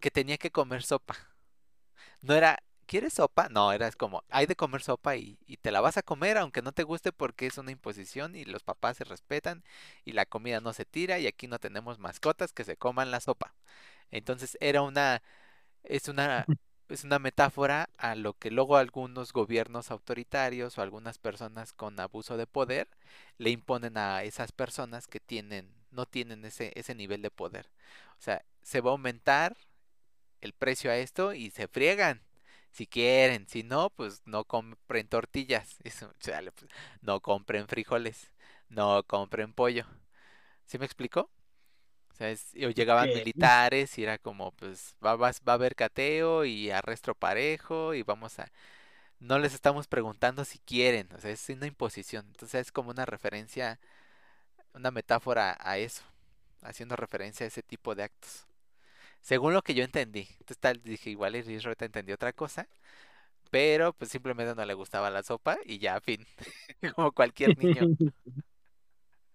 que 0.00 0.10
tenía 0.10 0.38
que 0.38 0.50
comer 0.50 0.82
sopa. 0.82 1.16
No 2.22 2.34
era, 2.34 2.58
¿quieres 2.86 3.14
sopa? 3.14 3.48
No, 3.48 3.72
era 3.72 3.90
como, 3.92 4.24
hay 4.30 4.46
de 4.46 4.56
comer 4.56 4.82
sopa 4.82 5.16
y, 5.16 5.38
y 5.46 5.56
te 5.58 5.70
la 5.72 5.80
vas 5.80 5.96
a 5.96 6.02
comer 6.02 6.38
aunque 6.38 6.62
no 6.62 6.72
te 6.72 6.82
guste 6.84 7.12
porque 7.12 7.46
es 7.46 7.58
una 7.58 7.70
imposición 7.72 8.34
y 8.36 8.44
los 8.44 8.62
papás 8.62 8.96
se 8.98 9.04
respetan 9.04 9.64
y 10.04 10.12
la 10.12 10.26
comida 10.26 10.60
no 10.60 10.72
se 10.72 10.84
tira 10.84 11.18
y 11.18 11.26
aquí 11.26 11.46
no 11.48 11.58
tenemos 11.58 11.98
mascotas 11.98 12.52
que 12.52 12.64
se 12.64 12.76
coman 12.76 13.10
la 13.10 13.20
sopa. 13.20 13.54
Entonces 14.10 14.56
era 14.60 14.82
una, 14.82 15.22
es 15.84 16.08
una, 16.08 16.48
es 16.88 17.04
una 17.04 17.18
metáfora 17.18 17.90
a 17.98 18.14
lo 18.16 18.34
que 18.34 18.50
luego 18.52 18.76
algunos 18.78 19.32
gobiernos 19.32 19.90
autoritarios 19.92 20.78
o 20.78 20.82
algunas 20.82 21.18
personas 21.18 21.72
con 21.74 21.98
abuso 22.00 22.36
de 22.38 22.46
poder 22.48 22.88
le 23.38 23.50
imponen 23.50 23.98
a 23.98 24.24
esas 24.24 24.52
personas 24.52 25.06
que 25.08 25.20
tienen, 25.20 25.72
no 25.92 26.06
tienen 26.06 26.44
ese, 26.44 26.72
ese 26.76 26.94
nivel 26.94 27.22
de 27.22 27.30
poder. 27.30 27.70
O 28.18 28.22
sea, 28.22 28.44
se 28.62 28.80
va 28.80 28.90
a 28.90 28.92
aumentar 28.92 29.56
el 30.40 30.52
precio 30.52 30.90
a 30.90 30.96
esto 30.96 31.32
y 31.34 31.50
se 31.50 31.68
friegan. 31.68 32.22
Si 32.72 32.86
quieren, 32.86 33.48
si 33.48 33.62
no, 33.62 33.90
pues 33.90 34.22
no 34.26 34.44
compren 34.44 35.08
tortillas. 35.08 35.76
Eso, 35.84 36.12
chale, 36.20 36.52
pues, 36.52 36.70
no 37.02 37.20
compren 37.20 37.68
frijoles, 37.68 38.30
no 38.68 39.02
compren 39.04 39.52
pollo. 39.54 39.86
¿Sí 40.66 40.78
me 40.78 40.86
explico? 40.86 41.30
O 42.12 42.14
sea, 42.16 42.30
es- 42.30 42.54
o 42.66 42.70
llegaban 42.70 43.12
militares 43.12 43.98
y 43.98 44.04
era 44.04 44.18
como, 44.18 44.52
pues, 44.52 44.96
va, 45.04 45.16
vas- 45.16 45.42
va 45.48 45.52
a 45.52 45.56
haber 45.56 45.74
cateo 45.76 46.44
y 46.44 46.70
arresto 46.70 47.14
parejo 47.14 47.94
y 47.94 48.02
vamos 48.02 48.38
a... 48.38 48.50
No 49.20 49.38
les 49.38 49.54
estamos 49.54 49.88
preguntando 49.88 50.44
si 50.44 50.58
quieren, 50.60 51.08
o 51.14 51.20
sea, 51.20 51.30
es 51.32 51.48
una 51.50 51.66
imposición. 51.66 52.26
Entonces 52.28 52.62
es 52.68 52.72
como 52.72 52.90
una 52.90 53.06
referencia, 53.06 53.80
una 54.74 54.90
metáfora 54.90 55.56
a 55.60 55.78
eso, 55.78 56.02
haciendo 56.62 56.96
referencia 56.96 57.44
a 57.44 57.48
ese 57.48 57.62
tipo 57.62 57.94
de 57.94 58.04
actos. 58.04 58.46
Según 59.20 59.54
lo 59.54 59.62
que 59.62 59.74
yo 59.74 59.84
entendí. 59.84 60.28
Entonces 60.32 60.58
tal, 60.58 60.82
dije, 60.82 61.10
igual 61.10 61.36
Iris 61.36 61.64
ahorita 61.66 61.84
entendió 61.86 62.14
otra 62.14 62.32
cosa, 62.32 62.68
pero 63.50 63.92
pues 63.94 64.10
simplemente 64.10 64.54
no 64.54 64.64
le 64.64 64.74
gustaba 64.74 65.10
la 65.10 65.22
sopa 65.22 65.58
y 65.64 65.78
ya, 65.78 66.00
fin. 66.02 66.26
Como 66.94 67.12
cualquier 67.12 67.58
niño. 67.58 67.82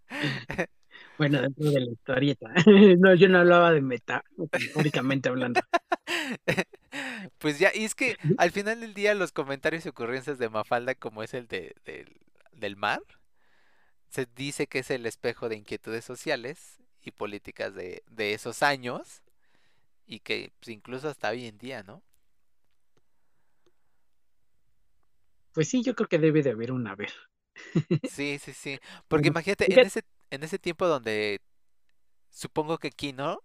Bueno, 1.18 1.42
dentro 1.42 1.72
de 1.72 1.80
la 1.80 1.92
historieta. 1.92 2.54
No, 3.00 3.14
yo 3.16 3.28
no 3.28 3.40
hablaba 3.40 3.72
de 3.72 3.82
meta, 3.82 4.24
metafóricamente 4.38 5.30
hablando. 5.30 5.62
Pues 7.38 7.60
ya, 7.60 7.72
y 7.74 7.84
es 7.84 7.96
que 7.96 8.18
al 8.38 8.52
final 8.52 8.80
del 8.82 8.94
día 8.94 9.14
los 9.14 9.32
comentarios 9.32 9.86
y 9.86 9.90
ocurrencias 9.90 10.38
de 10.38 10.50
Mafalda, 10.50 10.96
como 10.96 11.24
es 11.24 11.34
el 11.34 11.48
de, 11.48 11.76
del, 11.86 12.16
del 12.52 12.76
mar, 12.76 13.02
se 14.14 14.28
dice 14.36 14.68
que 14.68 14.80
es 14.80 14.92
el 14.92 15.06
espejo 15.08 15.50
de 15.50 15.58
inquietudes 15.58 16.06
sociales 16.06 16.78
y 17.04 17.12
políticas 17.12 17.76
de, 17.76 18.04
de 18.08 18.34
esos 18.36 18.64
años 18.64 19.24
y 20.08 20.22
que 20.22 20.54
pues, 20.62 20.70
incluso 20.76 21.10
hasta 21.10 21.30
hoy 21.32 21.48
en 21.48 21.58
día, 21.60 21.84
¿no? 21.84 22.04
Pues 25.54 25.70
sí, 25.70 25.84
yo 25.84 25.96
creo 25.96 26.08
que 26.10 26.20
debe 26.20 26.42
de 26.44 26.52
haber 26.52 26.72
una 26.72 26.96
vez. 26.96 27.14
Sí, 28.04 28.38
sí, 28.40 28.54
sí. 28.54 28.80
Porque 29.08 29.30
imagínate, 29.30 29.74
en 29.76 29.84
ese, 29.86 30.04
en 30.30 30.44
ese 30.44 30.60
tiempo 30.60 30.88
donde 30.88 31.42
supongo 32.32 32.78
que 32.80 32.90
aquí, 32.90 33.14
¿no? 33.14 33.42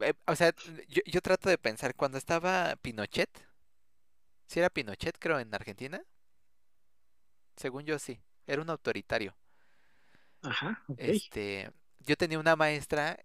Eh, 0.00 0.14
O 0.26 0.36
sea, 0.36 0.54
yo, 0.88 1.02
yo 1.06 1.22
trato 1.22 1.50
de 1.50 1.58
pensar, 1.58 1.94
cuando 1.96 2.18
estaba 2.18 2.76
Pinochet, 2.82 3.30
si 4.46 4.58
era 4.58 4.68
Pinochet, 4.68 5.16
creo, 5.18 5.38
en 5.40 5.54
Argentina, 5.54 6.04
según 7.56 7.84
yo 7.84 7.96
sí, 8.00 8.20
era 8.48 8.60
un 8.62 8.70
autoritario. 8.70 9.36
Ajá. 10.42 10.82
Este, 10.96 11.70
yo 12.00 12.16
tenía 12.16 12.38
una 12.38 12.56
maestra 12.56 13.18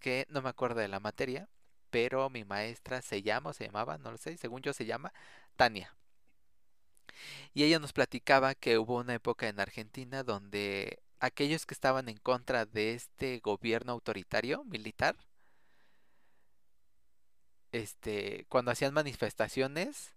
que 0.00 0.26
no 0.30 0.42
me 0.42 0.48
acuerdo 0.50 0.80
de 0.80 0.88
la 0.88 1.00
materia, 1.00 1.48
pero 1.90 2.30
mi 2.30 2.44
maestra 2.44 3.02
se 3.02 3.22
llama 3.22 3.52
se 3.52 3.66
llamaba, 3.66 3.98
no 3.98 4.12
lo 4.12 4.18
sé, 4.18 4.36
según 4.36 4.62
yo 4.62 4.72
se 4.72 4.86
llama 4.86 5.12
Tania. 5.56 5.94
Y 7.54 7.64
ella 7.64 7.78
nos 7.78 7.92
platicaba 7.92 8.54
que 8.54 8.78
hubo 8.78 8.98
una 8.98 9.14
época 9.14 9.48
en 9.48 9.60
Argentina 9.60 10.22
donde 10.22 11.02
aquellos 11.20 11.66
que 11.66 11.74
estaban 11.74 12.08
en 12.08 12.16
contra 12.18 12.66
de 12.66 12.94
este 12.94 13.38
gobierno 13.40 13.92
autoritario 13.92 14.64
militar, 14.64 15.16
este, 17.72 18.46
cuando 18.48 18.70
hacían 18.70 18.94
manifestaciones, 18.94 20.14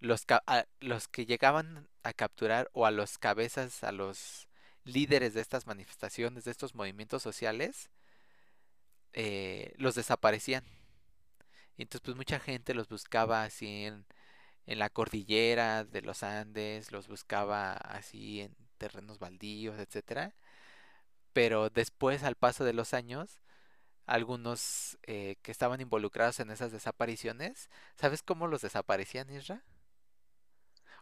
los, 0.00 0.26
los 0.80 1.08
que 1.08 1.26
llegaban 1.26 1.88
a 2.02 2.12
capturar 2.12 2.70
o 2.72 2.86
a 2.86 2.90
los 2.90 3.18
cabezas, 3.18 3.84
a 3.84 3.92
los 3.92 4.48
líderes 4.84 5.34
de 5.34 5.40
estas 5.40 5.66
manifestaciones, 5.66 6.44
de 6.44 6.50
estos 6.50 6.74
movimientos 6.74 7.22
sociales, 7.22 7.90
eh, 9.12 9.72
los 9.76 9.94
desaparecían. 9.94 10.64
Y 11.76 11.82
entonces 11.82 12.02
pues 12.04 12.16
mucha 12.16 12.40
gente 12.40 12.74
los 12.74 12.88
buscaba 12.88 13.44
así 13.44 13.86
en, 13.86 14.06
en 14.66 14.78
la 14.78 14.90
cordillera 14.90 15.84
de 15.84 16.02
los 16.02 16.22
Andes, 16.22 16.92
los 16.92 17.08
buscaba 17.08 17.74
así 17.74 18.42
en 18.42 18.56
terrenos 18.78 19.18
baldíos, 19.18 19.78
etcétera. 19.78 20.34
Pero 21.32 21.70
después, 21.70 22.22
al 22.22 22.36
paso 22.36 22.64
de 22.64 22.72
los 22.72 22.94
años, 22.94 23.40
algunos 24.06 24.98
eh, 25.04 25.36
que 25.42 25.52
estaban 25.52 25.80
involucrados 25.80 26.40
en 26.40 26.50
esas 26.50 26.72
desapariciones, 26.72 27.70
¿sabes 27.96 28.22
cómo 28.22 28.46
los 28.46 28.62
desaparecían, 28.62 29.30
Isra? 29.30 29.64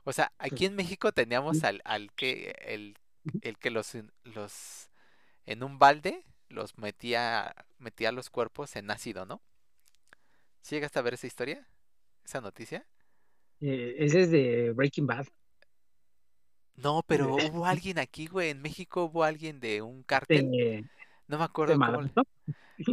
O 0.05 0.13
sea, 0.13 0.33
aquí 0.39 0.67
en 0.67 0.75
México 0.75 1.13
teníamos 1.13 1.65
al, 1.65 1.81
al 1.85 2.13
que 2.13 2.57
el, 2.67 2.97
el 3.41 3.59
que 3.59 3.71
los, 3.71 3.95
en- 3.95 4.13
los 4.25 4.91
en 5.47 5.63
un 5.65 5.79
balde 5.79 6.25
los 6.49 6.79
metía 6.79 7.55
metía 7.79 8.13
los 8.13 8.31
cuerpos 8.31 8.77
en 8.77 8.91
ácido, 8.91 9.27
¿no? 9.27 9.43
¿Sí 10.63 10.75
llegaste 10.75 10.99
a 10.99 11.03
ver 11.03 11.15
esa 11.15 11.27
historia? 11.27 11.67
¿Esa 12.25 12.41
noticia? 12.41 12.87
Eh, 13.61 13.95
ese 13.99 14.23
es 14.23 14.31
de 14.31 14.73
Breaking 14.73 15.07
Bad. 15.07 15.27
No, 16.77 17.03
pero 17.07 17.37
hubo 17.39 17.67
alguien 17.67 17.99
aquí, 17.99 18.27
güey, 18.27 18.51
en 18.51 18.63
México 18.63 19.05
hubo 19.05 19.25
alguien 19.25 19.61
de 19.61 19.83
un 19.83 20.03
cártel, 20.03 20.51
no 21.29 21.39
me 21.39 21.45
acuerdo 21.45 21.81
cómo. 21.81 22.01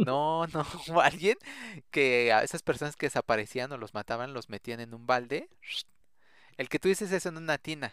No, 0.04 0.46
no, 0.48 0.62
hubo 0.88 1.00
alguien 1.02 1.36
que 1.90 2.32
a 2.32 2.42
esas 2.44 2.62
personas 2.62 2.96
que 2.96 3.06
desaparecían 3.06 3.72
o 3.72 3.78
los 3.78 3.94
mataban 3.94 4.34
los 4.34 4.48
metían 4.50 4.80
en 4.80 4.94
un 4.94 5.06
balde. 5.06 5.48
El 6.56 6.68
que 6.68 6.78
tú 6.78 6.88
dices 6.88 7.10
es 7.12 7.26
en 7.26 7.36
una 7.36 7.58
tina, 7.58 7.92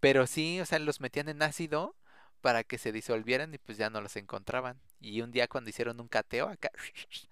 pero 0.00 0.26
sí, 0.26 0.60
o 0.60 0.66
sea, 0.66 0.78
los 0.78 1.00
metían 1.00 1.28
en 1.28 1.42
ácido 1.42 1.96
para 2.40 2.64
que 2.64 2.78
se 2.78 2.92
disolvieran 2.92 3.54
y 3.54 3.58
pues 3.58 3.78
ya 3.78 3.90
no 3.90 4.00
los 4.00 4.16
encontraban. 4.16 4.80
Y 5.00 5.20
un 5.22 5.32
día 5.32 5.48
cuando 5.48 5.70
hicieron 5.70 6.00
un 6.00 6.08
cateo 6.08 6.48
acá, 6.48 6.70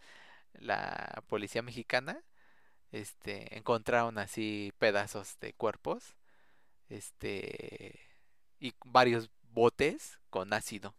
la 0.54 1.22
policía 1.28 1.62
mexicana 1.62 2.22
este, 2.92 3.56
encontraron 3.56 4.18
así 4.18 4.72
pedazos 4.78 5.38
de 5.40 5.52
cuerpos, 5.52 6.16
este, 6.88 8.00
y 8.60 8.74
varios 8.84 9.30
botes 9.52 10.18
con 10.30 10.52
ácido, 10.52 10.94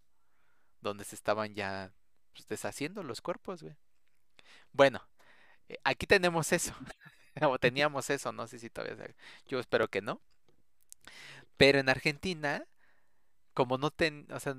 donde 0.82 1.06
se 1.06 1.16
estaban 1.16 1.54
ya 1.56 1.92
pues, 2.34 2.48
deshaciendo 2.48 3.04
los 3.04 3.22
cuerpos, 3.22 3.64
güey. 3.64 3.76
Bueno, 4.74 5.02
eh, 5.70 5.80
aquí 5.84 6.06
tenemos 6.08 6.52
eso, 6.52 6.74
o 7.42 7.58
teníamos 7.60 8.10
eso, 8.10 8.32
no 8.32 8.48
sé 8.48 8.60
si 8.60 8.70
todavía, 8.70 9.16
yo 9.48 9.60
espero 9.60 9.88
que 9.90 10.02
no. 10.02 10.22
Pero 11.58 11.80
en 11.80 11.90
Argentina, 11.90 12.66
como 13.54 13.78
no 13.78 13.92
ten, 13.92 14.28
o 14.32 14.40
sea, 14.40 14.56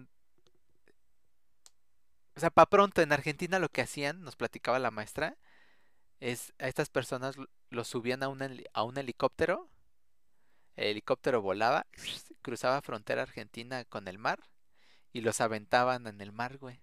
o 2.37 2.41
sea, 2.41 2.51
para 2.51 2.71
pronto 2.71 3.03
en 3.03 3.13
Argentina 3.13 3.59
lo 3.59 3.69
que 3.69 3.83
hacían, 3.83 4.23
nos 4.23 4.37
platicaba 4.37 4.79
la 4.79 4.91
maestra, 4.91 5.37
es 6.21 6.53
a 6.59 6.69
estas 6.69 6.89
personas 6.89 7.37
los 7.71 7.89
subían 7.89 8.23
a 8.23 8.29
un, 8.29 8.43
a 8.73 8.83
un 8.83 8.99
helicóptero, 8.99 9.69
el 10.77 10.89
helicóptero 10.89 11.43
volaba, 11.43 11.87
cruzaba 12.43 12.83
frontera 12.83 13.23
argentina 13.23 13.85
con 13.85 14.09
el 14.09 14.19
mar 14.19 14.41
y 15.13 15.21
los 15.21 15.41
aventaban 15.41 16.07
en 16.07 16.21
el 16.21 16.33
mar, 16.33 16.59
güey. 16.59 16.81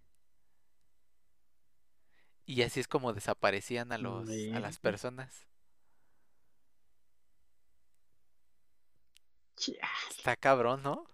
Y 2.46 2.62
así 2.62 2.80
es 2.80 2.88
como 2.88 3.14
desaparecían 3.14 3.92
a 3.92 3.98
los 3.98 4.30
a 4.30 4.60
las 4.60 4.78
personas. 4.78 5.48
Está 10.10 10.36
cabrón, 10.36 10.84
¿no? 10.84 11.06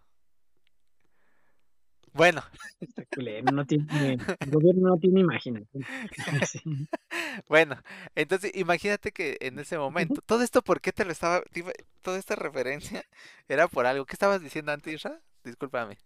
Bueno, 2.14 2.42
está 2.82 3.06
culero, 3.06 3.52
no 3.52 3.66
tiene, 3.66 4.18
el 4.40 4.52
gobierno 4.52 4.90
no 4.90 4.98
tiene 4.98 5.22
imaginación. 5.22 5.86
Sí. 6.46 6.62
bueno, 7.48 7.82
entonces 8.16 8.52
imagínate 8.56 9.12
que 9.12 9.38
en 9.40 9.60
ese 9.60 9.78
momento, 9.78 10.22
todo 10.26 10.44
esto, 10.44 10.62
¿por 10.62 10.82
qué 10.82 10.92
te 10.92 11.06
lo 11.06 11.12
estaba, 11.12 11.42
toda 12.02 12.20
esta 12.20 12.36
referencia 12.36 13.04
era 13.48 13.68
por 13.68 13.86
algo? 13.86 14.06
¿Qué 14.06 14.14
estabas 14.14 14.42
diciendo 14.42 14.72
antes, 14.74 14.94
Isra? 14.94 15.22
Discúlpame, 15.44 15.98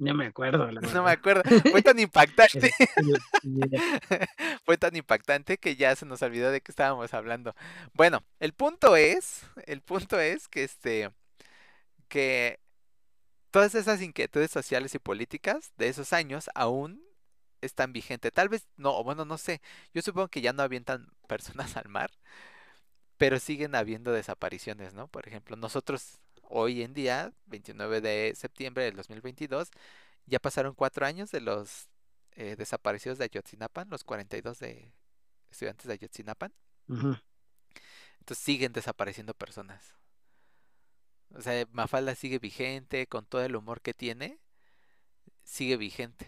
No 0.00 0.14
me 0.14 0.24
acuerdo, 0.24 0.70
la 0.70 0.80
no 0.80 1.02
me 1.04 1.10
acuerdo. 1.10 1.42
Fue 1.70 1.82
tan 1.82 1.98
impactante, 1.98 2.68
Esa 2.68 2.84
es 2.84 3.44
la 3.44 3.66
idea. 3.66 4.28
fue 4.64 4.78
tan 4.78 4.96
impactante 4.96 5.58
que 5.58 5.76
ya 5.76 5.94
se 5.94 6.06
nos 6.06 6.22
olvidó 6.22 6.50
de 6.50 6.62
qué 6.62 6.72
estábamos 6.72 7.12
hablando. 7.12 7.54
Bueno, 7.92 8.24
el 8.38 8.54
punto 8.54 8.96
es, 8.96 9.42
el 9.66 9.82
punto 9.82 10.18
es 10.18 10.48
que 10.48 10.64
este, 10.64 11.10
que 12.08 12.60
todas 13.50 13.74
esas 13.74 14.00
inquietudes 14.00 14.50
sociales 14.50 14.94
y 14.94 14.98
políticas 14.98 15.74
de 15.76 15.88
esos 15.88 16.14
años 16.14 16.48
aún 16.54 17.02
están 17.60 17.92
vigentes. 17.92 18.32
Tal 18.32 18.48
vez 18.48 18.66
no, 18.78 18.96
o 18.96 19.04
bueno, 19.04 19.26
no 19.26 19.36
sé. 19.36 19.60
Yo 19.92 20.00
supongo 20.00 20.28
que 20.28 20.40
ya 20.40 20.54
no 20.54 20.62
avientan 20.62 21.08
personas 21.28 21.76
al 21.76 21.90
mar, 21.90 22.10
pero 23.18 23.38
siguen 23.38 23.74
habiendo 23.74 24.12
desapariciones, 24.12 24.94
¿no? 24.94 25.08
Por 25.08 25.28
ejemplo, 25.28 25.56
nosotros 25.56 26.20
hoy 26.50 26.82
en 26.82 26.94
día, 26.94 27.32
29 27.46 28.00
de 28.00 28.34
septiembre 28.36 28.84
del 28.84 28.96
2022, 28.96 29.70
ya 30.26 30.38
pasaron 30.38 30.74
cuatro 30.74 31.06
años 31.06 31.30
de 31.30 31.40
los 31.40 31.88
eh, 32.32 32.56
desaparecidos 32.56 33.18
de 33.18 33.24
Ayotzinapa, 33.24 33.84
los 33.86 34.04
42 34.04 34.58
de 34.58 34.92
estudiantes 35.50 35.86
de 35.86 35.92
Ayotzinapa. 35.94 36.50
Ujú. 36.88 37.16
Entonces 38.20 38.44
siguen 38.44 38.72
desapareciendo 38.72 39.34
personas. 39.34 39.94
O 41.34 41.40
sea, 41.40 41.66
Mafalda 41.72 42.14
sigue 42.14 42.38
vigente, 42.38 43.06
con 43.06 43.24
todo 43.24 43.44
el 43.44 43.56
humor 43.56 43.80
que 43.80 43.94
tiene, 43.94 44.38
sigue 45.44 45.76
vigente. 45.76 46.26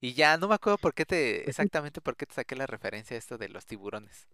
Y 0.00 0.12
ya 0.14 0.36
no 0.36 0.48
me 0.48 0.54
acuerdo 0.54 0.78
por 0.78 0.92
qué 0.94 1.06
te, 1.06 1.40
Pues 1.44 1.48
exactamente 1.48 2.00
por 2.00 2.16
qué 2.16 2.26
te 2.26 2.34
saqué 2.34 2.56
la 2.56 2.66
referencia 2.66 3.16
a 3.16 3.18
esto 3.18 3.38
de 3.38 3.48
los 3.48 3.64
tiburones. 3.64 4.26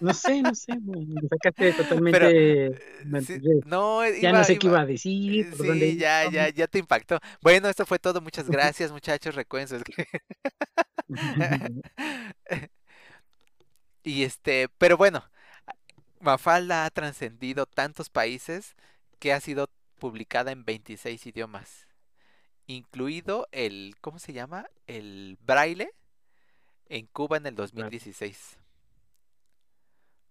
No 0.00 0.12
sé, 0.14 0.42
no 0.42 0.54
sé, 0.54 0.78
me 0.80 1.28
sacaste 1.28 1.74
totalmente, 1.74 2.66
eh, 2.66 2.74
sí, 3.18 3.40
no, 3.64 4.02
ya 4.20 4.32
no 4.32 4.44
iba, 4.44 4.44
sé 4.44 4.58
qué 4.58 4.68
iba, 4.68 4.80
a 4.80 4.86
decir, 4.86 5.40
eh, 5.40 5.46
por 5.56 5.66
dónde 5.66 5.86
sí, 5.86 5.96
ya, 5.98 6.24
iba. 6.24 6.32
ya, 6.32 6.48
ya 6.50 6.66
te 6.66 6.78
impactó. 6.78 7.18
Bueno, 7.42 7.68
esto 7.68 7.86
fue 7.86 7.98
todo, 7.98 8.20
muchas 8.20 8.48
gracias, 8.50 8.92
muchachos, 8.92 9.34
recuerden. 9.34 9.82
Y 14.02 14.24
este, 14.24 14.68
pero 14.78 14.96
bueno, 14.96 15.24
Mafalda 16.20 16.84
ha 16.86 16.90
trascendido 16.90 17.66
tantos 17.66 18.10
países 18.10 18.76
que 19.20 19.32
ha 19.32 19.40
sido 19.40 19.70
publicada 19.98 20.52
en 20.52 20.64
26 20.64 21.26
idiomas, 21.26 21.88
incluido 22.66 23.48
el, 23.52 23.96
¿cómo 24.00 24.18
se 24.20 24.32
llama? 24.34 24.68
El 24.86 25.38
braille 25.42 25.90
en 26.88 27.06
Cuba 27.08 27.38
en 27.38 27.46
el 27.46 27.54
Claro, 27.72 27.94
2016. 27.94 28.58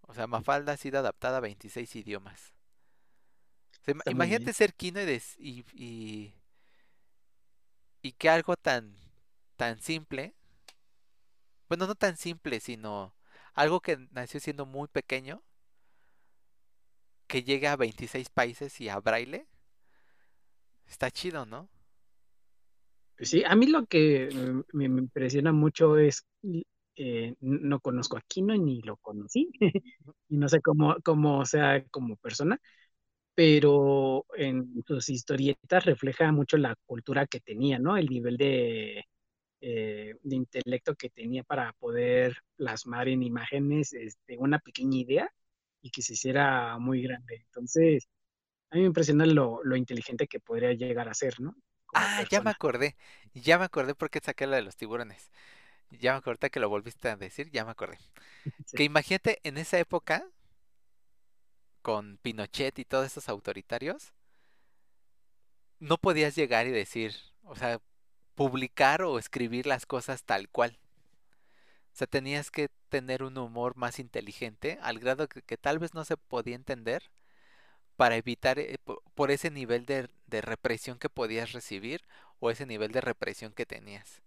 O 0.09 0.13
sea, 0.13 0.27
Mafalda 0.27 0.73
ha 0.73 0.77
sido 0.77 0.99
adaptada 0.99 1.37
a 1.37 1.39
26 1.39 1.95
idiomas. 1.95 2.53
O 3.81 4.03
sea, 4.03 4.13
imagínate 4.13 4.53
bien. 4.53 4.53
ser 4.53 4.73
Kino 4.73 5.01
y, 5.01 5.05
des- 5.05 5.35
y, 5.39 5.63
y, 5.73 6.33
y 8.01 8.11
que 8.13 8.29
algo 8.29 8.55
tan, 8.57 8.95
tan 9.57 9.79
simple, 9.81 10.33
bueno, 11.69 11.87
no 11.87 11.95
tan 11.95 12.17
simple, 12.17 12.59
sino 12.59 13.13
algo 13.53 13.79
que 13.81 13.97
nació 14.11 14.39
siendo 14.39 14.65
muy 14.65 14.87
pequeño, 14.87 15.41
que 17.27 17.43
llegue 17.43 17.67
a 17.69 17.77
26 17.77 18.27
países 18.29 18.81
y 18.81 18.89
a 18.89 18.99
braille, 18.99 19.47
está 20.87 21.09
chido, 21.11 21.45
¿no? 21.45 21.69
Pues 23.17 23.29
Sí, 23.29 23.43
a 23.45 23.55
mí 23.55 23.67
lo 23.67 23.85
que 23.85 24.29
mm, 24.33 24.77
me, 24.77 24.89
me 24.89 25.01
impresiona 25.01 25.51
mucho 25.51 25.97
es, 25.97 26.25
eh, 26.99 27.35
no 27.41 27.81
conozco 27.81 28.17
a 28.17 28.23
Kino 28.27 28.55
ni 28.57 28.81
lo 28.83 28.97
conocí, 28.99 29.51
y 30.29 30.37
no 30.37 30.49
sé 30.49 30.61
cómo, 30.61 30.97
cómo 31.05 31.45
sea 31.47 31.83
como 31.91 32.17
persona, 32.17 32.59
pero 33.35 34.25
en 34.35 34.83
sus 34.87 35.09
historietas 35.09 35.85
refleja 35.85 36.31
mucho 36.31 36.57
la 36.57 36.75
cultura 36.85 37.25
que 37.27 37.39
tenía, 37.39 37.79
¿no? 37.79 37.97
El 37.97 38.07
nivel 38.07 38.37
de, 38.37 39.05
eh, 39.61 40.15
de 40.23 40.35
intelecto 40.37 40.95
que 40.95 41.09
tenía 41.11 41.43
para 41.43 41.73
poder 41.73 42.37
plasmar 42.57 43.09
en 43.09 43.23
imágenes 43.23 43.93
este, 43.93 44.37
una 44.37 44.59
pequeña 44.59 44.97
idea 44.99 45.31
y 45.81 45.91
que 45.91 46.01
se 46.03 46.13
hiciera 46.13 46.77
muy 46.79 47.03
grande. 47.03 47.37
Entonces, 47.47 48.07
a 48.71 48.75
mí 48.75 48.81
me 48.81 48.87
impresiona 48.87 49.25
lo, 49.25 49.61
lo 49.63 49.75
inteligente 49.77 50.27
que 50.27 50.39
podría 50.39 50.73
llegar 50.73 51.09
a 51.09 51.13
ser, 51.13 51.39
¿no? 51.41 51.55
Como 51.85 52.07
Ah, 52.07 52.23
ya 52.29 52.41
me 52.41 52.51
acordé, 52.51 52.95
ya 53.33 53.57
me 53.57 53.65
acordé 53.65 53.95
por 53.95 54.09
qué 54.09 54.19
saqué 54.23 54.47
lo 54.47 54.55
de 54.55 54.61
los 54.61 54.75
tiburones. 54.77 55.31
Ya 55.91 56.13
me 56.13 56.17
acordé 56.19 56.31
ahorita 56.33 56.49
que 56.49 56.59
lo 56.59 56.69
volviste 56.69 57.09
a 57.09 57.15
decir, 57.17 57.49
ya 57.51 57.65
me 57.65 57.71
acordé. 57.71 57.97
Sí. 58.65 58.77
Que 58.77 58.85
imagínate 58.85 59.39
en 59.43 59.57
esa 59.57 59.79
época, 59.79 60.27
con 61.81 62.17
Pinochet 62.21 62.79
y 62.79 62.85
todos 62.85 63.05
esos 63.07 63.27
autoritarios, 63.27 64.13
no 65.79 65.97
podías 65.97 66.35
llegar 66.35 66.67
y 66.67 66.71
decir, 66.71 67.15
o 67.43 67.55
sea, 67.55 67.81
publicar 68.35 69.01
o 69.03 69.19
escribir 69.19 69.65
las 69.67 69.85
cosas 69.85 70.23
tal 70.23 70.49
cual. 70.49 70.79
O 71.93 71.97
sea, 71.99 72.07
tenías 72.07 72.49
que 72.51 72.69
tener 72.89 73.21
un 73.23 73.37
humor 73.37 73.75
más 73.75 73.99
inteligente, 73.99 74.79
al 74.81 74.99
grado 74.99 75.27
que, 75.27 75.41
que 75.43 75.57
tal 75.57 75.77
vez 75.79 75.93
no 75.93 76.03
se 76.05 76.17
podía 76.17 76.55
entender, 76.55 77.03
para 77.97 78.17
evitar 78.17 78.59
eh, 78.59 78.77
po- 78.83 79.03
por, 79.15 79.31
ese 79.31 79.51
nivel 79.51 79.85
de, 79.87 80.09
de 80.27 80.41
represión 80.41 80.99
que 80.99 81.09
podías 81.09 81.53
recibir 81.53 82.03
o 82.39 82.51
ese 82.51 82.65
nivel 82.67 82.91
de 82.93 83.01
represión 83.01 83.53
que 83.53 83.65
tenías. 83.67 84.21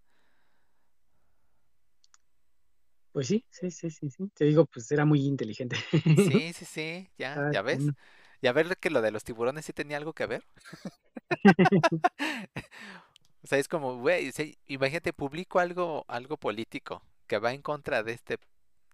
Pues 3.13 3.27
sí, 3.27 3.45
sí, 3.49 3.71
sí, 3.71 3.89
sí, 3.89 4.09
sí. 4.09 4.27
Te 4.33 4.45
digo, 4.45 4.65
pues 4.65 4.91
era 4.91 5.05
muy 5.05 5.25
inteligente. 5.25 5.77
Sí, 6.15 6.53
sí, 6.53 6.65
sí, 6.65 7.09
ya, 7.17 7.51
ya 7.53 7.61
ves. 7.61 7.83
Ya 8.41 8.51
ver 8.51 8.75
que 8.77 8.89
lo 8.89 9.01
de 9.01 9.11
los 9.11 9.23
tiburones 9.23 9.65
sí 9.65 9.71
tenía 9.71 9.97
algo 9.97 10.13
que 10.13 10.25
ver. 10.25 10.43
O 13.43 13.47
sea, 13.47 13.57
es 13.57 13.67
como, 13.67 13.97
güey, 13.97 14.31
sí, 14.31 14.57
imagínate, 14.67 15.11
publico 15.11 15.59
algo, 15.59 16.05
algo 16.07 16.37
político 16.37 17.03
que 17.27 17.39
va 17.39 17.51
en 17.53 17.61
contra 17.61 18.01
de 18.01 18.13
este, 18.13 18.39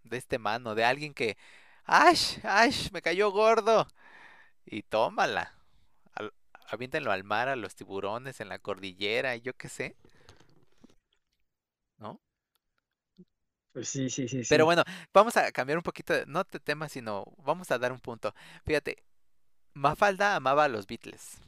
de 0.04 0.18
este 0.18 0.40
mano, 0.40 0.74
de 0.74 0.86
alguien 0.86 1.14
que, 1.14 1.38
¡ash! 1.86 2.40
¡ash! 2.44 2.90
Me 2.92 3.02
cayó 3.04 3.32
gordo. 3.32 3.88
Y 4.66 4.84
tómala. 4.84 5.54
Al, 6.16 6.34
aviéntenlo 6.70 7.12
al 7.12 7.24
mar, 7.24 7.50
a 7.50 7.56
los 7.56 7.76
tiburones, 7.76 8.42
en 8.42 8.50
la 8.50 8.60
cordillera, 8.60 9.36
y 9.36 9.42
yo 9.42 9.54
qué 9.56 9.70
sé, 9.70 9.96
¿no? 12.00 12.20
Pues 13.72 13.88
sí, 13.90 14.10
sí, 14.10 14.28
sí, 14.28 14.42
Pero 14.50 14.66
bueno, 14.66 14.84
vamos 15.14 15.38
a 15.38 15.52
cambiar 15.52 15.78
un 15.78 15.84
poquito, 15.84 16.14
de- 16.14 16.26
no 16.26 16.44
de 16.44 16.60
tema, 16.60 16.90
sino 16.90 17.26
vamos 17.38 17.70
a 17.72 17.78
dar 17.78 17.92
un 17.92 18.00
punto. 18.00 18.34
Fíjate, 18.66 19.04
Mafalda 19.74 20.36
amaba 20.36 20.66
a 20.66 20.70
los 20.70 20.88
Beatles. 20.88 21.40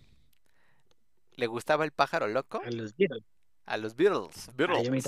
Le 1.35 1.47
gustaba 1.47 1.83
el 1.83 1.91
pájaro 1.91 2.27
loco, 2.27 2.61
A 2.63 2.71
los 2.71 2.95
Beatles. 2.95 3.23
a 3.65 3.77
los 3.77 3.95
Beatles, 3.95 4.49
Beatles. 4.55 5.03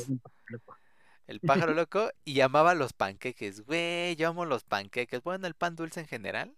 El 1.27 1.41
pájaro 1.41 1.73
loco 1.73 2.11
y 2.23 2.39
amaba 2.41 2.75
los 2.75 2.93
panqueques. 2.93 3.61
Güey, 3.65 4.15
yo 4.15 4.29
amo 4.29 4.45
los 4.45 4.63
panqueques. 4.63 5.21
Bueno, 5.23 5.47
el 5.47 5.53
pan 5.53 5.75
dulce 5.75 5.99
en 6.01 6.07
general 6.07 6.55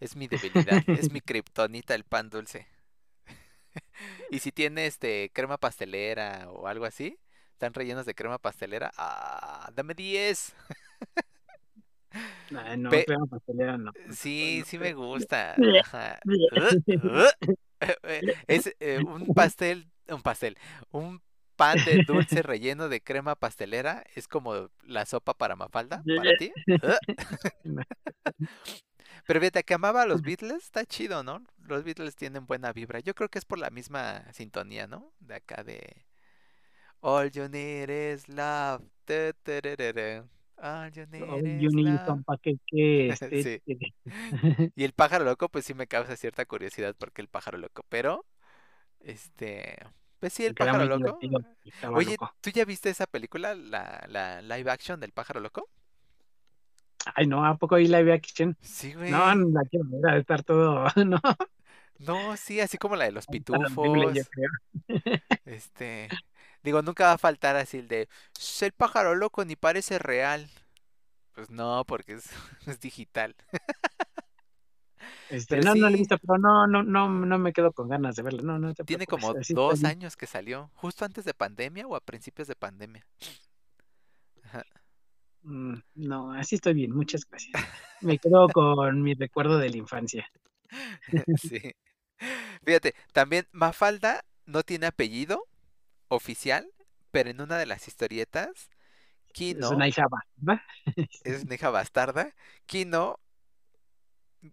es 0.00 0.16
mi 0.16 0.28
debilidad, 0.28 0.84
es 0.92 1.10
mi 1.10 1.20
kriptonita 1.22 1.94
el 1.94 2.04
pan 2.04 2.30
dulce. 2.30 2.68
Y 4.30 4.38
si 4.40 4.52
tiene 4.52 4.86
este 4.86 5.30
crema 5.34 5.58
pastelera 5.58 6.48
o 6.50 6.66
algo 6.66 6.84
así, 6.84 7.18
están 7.60 7.74
rellenos 7.74 8.06
de 8.06 8.14
crema 8.14 8.38
pastelera, 8.38 8.90
ah, 8.96 9.70
dame 9.74 9.92
10. 9.92 10.54
Ay, 12.56 12.78
no, 12.78 12.88
Pe- 12.88 13.04
crema 13.04 13.26
pastelera 13.26 13.76
no. 13.76 13.92
Sí, 14.10 14.60
no, 14.60 14.64
sí 14.64 14.78
me 14.78 14.94
gusta. 14.94 15.56
Ajá. 15.84 16.18
Uh, 16.24 17.06
uh. 17.06 17.28
Es 18.46 18.74
eh, 18.80 19.00
un 19.06 19.26
pastel, 19.34 19.90
un 20.08 20.22
pastel, 20.22 20.56
un 20.90 21.20
pan 21.56 21.76
de 21.84 22.02
dulce 22.06 22.40
relleno 22.42 22.88
de 22.88 23.02
crema 23.02 23.34
pastelera, 23.34 24.04
es 24.14 24.26
como 24.26 24.70
la 24.82 25.04
sopa 25.04 25.34
para 25.34 25.54
Mafalda, 25.54 26.02
para 26.16 26.36
ti. 26.38 26.52
Uh. 27.62 27.82
Pero 29.26 29.38
fíjate 29.38 29.64
que 29.64 29.74
amaba 29.74 30.02
a 30.02 30.06
los 30.06 30.22
Beatles, 30.22 30.64
está 30.64 30.86
chido, 30.86 31.22
¿no? 31.22 31.44
Los 31.58 31.84
Beatles 31.84 32.16
tienen 32.16 32.46
buena 32.46 32.72
vibra. 32.72 33.00
Yo 33.00 33.14
creo 33.14 33.28
que 33.28 33.38
es 33.38 33.44
por 33.44 33.58
la 33.58 33.68
misma 33.68 34.24
sintonía, 34.32 34.86
¿no? 34.86 35.12
De 35.20 35.34
acá 35.34 35.62
de 35.62 36.06
All 37.02 37.30
you 37.30 37.48
need 37.48 37.88
is 37.90 38.28
love. 38.28 38.82
All 40.62 40.90
you 40.92 41.06
need 41.06 41.22
All 41.22 41.40
is 41.46 41.62
you 41.62 41.70
need 41.70 41.86
love. 41.86 42.22
que, 42.42 42.58
que 42.66 43.14
Sí. 43.18 43.60
que- 43.66 43.94
Y 44.76 44.84
el 44.84 44.92
pájaro 44.92 45.24
loco, 45.24 45.48
pues 45.48 45.64
sí 45.64 45.74
me 45.74 45.86
causa 45.86 46.16
cierta 46.16 46.44
curiosidad 46.44 46.94
porque 46.98 47.22
el 47.22 47.28
pájaro 47.28 47.58
loco, 47.58 47.84
pero 47.88 48.26
este, 49.00 49.78
pues 50.18 50.32
sí, 50.34 50.44
el 50.44 50.54
pájaro 50.54 50.84
loco. 50.84 51.18
Oye, 51.94 52.10
loco. 52.12 52.34
¿tú 52.40 52.50
ya 52.50 52.64
viste 52.64 52.90
esa 52.90 53.06
película, 53.06 53.54
la, 53.54 54.06
la 54.08 54.42
live 54.42 54.70
action 54.70 55.00
del 55.00 55.12
pájaro 55.12 55.40
loco? 55.40 55.68
Ay, 57.14 57.26
no, 57.26 57.44
¿a 57.46 57.56
poco 57.56 57.76
ahí 57.76 57.86
live 57.88 58.12
action? 58.12 58.56
Sí, 58.60 58.92
güey. 58.92 59.10
No, 59.10 59.34
no 59.34 59.48
la 59.58 59.62
quiero 59.68 59.86
ver, 59.88 60.12
de 60.14 60.20
estar 60.20 60.42
todo, 60.42 60.84
no, 61.06 61.18
No, 61.98 62.36
sí, 62.36 62.60
así 62.60 62.78
como 62.78 62.96
la 62.96 63.06
de 63.06 63.12
los 63.12 63.26
horrible, 63.28 64.12
pitufos. 64.12 64.30
Este, 65.46 66.08
digo, 66.62 66.82
nunca 66.82 67.06
va 67.06 67.12
a 67.12 67.18
faltar 67.18 67.56
así 67.56 67.78
el 67.78 67.88
de, 67.88 68.08
"Sh, 68.38 68.64
el 68.64 68.72
pájaro 68.72 69.14
loco 69.14 69.44
ni 69.44 69.56
parece 69.56 69.98
real. 69.98 70.48
Pues 71.34 71.50
no, 71.50 71.84
porque 71.86 72.14
es, 72.14 72.24
es 72.66 72.80
digital. 72.80 73.34
Este, 75.30 75.56
Pero 75.56 75.68
no, 75.68 75.74
no 75.76 75.88
la 75.88 75.94
he 75.94 75.98
visto, 75.98 76.18
pero 76.18 76.38
no, 76.38 76.66
no, 76.66 76.82
no, 76.82 77.08
no 77.08 77.38
me 77.38 77.52
quedo 77.52 77.72
con 77.72 77.88
ganas 77.88 78.16
de 78.16 78.22
verla, 78.22 78.42
no, 78.42 78.58
no 78.58 78.74
te 78.74 78.84
Tiene 78.84 79.06
como 79.06 79.32
dos 79.32 79.84
años 79.84 80.16
que 80.16 80.26
salió, 80.26 80.70
justo 80.74 81.04
antes 81.04 81.24
de 81.24 81.34
pandemia 81.34 81.86
o 81.86 81.94
a 81.94 82.00
principios 82.00 82.48
de 82.48 82.56
pandemia. 82.56 83.06
Ajá. 84.44 84.64
Mm, 85.42 85.74
No, 85.94 86.32
así 86.32 86.56
estoy 86.56 86.74
bien, 86.74 86.92
muchas 86.94 87.24
gracias. 87.28 87.62
Me 88.00 88.18
quedo 88.18 88.48
con 88.48 89.02
mi 89.02 89.14
recuerdo 89.14 89.58
de 89.58 89.70
la 89.70 89.76
infancia. 89.76 90.26
Sí. 91.40 91.72
Fíjate, 92.64 92.94
también 93.12 93.46
Mafalda 93.52 94.24
no 94.46 94.62
tiene 94.62 94.86
apellido 94.86 95.46
oficial, 96.10 96.70
pero 97.12 97.30
en 97.30 97.42
una 97.42 97.58
de 97.58 97.66
las 97.66 97.88
historietas, 97.88 98.70
Es 99.58 99.70
Kino 99.70 99.70
una 99.70 99.88
hija 99.88 100.06
¿verdad? 100.36 100.60
es 101.24 101.44
una 101.44 101.54
hija 101.54 101.70
bastarda. 101.70 102.34
Kino 102.66 103.20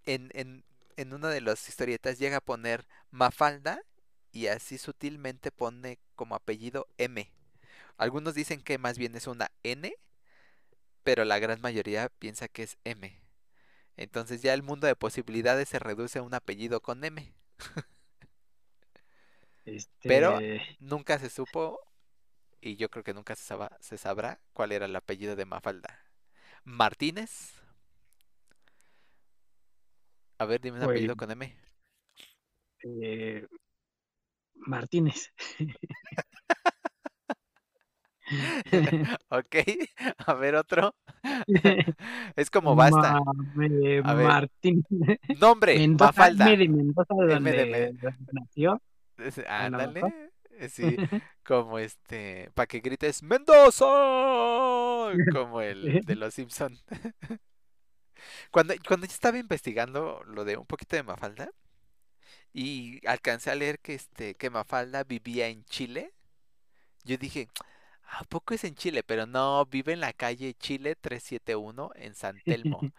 en, 0.05 0.30
en, 0.34 0.64
en 0.97 1.14
una 1.14 1.30
de 1.30 1.41
las 1.41 1.68
historietas 1.70 2.20
llega 2.20 2.38
a 2.38 2.41
poner 2.41 2.88
Mafalda 3.12 3.82
y 4.32 4.47
así 4.47 4.78
sutilmente 4.78 5.51
pone 5.51 5.99
como 6.16 6.36
apellido 6.36 6.88
M. 6.97 7.32
Algunos 7.97 8.36
dicen 8.36 8.62
que 8.62 8.78
más 8.80 8.97
bien 8.97 9.16
es 9.16 9.28
una 9.28 9.51
N, 9.64 9.93
pero 11.03 11.26
la 11.26 11.39
gran 11.39 11.62
mayoría 11.62 12.10
piensa 12.20 12.47
que 12.47 12.64
es 12.64 12.78
M. 12.84 13.20
Entonces 13.97 14.41
ya 14.43 14.53
el 14.53 14.64
mundo 14.64 14.88
de 14.88 14.95
posibilidades 14.97 15.70
se 15.70 15.80
reduce 15.80 16.20
a 16.20 16.24
un 16.24 16.34
apellido 16.36 16.82
con 16.82 17.03
M. 17.03 17.34
Pero 20.01 20.38
Este, 20.39 20.78
nunca 20.80 21.20
se 21.20 21.30
supo 21.30 21.80
y 22.61 22.76
yo 22.78 22.89
creo 22.89 23.03
que 23.03 23.13
nunca 23.13 23.36
se, 23.36 23.43
saba- 23.43 23.78
se 23.82 23.97
sabrá 23.97 24.39
cuál 24.53 24.72
era 24.72 24.86
el 24.86 24.95
apellido 24.95 25.36
de 25.36 25.45
Mafalda. 25.45 25.99
Martínez. 26.63 27.53
A 30.39 30.45
ver, 30.45 30.61
dime 30.61 30.78
un 30.78 30.84
apellido 30.84 31.15
con 31.15 31.32
M. 31.32 31.53
eh, 32.84 33.47
Martínez. 34.68 35.32
Ok, 39.30 39.55
a 40.26 40.34
ver 40.34 40.55
otro. 40.55 40.95
Es 42.36 42.49
como 42.49 42.76
basta. 42.76 43.13
Ma- 43.13 43.34
me- 43.55 44.01
A 44.03 44.13
ver. 44.13 44.28
Martín. 44.28 44.84
Nombre, 45.39 45.78
Mendoza, 45.78 46.07
Mafalda. 46.07 46.45
M 46.49 46.57
de 46.57 46.68
Mendoza, 46.68 47.13
M 47.36 47.51
de 47.51 47.93
nació. 48.34 48.82
Es- 49.18 49.39
a 49.47 49.70
lo 49.70 49.70
Ándale. 49.70 49.99
mejor. 49.99 50.13
eh, 50.51 50.70
Sí, 50.70 51.01
como 51.43 51.80
este, 51.80 52.51
para 52.53 52.68
que 52.68 52.80
grites 52.80 53.24
Mendoza, 53.24 53.86
como 55.30 55.61
el 55.61 56.03
de 56.05 56.15
los 56.18 56.34
Simpson. 56.34 56.80
Cuando, 58.51 58.74
cuando 58.88 59.05
yo 59.07 59.13
estaba 59.13 59.38
investigando 59.38 60.22
lo 60.26 60.43
de 60.45 60.57
un 60.57 60.65
poquito 60.65 60.95
de 60.95 61.03
Mafalda 61.03 61.49
y 62.53 63.05
alcancé 63.07 63.51
a 63.51 63.55
leer 63.55 63.80
que 63.80 63.93
este, 63.95 64.36
que 64.36 64.49
Mafalda 64.49 65.03
vivía 65.03 65.47
en 65.47 65.63
Chile, 65.65 66.13
yo 67.05 67.18
dije, 67.18 67.49
¿a 68.03 68.24
poco 68.26 68.53
es 68.53 68.63
en 68.65 68.76
Chile? 68.76 69.03
Pero 69.03 69.26
no, 69.28 69.65
vive 69.68 69.93
en 69.93 70.01
la 70.01 70.13
calle 70.13 70.55
Chile 70.55 70.95
371 70.95 71.91
en 71.95 72.15
San 72.15 72.41
Telmo. 72.41 72.89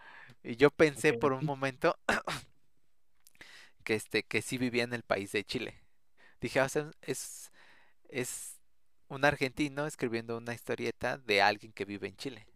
Y 0.45 0.57
yo 0.57 0.71
pensé 0.71 1.15
por 1.15 1.33
un 1.33 1.45
Ok. 1.45 1.47
momento 1.47 1.99
que 3.85 3.95
este, 3.95 4.23
que 4.25 4.43
sí 4.43 4.59
vivía 4.59 4.85
en 4.85 4.95
el 4.95 5.03
país 5.03 5.33
de 5.33 5.45
Chile. 5.45 5.75
Dije, 6.41 6.61
o 6.61 6.69
sea, 6.69 6.91
es, 7.03 7.53
es 8.11 8.61
un 9.09 9.25
argentino 9.25 9.87
escribiendo 9.87 10.39
una 10.39 10.55
historieta 10.55 11.19
de 11.19 11.43
alguien 11.43 11.73
que 11.73 11.85
vive 11.87 12.09
en 12.09 12.17
Chile. 12.17 12.49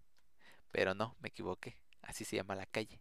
Pero 0.73 0.95
no, 0.95 1.17
me 1.21 1.29
equivoqué. 1.31 1.79
Así 2.03 2.25
se 2.25 2.37
llama 2.37 2.57
la 2.57 2.67
calle. 2.67 3.01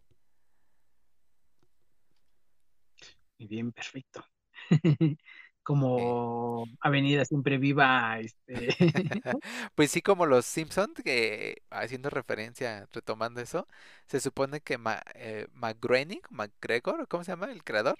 Muy 3.38 3.48
bien, 3.48 3.72
perfecto. 3.72 4.24
Como 5.62 6.66
Avenida 6.80 7.24
Siempre 7.24 7.56
Viva, 7.58 8.18
este, 8.20 8.74
Pues 9.74 9.90
sí, 9.92 10.02
como 10.02 10.26
los 10.26 10.44
Simpsons, 10.46 11.00
que 11.04 11.62
haciendo 11.70 12.10
referencia, 12.10 12.88
retomando 12.92 13.40
eso, 13.40 13.68
se 14.06 14.20
supone 14.20 14.60
que 14.60 14.78
Ma, 14.78 15.02
eh, 15.14 15.46
McGroening, 15.54 16.20
McGregor, 16.30 17.06
¿cómo 17.08 17.22
se 17.24 17.32
llama? 17.32 17.52
El 17.52 17.62
creador. 17.64 17.98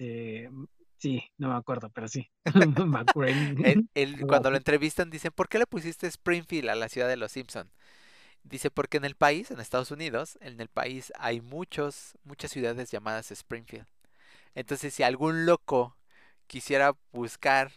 Eh, 0.00 0.48
sí, 0.96 1.22
no 1.36 1.50
me 1.50 1.56
acuerdo, 1.56 1.90
pero 1.90 2.08
sí. 2.08 2.30
Cuando 4.26 4.50
lo 4.50 4.56
entrevistan, 4.56 5.10
dicen, 5.10 5.30
¿por 5.32 5.48
qué 5.48 5.58
le 5.58 5.66
pusiste 5.66 6.06
Springfield 6.06 6.70
a 6.70 6.74
la 6.74 6.88
ciudad 6.88 7.06
de 7.06 7.18
los 7.18 7.32
Simpson? 7.32 7.70
Dice, 8.42 8.70
porque 8.70 8.96
en 8.96 9.04
el 9.04 9.14
país, 9.14 9.50
en 9.50 9.60
Estados 9.60 9.90
Unidos, 9.90 10.38
en 10.40 10.58
el 10.60 10.68
país 10.68 11.12
hay 11.18 11.42
muchos, 11.42 12.16
muchas 12.24 12.50
ciudades 12.50 12.90
llamadas 12.90 13.30
Springfield. 13.30 13.86
Entonces, 14.54 14.94
si 14.94 15.02
algún 15.02 15.44
loco 15.44 15.96
quisiera 16.46 16.96
buscar 17.12 17.72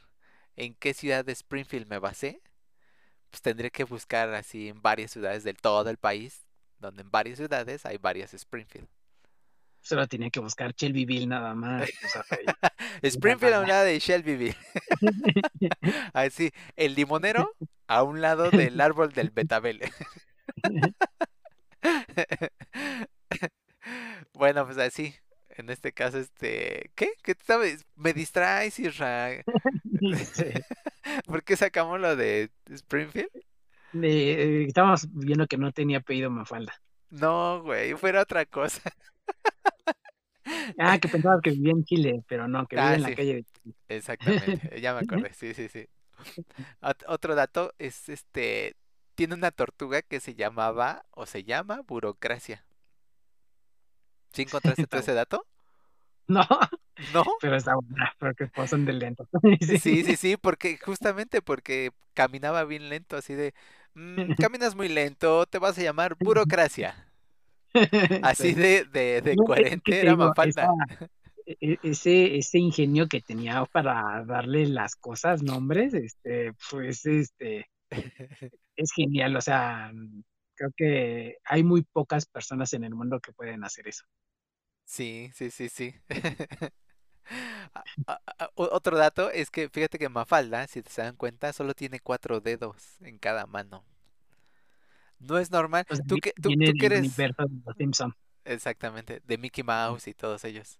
en 0.55 0.75
qué 0.75 0.93
ciudad 0.93 1.25
de 1.25 1.33
Springfield 1.33 1.87
me 1.87 1.99
basé, 1.99 2.41
pues 3.31 3.41
tendría 3.41 3.69
que 3.69 3.83
buscar 3.83 4.33
así 4.33 4.69
en 4.69 4.81
varias 4.81 5.11
ciudades 5.11 5.43
del 5.43 5.57
todo 5.57 5.89
el 5.89 5.97
país, 5.97 6.47
donde 6.79 7.01
en 7.01 7.11
varias 7.11 7.37
ciudades 7.37 7.85
hay 7.85 7.97
varias 7.97 8.33
Springfield. 8.33 8.87
Solo 9.83 10.07
tenía 10.07 10.29
que 10.29 10.39
buscar 10.39 10.73
Shelbyville 10.73 11.27
nada 11.27 11.53
más. 11.55 11.89
o 12.05 12.07
sea, 12.07 12.23
Springfield 13.01 13.53
a 13.53 13.59
un 13.59 13.67
lado 13.67 13.83
de 13.83 13.99
Shelbyville. 13.99 14.55
Así, 16.13 16.51
el 16.77 16.95
limonero 16.95 17.53
a 17.87 18.03
un 18.03 18.21
lado 18.21 18.49
del 18.49 18.79
árbol 18.79 19.11
del 19.11 19.31
betabel. 19.31 19.81
Bueno, 24.33 24.65
pues 24.65 24.77
así. 24.77 25.13
En 25.49 25.69
este 25.69 25.91
caso, 25.91 26.17
este. 26.17 26.91
¿Qué? 26.95 27.09
¿Qué 27.21 27.35
te 27.35 27.43
sabes? 27.43 27.85
Me 27.95 28.13
distraes, 28.13 28.79
Isra. 28.79 29.43
Sí. 30.33 30.45
¿Por 31.25 31.43
qué 31.43 31.57
sacamos 31.57 31.99
lo 31.99 32.15
de 32.15 32.49
Springfield? 32.69 33.29
Eh, 34.01 34.65
estábamos 34.67 35.07
viendo 35.11 35.45
que 35.45 35.57
no 35.57 35.71
tenía 35.71 35.99
apellido 35.99 36.31
Mafalda. 36.31 36.73
No, 37.09 37.61
güey, 37.61 37.93
fuera 37.95 38.21
otra 38.21 38.45
cosa. 38.45 38.81
Ah, 40.77 40.97
que 40.99 41.09
pensaba 41.09 41.41
que 41.41 41.51
vivía 41.51 41.71
en 41.71 41.83
Chile, 41.83 42.23
pero 42.27 42.47
no, 42.47 42.67
que 42.67 42.77
vive 42.77 42.95
Ah, 42.95 42.95
en 42.95 43.01
la 43.03 43.11
calle 43.13 43.35
de 43.35 43.43
Chile. 43.43 43.75
Exactamente, 43.89 44.81
ya 44.81 44.93
me 44.93 45.01
acordé, 45.01 45.33
sí, 45.33 45.53
sí, 45.53 45.69
sí. 45.69 45.87
Ot- 46.81 47.03
Otro 47.07 47.35
dato 47.35 47.73
es 47.79 48.09
este. 48.09 48.75
Tiene 49.15 49.35
una 49.35 49.51
tortuga 49.51 50.01
que 50.01 50.19
se 50.19 50.35
llamaba 50.35 51.05
o 51.11 51.25
se 51.25 51.43
llama 51.43 51.81
burocracia. 51.87 52.65
¿Sí 54.33 54.41
encontraste 54.41 54.87
tú 54.87 54.97
ese 54.97 55.13
dato? 55.13 55.45
No, 56.27 56.41
¿No? 57.07 57.23
pero 57.39 57.55
está 57.57 57.75
buena, 57.75 58.13
porque 58.19 58.47
pasan 58.47 58.85
de 58.85 58.93
lento. 58.93 59.27
Sí, 59.59 60.03
sí, 60.03 60.17
sí, 60.17 60.35
porque 60.37 60.77
justamente 60.77 61.41
porque 61.41 61.91
caminaba 62.13 62.65
bien 62.65 62.89
lento, 62.89 63.15
así 63.17 63.33
de, 63.33 63.53
"Mm, 63.93 64.31
caminas 64.37 64.75
muy 64.75 64.89
lento, 64.89 65.45
te 65.45 65.57
vas 65.59 65.77
a 65.77 65.81
llamar 65.81 66.15
burocracia. 66.15 67.07
Así 68.21 68.53
Sí. 68.53 68.55
de, 68.55 68.85
de, 68.85 69.21
de 69.21 69.37
No, 69.37 69.43
coherente 69.43 69.99
te 69.99 70.01
era 70.01 70.15
Mafalda. 70.15 70.67
esa, 70.67 70.67
e- 71.45 71.79
ese, 71.83 72.37
ese 72.37 72.59
ingenio 72.59 73.07
que 73.07 73.21
tenía 73.21 73.65
para 73.67 74.23
darle 74.25 74.67
las 74.67 74.95
cosas 74.95 75.43
nombres, 75.43 75.93
este, 75.93 76.53
pues 76.71 77.05
este, 77.05 77.69
es 78.75 78.91
genial. 78.93 79.35
O 79.35 79.41
sea, 79.41 79.91
creo 80.55 80.71
que 80.75 81.37
hay 81.45 81.63
muy 81.63 81.83
pocas 81.83 82.25
personas 82.25 82.73
en 82.73 82.83
el 82.83 82.95
mundo 82.95 83.19
que 83.19 83.33
pueden 83.33 83.63
hacer 83.63 83.87
eso. 83.87 84.05
Sí, 84.85 85.31
sí, 85.33 85.49
sí, 85.51 85.69
sí. 85.69 85.95
Otro 88.55 88.97
dato 88.97 89.29
es 89.31 89.49
que 89.51 89.69
fíjate 89.69 89.99
que 89.99 90.09
Mafalda, 90.09 90.67
si 90.67 90.81
te 90.81 90.91
se 90.91 91.01
dan 91.01 91.15
cuenta, 91.15 91.53
solo 91.53 91.73
tiene 91.73 91.99
cuatro 91.99 92.39
dedos 92.41 92.97
en 93.01 93.17
cada 93.19 93.45
mano. 93.45 93.83
No 95.23 95.37
es 95.39 95.51
normal. 95.51 95.85
Tú 96.07 96.19
que, 96.19 96.33
tú, 96.41 96.53
viene 96.55 96.65
tú 96.65 96.73
del 96.73 96.77
que 96.77 96.87
eres 96.87 97.33
universo 97.33 97.43
de 97.47 97.61
los 97.65 97.75
Simpson. 97.77 98.13
exactamente 98.45 99.21
de 99.25 99.37
Mickey 99.37 99.63
Mouse 99.65 100.07
y 100.07 100.13
todos 100.13 100.43
ellos. 100.45 100.79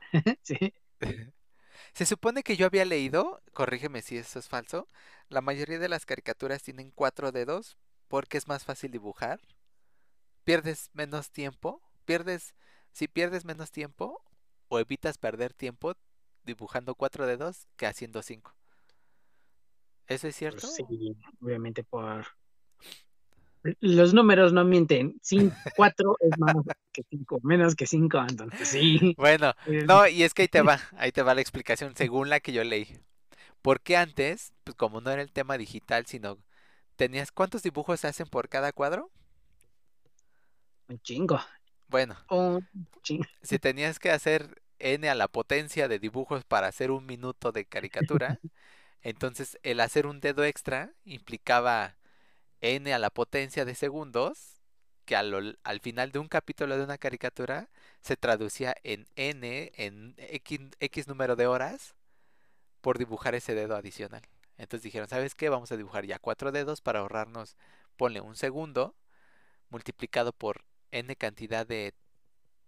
Sí. 0.42 0.72
Se 1.92 2.06
supone 2.06 2.42
que 2.42 2.56
yo 2.56 2.64
había 2.66 2.84
leído, 2.86 3.42
corrígeme 3.52 4.00
si 4.02 4.16
eso 4.16 4.38
es 4.38 4.48
falso, 4.48 4.88
la 5.28 5.40
mayoría 5.42 5.78
de 5.78 5.88
las 5.90 6.06
caricaturas 6.06 6.62
tienen 6.62 6.90
cuatro 6.92 7.30
dedos 7.32 7.76
porque 8.08 8.38
es 8.38 8.48
más 8.48 8.64
fácil 8.64 8.90
dibujar. 8.90 9.40
Pierdes 10.44 10.90
menos 10.94 11.30
tiempo, 11.30 11.80
pierdes, 12.04 12.54
si 12.92 13.06
pierdes 13.06 13.44
menos 13.44 13.70
tiempo 13.70 14.24
o 14.68 14.78
evitas 14.80 15.16
perder 15.18 15.54
tiempo 15.54 15.94
dibujando 16.44 16.94
cuatro 16.96 17.26
dedos 17.26 17.66
que 17.76 17.86
haciendo 17.86 18.22
cinco. 18.22 18.54
¿Eso 20.08 20.26
es 20.28 20.34
Pues 20.50 20.62
cierto? 20.62 20.74
sí, 20.74 20.84
obviamente 21.40 21.84
por... 21.84 22.26
Los 23.80 24.14
números 24.14 24.52
no 24.52 24.64
mienten. 24.64 25.18
Cin- 25.22 25.56
cuatro 25.74 26.16
es 26.20 26.38
más 26.38 26.54
que 26.92 27.02
cinco, 27.10 27.40
menos 27.42 27.74
que 27.74 27.86
cinco, 27.86 28.18
entonces 28.28 28.68
sí. 28.70 29.16
Bueno, 29.16 29.54
Eh, 29.66 29.86
no, 29.86 30.06
y 30.06 30.22
es 30.22 30.32
que 30.34 30.42
ahí 30.42 30.48
te 30.48 30.62
va, 30.62 30.80
ahí 30.96 31.12
te 31.12 31.22
va 31.22 31.34
la 31.34 31.40
explicación 31.40 31.94
según 31.96 32.28
la 32.30 32.40
que 32.40 32.52
yo 32.52 32.62
leí. 32.64 33.00
Porque 33.62 33.96
antes, 33.96 34.52
pues 34.64 34.76
como 34.76 35.00
no 35.02 35.10
era 35.10 35.22
el 35.22 35.32
tema 35.32 35.58
digital, 35.58 36.06
sino 36.06 36.38
tenías, 36.96 37.32
¿cuántos 37.32 37.62
dibujos 37.62 38.00
se 38.00 38.08
hacen 38.08 38.28
por 38.28 38.48
cada 38.50 38.72
cuadro? 38.72 39.10
Un 40.90 40.98
chingo. 41.02 41.38
Bueno, 41.88 42.16
Un 42.30 42.66
chingo. 43.02 43.26
si 43.42 43.58
tenías 43.58 43.98
que 43.98 44.10
hacer 44.10 44.62
n 44.78 45.08
a 45.08 45.14
la 45.14 45.28
potencia 45.28 45.88
de 45.88 45.98
dibujos 45.98 46.44
para 46.44 46.68
hacer 46.68 46.90
un 46.90 47.06
minuto 47.06 47.52
de 47.52 47.66
caricatura, 47.66 48.40
entonces 49.02 49.58
el 49.64 49.80
hacer 49.80 50.06
un 50.08 50.20
dedo 50.20 50.44
extra 50.44 50.94
implicaba 51.04 51.97
n 52.60 52.92
a 52.92 52.98
la 52.98 53.10
potencia 53.10 53.64
de 53.64 53.74
segundos, 53.74 54.60
que 55.04 55.16
al, 55.16 55.58
al 55.62 55.80
final 55.80 56.12
de 56.12 56.18
un 56.18 56.28
capítulo 56.28 56.76
de 56.76 56.84
una 56.84 56.98
caricatura 56.98 57.70
se 58.02 58.16
traducía 58.16 58.74
en 58.82 59.06
n, 59.16 59.72
en 59.74 60.14
x, 60.18 60.60
x 60.80 61.08
número 61.08 61.36
de 61.36 61.46
horas, 61.46 61.94
por 62.80 62.98
dibujar 62.98 63.34
ese 63.34 63.54
dedo 63.54 63.76
adicional. 63.76 64.22
Entonces 64.56 64.82
dijeron, 64.82 65.08
¿sabes 65.08 65.34
qué? 65.34 65.48
Vamos 65.48 65.72
a 65.72 65.76
dibujar 65.76 66.04
ya 66.04 66.18
cuatro 66.18 66.52
dedos 66.52 66.80
para 66.80 67.00
ahorrarnos, 67.00 67.56
ponle 67.96 68.20
un 68.20 68.36
segundo, 68.36 68.94
multiplicado 69.70 70.32
por 70.32 70.64
n 70.90 71.14
cantidad 71.16 71.66
de 71.66 71.94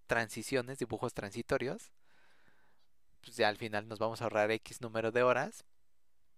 transiciones, 0.07 0.79
dibujos 0.79 1.15
transitorios, 1.15 1.93
pues 3.21 3.37
ya 3.37 3.49
al 3.49 3.57
final 3.57 3.87
nos 3.87 3.99
vamos 3.99 4.21
a 4.21 4.25
ahorrar 4.25 4.51
X 4.51 4.81
número 4.81 5.13
de 5.13 5.23
horas 5.23 5.65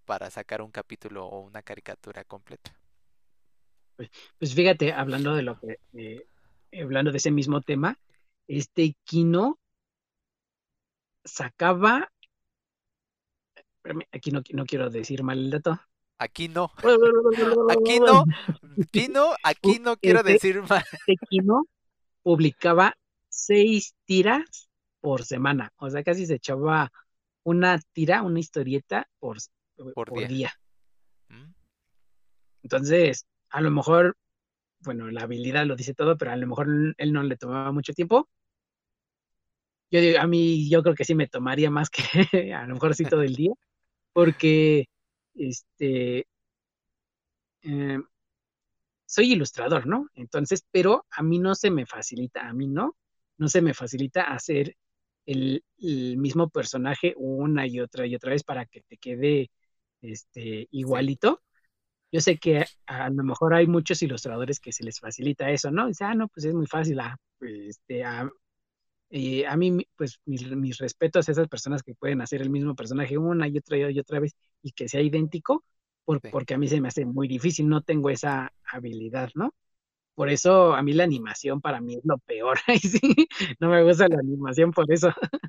para 0.05 0.31
sacar 0.31 0.63
un 0.63 0.71
capítulo 0.71 1.27
o 1.27 1.41
una 1.41 1.63
caricatura 1.63 2.25
completa. 2.25 2.75
Pues 4.39 4.55
fíjate, 4.55 4.93
hablando 4.93 5.35
de 5.35 5.43
lo 5.43 5.59
que, 5.61 5.79
eh, 5.95 6.27
hablando 6.81 7.11
de 7.11 7.19
ese 7.19 7.31
mismo 7.31 7.61
tema, 7.61 7.99
este 8.49 8.97
Kino 9.05 9.59
sacaba, 11.25 12.11
aquí 14.13 14.31
no, 14.31 14.43
no 14.53 14.65
quiero 14.65 14.91
decir 14.91 15.23
mal 15.23 15.39
el 15.39 15.51
dato. 15.51 15.81
Aquí 16.19 16.49
no, 16.49 16.71
aquí 17.71 17.99
no, 18.01 18.25
aquí 18.81 19.09
no, 19.09 19.35
aquí 19.43 19.79
no 19.81 19.97
quiero 19.97 20.21
Este- 20.21 20.33
decir 20.33 20.63
más. 20.63 20.85
Este 20.93 21.17
Kino 21.29 21.65
publicaba 22.23 22.97
seis 23.29 23.95
tiras 24.05 24.69
por 25.01 25.25
semana, 25.25 25.73
o 25.77 25.91
sea, 25.91 26.05
casi 26.05 26.27
se 26.27 26.35
echaba 26.37 26.93
una 27.43 27.81
tira, 27.93 28.23
una 28.23 28.39
historieta 28.39 29.09
por, 29.19 29.39
Por 29.77 29.95
por 29.95 30.19
día. 30.19 30.29
día. 30.29 30.53
¿Mm? 31.29 31.53
Entonces, 32.63 33.27
a 33.53 33.61
lo 33.61 33.71
mejor, 33.71 34.17
bueno, 34.81 35.11
la 35.11 35.23
habilidad 35.23 35.67
lo 35.67 35.77
dice 35.77 35.95
todo, 35.95 36.17
pero 36.19 36.33
a 36.33 36.37
lo 36.37 36.47
mejor 36.49 36.69
él 36.99 37.13
no 37.13 37.23
le 37.25 37.37
tomaba 37.39 37.73
mucho 37.73 37.93
tiempo. 37.95 38.29
Yo 39.91 40.01
digo, 40.01 40.19
a 40.21 40.27
mí, 40.27 40.69
yo 40.71 40.83
creo 40.83 40.95
que 40.95 41.05
sí 41.05 41.15
me 41.15 41.29
tomaría 41.29 41.71
más 41.71 41.91
que 41.91 42.03
a 42.55 42.67
lo 42.67 42.75
mejor 42.75 42.95
sí 42.95 43.05
todo 43.05 43.23
el 43.23 43.35
día, 43.37 43.53
porque 44.15 44.87
este 45.35 46.27
eh, 47.63 47.99
soy 49.07 49.33
ilustrador, 49.33 49.87
¿no? 49.87 50.09
Entonces, 50.15 50.65
pero 50.71 51.07
a 51.11 51.23
mí 51.23 51.39
no 51.39 51.55
se 51.55 51.71
me 51.71 51.87
facilita, 51.87 52.49
a 52.49 52.53
mí 52.53 52.67
no, 52.69 52.97
no 53.39 53.49
se 53.49 53.61
me 53.63 53.75
facilita 53.75 54.23
hacer 54.25 54.77
el, 55.27 55.65
el 55.79 56.17
mismo 56.19 56.49
personaje 56.51 57.15
una 57.17 57.67
y 57.67 57.81
otra 57.81 58.07
y 58.07 58.15
otra 58.15 58.31
vez 58.33 58.43
para 58.45 58.67
que 58.67 58.83
te 58.83 58.97
quede 58.99 59.51
este 60.01 60.69
igualito. 60.71 61.43
Yo 62.13 62.21
sé 62.21 62.39
que 62.39 62.65
a 62.87 63.11
lo 63.11 63.25
mejor 63.25 63.55
hay 63.55 63.67
muchos 63.69 64.03
ilustradores 64.03 64.61
que 64.61 64.73
se 64.73 64.85
les 64.85 65.01
facilita 65.01 65.51
eso, 65.51 65.71
¿no? 65.73 65.89
Dice, 65.89 66.05
ah, 66.05 66.15
no, 66.15 66.29
pues 66.29 66.47
es 66.47 66.55
muy 66.55 66.67
fácil. 66.67 67.01
ah, 67.01 67.17
pues, 67.39 67.53
este, 67.71 68.05
a, 68.05 68.31
y 69.11 69.45
a 69.45 69.57
mí, 69.57 69.87
pues 69.97 70.21
mis, 70.27 70.49
mis 70.57 70.79
respetos 70.79 71.29
a 71.29 71.33
esas 71.33 71.49
personas 71.49 71.83
que 71.83 71.95
pueden 71.95 72.23
hacer 72.23 72.43
el 72.43 72.51
mismo 72.51 72.75
personaje 72.75 73.19
una 73.19 73.49
y 73.49 73.59
otra 73.59 73.91
y 73.91 73.99
otra 73.99 74.21
vez 74.21 74.35
y 74.63 74.73
que 74.73 74.89
sea 74.89 75.03
idéntico, 75.03 75.65
por- 76.05 76.23
Sí. 76.23 76.29
porque 76.31 76.55
a 76.55 76.59
mí 76.59 76.69
se 76.69 76.81
me 76.81 76.89
hace 76.89 77.05
muy 77.07 77.29
difícil, 77.29 77.69
no 77.69 77.83
tengo 77.83 78.11
esa 78.11 78.53
habilidad, 78.65 79.31
¿no? 79.35 79.55
Por 80.15 80.31
eso 80.31 80.75
a 80.75 80.83
mí 80.83 80.93
la 80.95 81.05
animación 81.05 81.61
para 81.61 81.81
mí 81.81 81.97
es 81.97 82.03
lo 82.05 82.19
peor. 82.19 82.59
Sí, 82.81 83.01
no 83.61 83.71
me 83.71 83.83
gusta 83.85 84.09
la 84.09 84.19
animación 84.21 84.73
por 84.73 84.91
eso. 84.93 85.11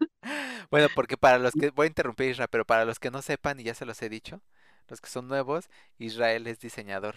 Bueno, 0.71 0.89
porque 0.89 1.17
para 1.17 1.37
los 1.39 1.55
que, 1.55 1.69
voy 1.71 1.85
a 1.85 1.87
interrumpir 1.87 2.29
Israel, 2.31 2.49
pero 2.51 2.65
para 2.65 2.85
los 2.85 2.99
que 2.99 3.11
no 3.11 3.21
sepan, 3.21 3.59
y 3.59 3.63
ya 3.63 3.73
se 3.73 3.85
los 3.85 4.01
he 4.01 4.09
dicho, 4.09 4.41
los 4.89 5.01
que 5.01 5.09
son 5.09 5.27
nuevos, 5.27 5.69
Israel 5.99 6.47
es 6.47 6.59
diseñador, 6.59 7.15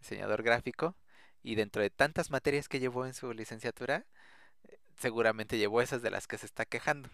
diseñador 0.00 0.42
gráfico, 0.42 0.96
y 1.42 1.54
dentro 1.54 1.82
de 1.82 1.90
tantas 1.90 2.30
materias 2.30 2.68
que 2.68 2.80
llevó 2.80 3.06
en 3.06 3.14
su 3.14 3.32
licenciatura, 3.32 4.06
seguramente 4.96 5.58
llevó 5.58 5.82
esas 5.82 6.02
de 6.02 6.10
las 6.10 6.26
que 6.26 6.38
se 6.38 6.46
está 6.46 6.66
quejando. 6.66 7.10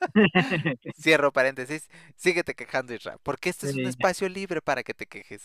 Cierro 0.96 1.32
paréntesis, 1.32 1.88
síguete 2.16 2.54
quejando 2.54 2.94
Israel, 2.94 3.18
porque 3.22 3.50
este 3.50 3.66
es 3.66 3.74
un 3.74 3.86
espacio 3.86 4.28
libre 4.28 4.62
para 4.62 4.82
que 4.82 4.94
te 4.94 5.06
quejes. 5.06 5.42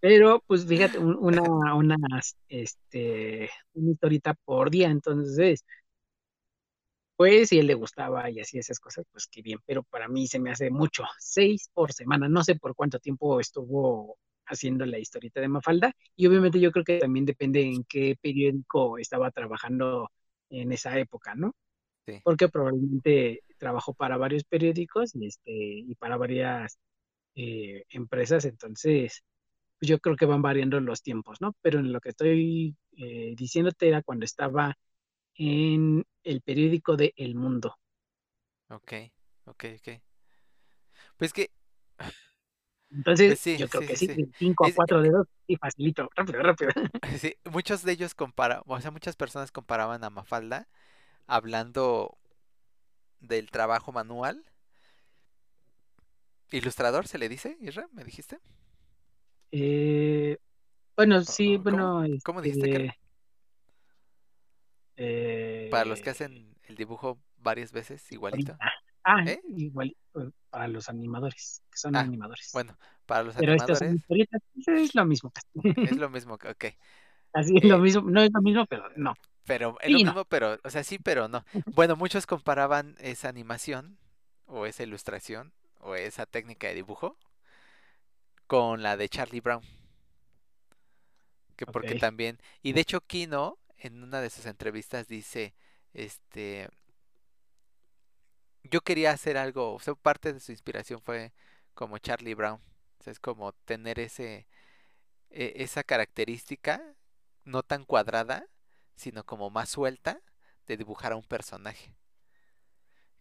Pero, 0.00 0.42
pues 0.46 0.66
fíjate, 0.66 0.98
un- 0.98 1.16
una, 1.20 1.74
una, 1.74 1.96
este, 2.48 3.50
una 3.74 3.90
historita 3.92 4.34
por 4.44 4.70
día, 4.70 4.90
entonces, 4.90 5.64
pues 7.16 7.48
si 7.48 7.58
él 7.58 7.66
le 7.66 7.74
gustaba 7.74 8.30
y 8.30 8.40
así 8.40 8.58
esas 8.58 8.78
cosas, 8.78 9.04
pues 9.10 9.26
qué 9.26 9.42
bien, 9.42 9.58
pero 9.66 9.82
para 9.84 10.08
mí 10.08 10.26
se 10.26 10.38
me 10.38 10.50
hace 10.50 10.70
mucho, 10.70 11.04
seis 11.18 11.70
por 11.72 11.92
semana, 11.92 12.28
no 12.28 12.44
sé 12.44 12.56
por 12.56 12.74
cuánto 12.74 12.98
tiempo 12.98 13.40
estuvo 13.40 14.18
haciendo 14.46 14.86
la 14.86 14.98
historieta 14.98 15.40
de 15.40 15.48
Mafalda, 15.48 15.92
y 16.14 16.26
obviamente 16.26 16.60
yo 16.60 16.70
creo 16.72 16.84
que 16.84 16.98
también 16.98 17.24
depende 17.26 17.62
en 17.62 17.84
qué 17.84 18.16
periódico 18.20 18.98
estaba 18.98 19.30
trabajando 19.30 20.10
en 20.50 20.72
esa 20.72 20.98
época, 20.98 21.34
¿no? 21.34 21.54
Sí. 22.06 22.20
Porque 22.22 22.48
probablemente 22.48 23.42
trabajó 23.58 23.94
para 23.94 24.16
varios 24.16 24.44
periódicos 24.44 25.14
y, 25.16 25.26
este, 25.26 25.52
y 25.52 25.94
para 25.96 26.16
varias 26.16 26.78
eh, 27.34 27.84
empresas, 27.90 28.44
entonces 28.44 29.24
pues 29.78 29.90
yo 29.90 29.98
creo 29.98 30.16
que 30.16 30.26
van 30.26 30.42
variando 30.42 30.80
los 30.80 31.02
tiempos, 31.02 31.40
¿no? 31.40 31.54
Pero 31.62 31.80
en 31.80 31.92
lo 31.92 32.00
que 32.00 32.10
estoy 32.10 32.76
eh, 32.96 33.34
diciéndote 33.36 33.88
era 33.88 34.02
cuando 34.02 34.24
estaba 34.24 34.76
en 35.38 36.04
el 36.24 36.40
periódico 36.42 36.96
de 36.96 37.12
El 37.16 37.34
Mundo. 37.36 37.76
Ok, 38.70 38.92
ok, 39.46 39.64
ok. 39.78 39.88
Pues 41.16 41.32
que, 41.32 41.50
Entonces, 42.90 43.34
Pues 43.34 43.40
sí, 43.40 43.56
yo 43.56 43.68
creo 43.68 43.82
sí, 43.82 43.88
que 43.88 43.96
sí, 43.96 43.96
sí, 43.96 44.08
sí. 44.14 44.20
de 44.22 44.28
5 44.38 44.66
a 44.66 44.70
Es- 44.70 44.74
4 44.74 45.02
dedos, 45.02 45.26
sí, 45.46 45.56
facilito, 45.56 46.08
rápido, 46.14 46.42
rápido. 46.42 46.70
sí, 47.18 47.36
muchos 47.50 47.82
de 47.82 47.92
ellos 47.92 48.14
compara, 48.14 48.62
o 48.66 48.80
sea, 48.80 48.90
muchas 48.90 49.16
personas 49.16 49.52
comparaban 49.52 50.04
a 50.04 50.10
Mafalda 50.10 50.68
hablando 51.26 52.18
del 53.20 53.50
trabajo 53.50 53.92
manual. 53.92 54.42
Ilustrador 56.50 57.06
se 57.06 57.18
le 57.18 57.28
dice, 57.28 57.56
Isra, 57.60 57.86
¿me 57.92 58.02
dijiste? 58.02 58.40
Eh, 59.52 60.38
bueno, 60.96 61.22
sí, 61.22 61.58
¿cómo- 61.66 61.92
bueno, 61.92 62.04
cómo 62.22 62.42
dijiste 62.42 62.68
que 62.68 62.76
era? 62.76 62.90
Eh, 64.96 65.70
Para 65.70 65.84
los 65.84 66.00
que 66.00 66.10
hacen 66.10 66.56
el 66.68 66.76
dibujo 66.76 67.18
varias 67.38 67.72
veces, 67.72 68.10
igualito. 68.12 68.58
Ah, 69.04 69.22
¿Eh? 69.24 69.40
igual, 69.56 69.96
pues, 70.12 70.28
para 70.50 70.66
los 70.68 70.88
animadores, 70.88 71.62
que 71.70 71.78
son 71.78 71.94
Ah, 71.94 72.00
animadores. 72.00 72.52
Bueno, 72.52 72.76
para 73.06 73.22
los 73.22 73.36
Pero 73.36 73.52
animadores 73.54 73.92
historietas, 73.92 74.40
pues, 74.54 74.68
es 74.68 74.94
lo 74.94 75.04
mismo. 75.06 75.32
es 75.82 75.96
lo 75.98 76.10
mismo 76.10 76.34
ok. 76.34 76.64
Así 77.32 77.56
es 77.56 77.62
lo 77.64 77.78
Eh, 77.78 77.78
mismo, 77.78 78.02
no 78.10 78.20
es 78.22 78.30
lo 78.32 78.40
mismo, 78.42 78.66
pero 78.66 78.88
no. 78.96 79.14
Pero 79.44 79.78
es 79.80 79.90
Sí, 79.90 79.92
lo 79.92 80.00
no. 80.04 80.12
mismo, 80.12 80.24
pero, 80.24 80.58
o 80.64 80.70
sea, 80.70 80.82
sí, 80.84 80.98
pero 80.98 81.28
no. 81.28 81.44
Bueno, 81.74 81.96
muchos 81.96 82.26
comparaban 82.26 82.96
esa 82.98 83.28
animación, 83.28 83.98
o 84.46 84.66
esa 84.66 84.82
ilustración, 84.82 85.52
o 85.80 85.94
esa 85.94 86.26
técnica 86.26 86.66
de 86.68 86.74
dibujo, 86.74 87.16
con 88.48 88.82
la 88.82 88.96
de 88.96 89.08
Charlie 89.08 89.40
Brown. 89.40 89.62
Que 91.56 91.66
porque 91.66 91.94
Ok. 91.94 91.96
también, 91.96 92.38
y 92.62 92.72
de 92.72 92.80
hecho 92.82 93.00
Kino, 93.00 93.58
en 93.78 94.02
una 94.02 94.20
de 94.20 94.30
sus 94.30 94.46
entrevistas 94.46 95.08
dice, 95.08 95.54
este, 95.94 96.68
yo 98.64 98.80
quería 98.82 99.12
hacer 99.12 99.36
algo, 99.36 99.74
o 99.74 99.80
sea, 99.80 99.94
parte 99.94 100.32
de 100.32 100.40
su 100.40 100.52
inspiración 100.52 101.00
fue 101.02 101.32
como 101.74 101.98
Charlie 101.98 102.34
Brown. 102.34 102.60
O 103.00 103.02
sea, 103.02 103.12
es 103.12 103.20
como 103.20 103.52
tener 103.52 104.00
ese, 104.00 104.46
e- 105.30 105.54
esa 105.56 105.84
característica, 105.84 106.82
no 107.44 107.62
tan 107.62 107.84
cuadrada, 107.84 108.46
sino 108.96 109.24
como 109.24 109.50
más 109.50 109.70
suelta, 109.70 110.20
de 110.66 110.76
dibujar 110.76 111.12
a 111.12 111.16
un 111.16 111.24
personaje. 111.24 111.94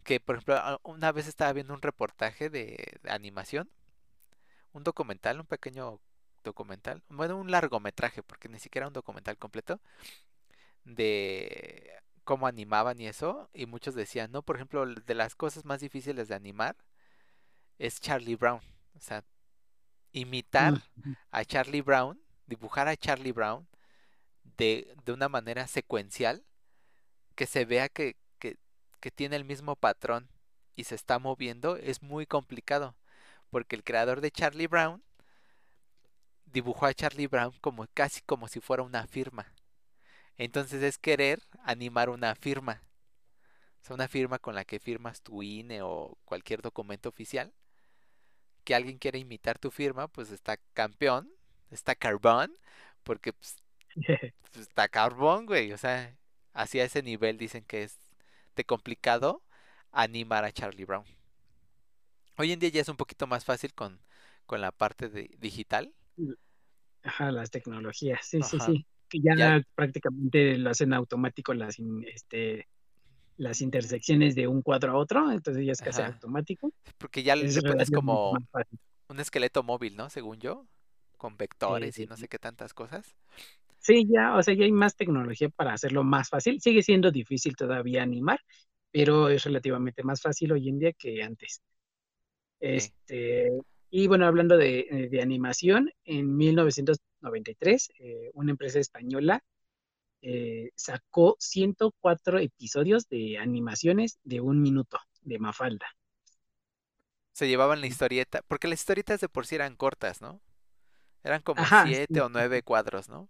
Que, 0.04 0.20
por 0.20 0.36
ejemplo, 0.36 0.80
una 0.84 1.12
vez 1.12 1.28
estaba 1.28 1.52
viendo 1.54 1.74
un 1.74 1.82
reportaje 1.82 2.50
de 2.50 3.00
animación, 3.08 3.70
un 4.74 4.84
documental, 4.84 5.40
un 5.40 5.48
pequeño 5.48 6.00
documental, 6.44 7.02
bueno, 7.10 7.38
un 7.38 7.50
largometraje, 7.52 8.22
porque 8.24 8.50
ni 8.50 8.60
siquiera 8.60 8.88
un 8.88 8.94
documental 8.94 9.38
completo, 9.38 9.80
de 10.86 11.92
cómo 12.26 12.48
animaban 12.48 13.00
y 13.02 13.08
eso, 13.08 13.50
y 13.54 13.68
muchos 13.68 13.96
decían, 13.96 14.32
no, 14.32 14.44
por 14.44 14.58
ejemplo, 14.58 14.86
de 14.88 15.16
las 15.16 15.36
cosas 15.36 15.66
más 15.66 15.82
difíciles 15.82 16.30
de 16.30 16.36
animar 16.36 16.78
es 17.80 18.00
Charlie 18.02 18.36
Brown. 18.36 18.62
O 18.96 19.00
sea, 19.00 19.24
imitar 20.14 20.84
a 21.32 21.46
Charlie 21.46 21.82
Brown, 21.82 22.22
dibujar 22.48 22.88
a 22.88 22.98
Charlie 22.98 23.32
Brown 23.34 23.68
de, 24.58 24.96
de 25.06 25.14
una 25.14 25.30
manera 25.30 25.68
secuencial, 25.68 26.46
que 27.36 27.48
se 27.48 27.66
vea 27.66 27.90
que, 27.90 28.18
que, 28.40 28.58
que 29.00 29.12
tiene 29.12 29.38
el 29.38 29.46
mismo 29.46 29.76
patrón 29.76 30.30
y 30.76 30.86
se 30.86 30.96
está 30.96 31.20
moviendo, 31.20 31.78
es 31.78 32.02
muy 32.04 32.26
complicado, 32.28 32.96
porque 33.52 33.76
el 33.78 33.84
creador 33.84 34.22
de 34.22 34.32
Charlie 34.32 34.68
Brown 34.68 35.04
dibujó 36.46 36.88
a 36.88 36.94
Charlie 36.96 37.28
Brown 37.28 37.54
como 37.62 37.86
casi 37.94 38.22
como 38.22 38.48
si 38.48 38.60
fuera 38.60 38.84
una 38.84 39.06
firma. 39.08 39.55
Entonces 40.38 40.84
es 40.84 40.98
querer 40.98 41.42
animar 41.64 42.10
una 42.10 42.36
firma. 42.36 42.84
O 43.82 43.86
sea, 43.86 43.96
una 43.96 44.08
firma 44.08 44.40
con 44.40 44.56
la 44.56 44.66
que 44.66 44.80
firmas 44.80 45.22
tu 45.22 45.44
INE 45.44 45.82
o 45.82 46.18
cualquier 46.26 46.62
documento 46.62 47.10
oficial. 47.10 47.54
Que 48.64 48.76
alguien 48.76 48.98
quiere 48.98 49.20
imitar 49.20 49.60
tu 49.60 49.72
firma, 49.72 50.08
pues 50.08 50.32
está 50.32 50.58
campeón, 50.74 51.32
está 51.72 51.96
carbón, 51.96 52.52
porque 53.04 53.32
pues, 53.34 53.58
pues, 53.96 54.58
está 54.58 54.88
carbón, 54.88 55.46
güey. 55.46 55.72
O 55.72 55.78
sea, 55.78 56.16
así 56.54 56.80
a 56.80 56.86
ese 56.86 57.04
nivel 57.04 57.38
dicen 57.38 57.64
que 57.64 57.84
es 57.84 57.98
de 58.56 58.66
complicado 58.66 59.44
animar 59.92 60.46
a 60.46 60.52
Charlie 60.52 60.86
Brown. 60.86 61.06
Hoy 62.38 62.52
en 62.52 62.60
día 62.60 62.70
ya 62.70 62.82
es 62.82 62.90
un 62.90 62.98
poquito 62.98 63.28
más 63.28 63.46
fácil 63.46 63.74
con, 63.74 64.00
con 64.46 64.62
la 64.62 64.72
parte 64.72 65.10
de 65.10 65.30
digital. 65.40 65.94
Ajá, 67.04 67.32
las 67.32 67.52
tecnologías, 67.52 68.26
sí, 68.26 68.42
sí, 68.42 68.60
sí. 68.60 68.86
Que 69.16 69.22
ya, 69.22 69.34
Ya- 69.38 69.62
prácticamente 69.76 70.58
lo 70.58 70.72
hacen 70.72 70.94
automático 70.94 71.54
las, 71.54 71.78
este, 72.08 72.68
las 73.38 73.62
intersecciones 73.62 74.36
de 74.36 74.48
un 74.48 74.62
cuadro 74.62 74.94
a 74.94 74.98
otro, 74.98 75.32
entonces 75.32 75.66
ya 75.66 75.74
es 75.74 75.82
casi 75.82 76.02
Ajá. 76.02 76.14
automático. 76.14 76.72
Porque 76.98 77.24
ya 77.24 77.36
Es 77.40 77.56
le 77.56 77.62
pones 77.64 77.92
como 77.92 78.42
un 79.10 79.20
esqueleto 79.20 79.64
móvil, 79.64 79.96
¿no? 79.96 80.10
Según 80.10 80.40
yo, 80.40 80.66
con 81.18 81.38
vectores 81.38 82.00
y 82.00 82.04
sí, 82.04 82.08
no 82.08 82.18
sé 82.18 82.28
qué 82.28 82.40
tantas 82.40 82.74
cosas. 82.74 83.16
Sí, 83.80 84.06
ya, 84.10 84.36
o 84.36 84.42
sea, 84.44 84.54
ya 84.56 84.66
hay 84.66 84.72
más 84.72 84.96
tecnología 84.96 85.50
para 85.50 85.74
hacerlo 85.74 86.04
más 86.04 86.30
fácil. 86.30 86.60
Sigue 86.62 86.82
siendo 86.84 87.12
difícil 87.12 87.56
todavía 87.56 88.02
animar, 88.04 88.40
pero 88.92 89.30
es 89.30 89.44
relativamente 89.44 90.04
más 90.04 90.22
fácil 90.22 90.52
hoy 90.54 90.70
en 90.70 90.80
día 90.80 90.94
que 90.94 91.22
antes. 91.24 91.62
Este, 92.60 93.50
y 93.90 94.08
bueno, 94.08 94.26
hablando 94.28 94.58
de, 94.58 94.80
eh, 94.90 95.10
de 95.10 95.22
animación, 95.22 95.92
en 96.06 96.36
1993, 97.32 97.92
eh, 98.00 98.32
una 98.34 98.52
empresa 98.52 98.80
española 98.80 99.44
eh, 100.22 100.72
sacó 100.76 101.36
104 101.40 102.40
episodios 102.40 103.08
de 103.10 103.38
animaciones 103.38 104.20
de 104.24 104.42
un 104.42 104.62
minuto 104.62 105.00
de 105.22 105.40
Mafalda. 105.40 105.88
Se 107.34 107.48
llevaban 107.48 107.82
la 107.82 107.88
historieta, 107.88 108.42
porque 108.48 108.68
las 108.68 108.80
historietas 108.80 109.20
de 109.22 109.30
por 109.30 109.46
sí 109.46 109.54
eran 109.56 109.76
cortas, 109.76 110.22
¿no? 110.22 110.42
Eran 111.24 111.42
como 111.42 111.64
Ajá, 111.64 111.84
siete 111.84 112.20
sí, 112.20 112.22
o 112.22 112.30
nueve 112.30 112.64
cuadros, 112.64 113.10
¿no? 113.10 113.30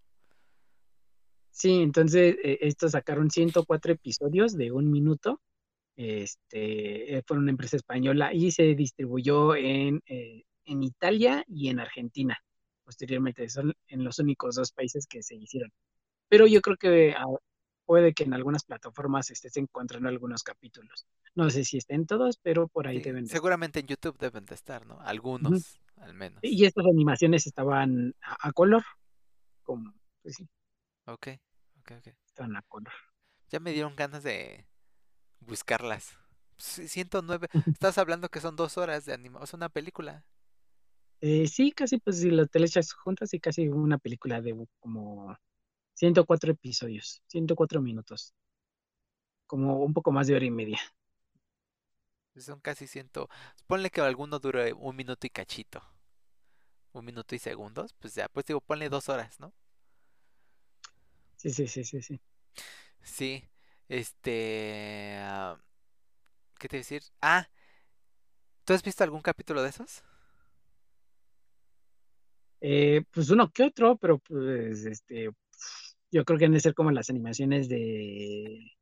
sí, 1.50 1.82
entonces 1.82 2.36
eh, 2.44 2.58
estos 2.62 2.92
sacaron 2.92 3.30
104 3.30 3.92
episodios 3.94 4.56
de 4.56 4.72
un 4.72 4.90
minuto. 4.90 5.40
Este, 5.96 7.16
eh, 7.18 7.22
fue 7.26 7.38
una 7.38 7.50
empresa 7.52 7.76
española 7.76 8.32
y 8.34 8.50
se 8.52 8.74
distribuyó 8.74 9.56
en, 9.56 10.02
eh, 10.06 10.44
en 10.66 10.82
Italia 10.82 11.44
y 11.48 11.68
en 11.70 11.80
Argentina. 11.80 12.38
Posteriormente, 12.86 13.48
son 13.50 13.74
en 13.88 14.04
los 14.04 14.20
únicos 14.20 14.56
dos 14.56 14.72
países 14.72 15.06
que 15.08 15.22
se 15.24 15.36
hicieron. 15.36 15.72
Pero 16.28 16.46
yo 16.46 16.60
creo 16.62 16.76
que 16.78 17.14
ah, 17.16 17.26
puede 17.86 18.14
que 18.14 18.24
en 18.24 18.34
algunas 18.34 18.64
plataformas 18.64 19.30
estés 19.30 19.56
encontrando 19.58 20.08
algunos 20.08 20.42
capítulos. 20.44 21.06
No 21.36 21.50
sé 21.50 21.64
si 21.64 21.78
estén 21.78 22.06
todos, 22.06 22.38
pero 22.38 22.68
por 22.68 22.88
ahí 22.88 23.00
Sí, 23.00 23.02
deben 23.02 23.28
de 23.28 23.34
seguramente 23.34 23.80
en 23.80 23.86
YouTube 23.86 24.18
deben 24.18 24.44
de 24.46 24.54
estar, 24.54 24.86
¿no? 24.86 24.98
Algunos, 25.00 25.80
al 25.96 26.14
menos. 26.14 26.42
Y 26.42 26.64
estas 26.64 26.86
animaciones 26.86 27.46
estaban 27.46 28.14
a, 28.22 28.48
a 28.48 28.52
color, 28.52 28.82
como, 29.64 29.94
pues 30.22 30.36
sí, 30.36 30.48
Ok, 31.06 31.26
ok, 31.80 31.90
ok. 31.98 32.08
estaban 32.26 32.56
a 32.56 32.62
color. 32.62 32.92
Ya 33.50 33.60
me 33.60 33.72
dieron 33.72 33.96
ganas 33.96 34.22
de 34.22 34.66
buscarlas. 35.40 36.18
Sí, 36.58 36.88
109. 36.88 37.48
Estás 37.74 37.98
hablando 37.98 38.30
que 38.30 38.40
son 38.40 38.56
dos 38.56 38.78
horas 38.78 39.04
de 39.06 39.14
animación. 39.14 39.44
Es 39.44 39.54
una 39.54 39.68
película. 39.70 40.24
Eh, 41.20 41.46
sí, 41.48 41.72
casi, 41.72 41.98
pues 41.98 42.20
si 42.20 42.30
lo 42.30 42.46
te 42.46 42.58
le 42.58 42.66
echas 42.66 42.92
juntas, 42.92 43.32
y 43.34 43.40
casi 43.40 43.68
una 43.68 43.98
película 43.98 44.40
de 44.40 44.54
como 44.80 45.36
104 45.94 46.52
episodios, 46.52 47.22
104 47.28 47.82
minutos, 47.82 48.34
como 49.46 49.82
un 49.82 49.92
poco 49.92 50.12
más 50.12 50.26
de 50.26 50.36
hora 50.36 50.44
y 50.44 50.50
media. 50.50 50.78
Son 52.38 52.60
casi 52.60 52.86
ciento. 52.86 53.28
Ponle 53.66 53.90
que 53.90 54.00
alguno 54.00 54.38
dure 54.38 54.72
un 54.74 54.94
minuto 54.94 55.26
y 55.26 55.30
cachito. 55.30 55.82
Un 56.92 57.04
minuto 57.04 57.36
y 57.36 57.38
segundos. 57.38 57.92
Pues 58.00 58.14
ya, 58.16 58.28
pues 58.28 58.46
digo, 58.46 58.60
ponle 58.60 58.88
dos 58.88 59.08
horas, 59.08 59.38
¿no? 59.38 59.52
Sí, 61.36 61.50
sí, 61.50 61.66
sí, 61.66 61.84
sí, 61.84 62.02
sí. 62.02 62.20
Sí. 63.02 63.44
Este. 63.88 65.16
ah, 65.20 65.58
¿Qué 66.58 66.68
te 66.68 66.76
iba 66.76 66.80
a 66.80 66.84
decir? 66.84 67.02
Ah, 67.22 67.48
¿tú 68.64 68.74
has 68.74 68.82
visto 68.82 69.02
algún 69.04 69.22
capítulo 69.22 69.62
de 69.62 69.70
esos? 69.70 70.02
Eh, 72.68 73.02
pues 73.12 73.30
uno 73.30 73.50
que 73.52 73.62
otro, 73.64 73.96
pero 73.96 74.18
pues 74.18 74.84
este, 74.86 75.30
yo 76.10 76.24
creo 76.24 76.38
que 76.38 76.46
han 76.46 76.52
de 76.52 76.60
ser 76.60 76.74
como 76.74 76.90
las 76.90 77.10
animaciones 77.10 77.68
de, 77.68 78.72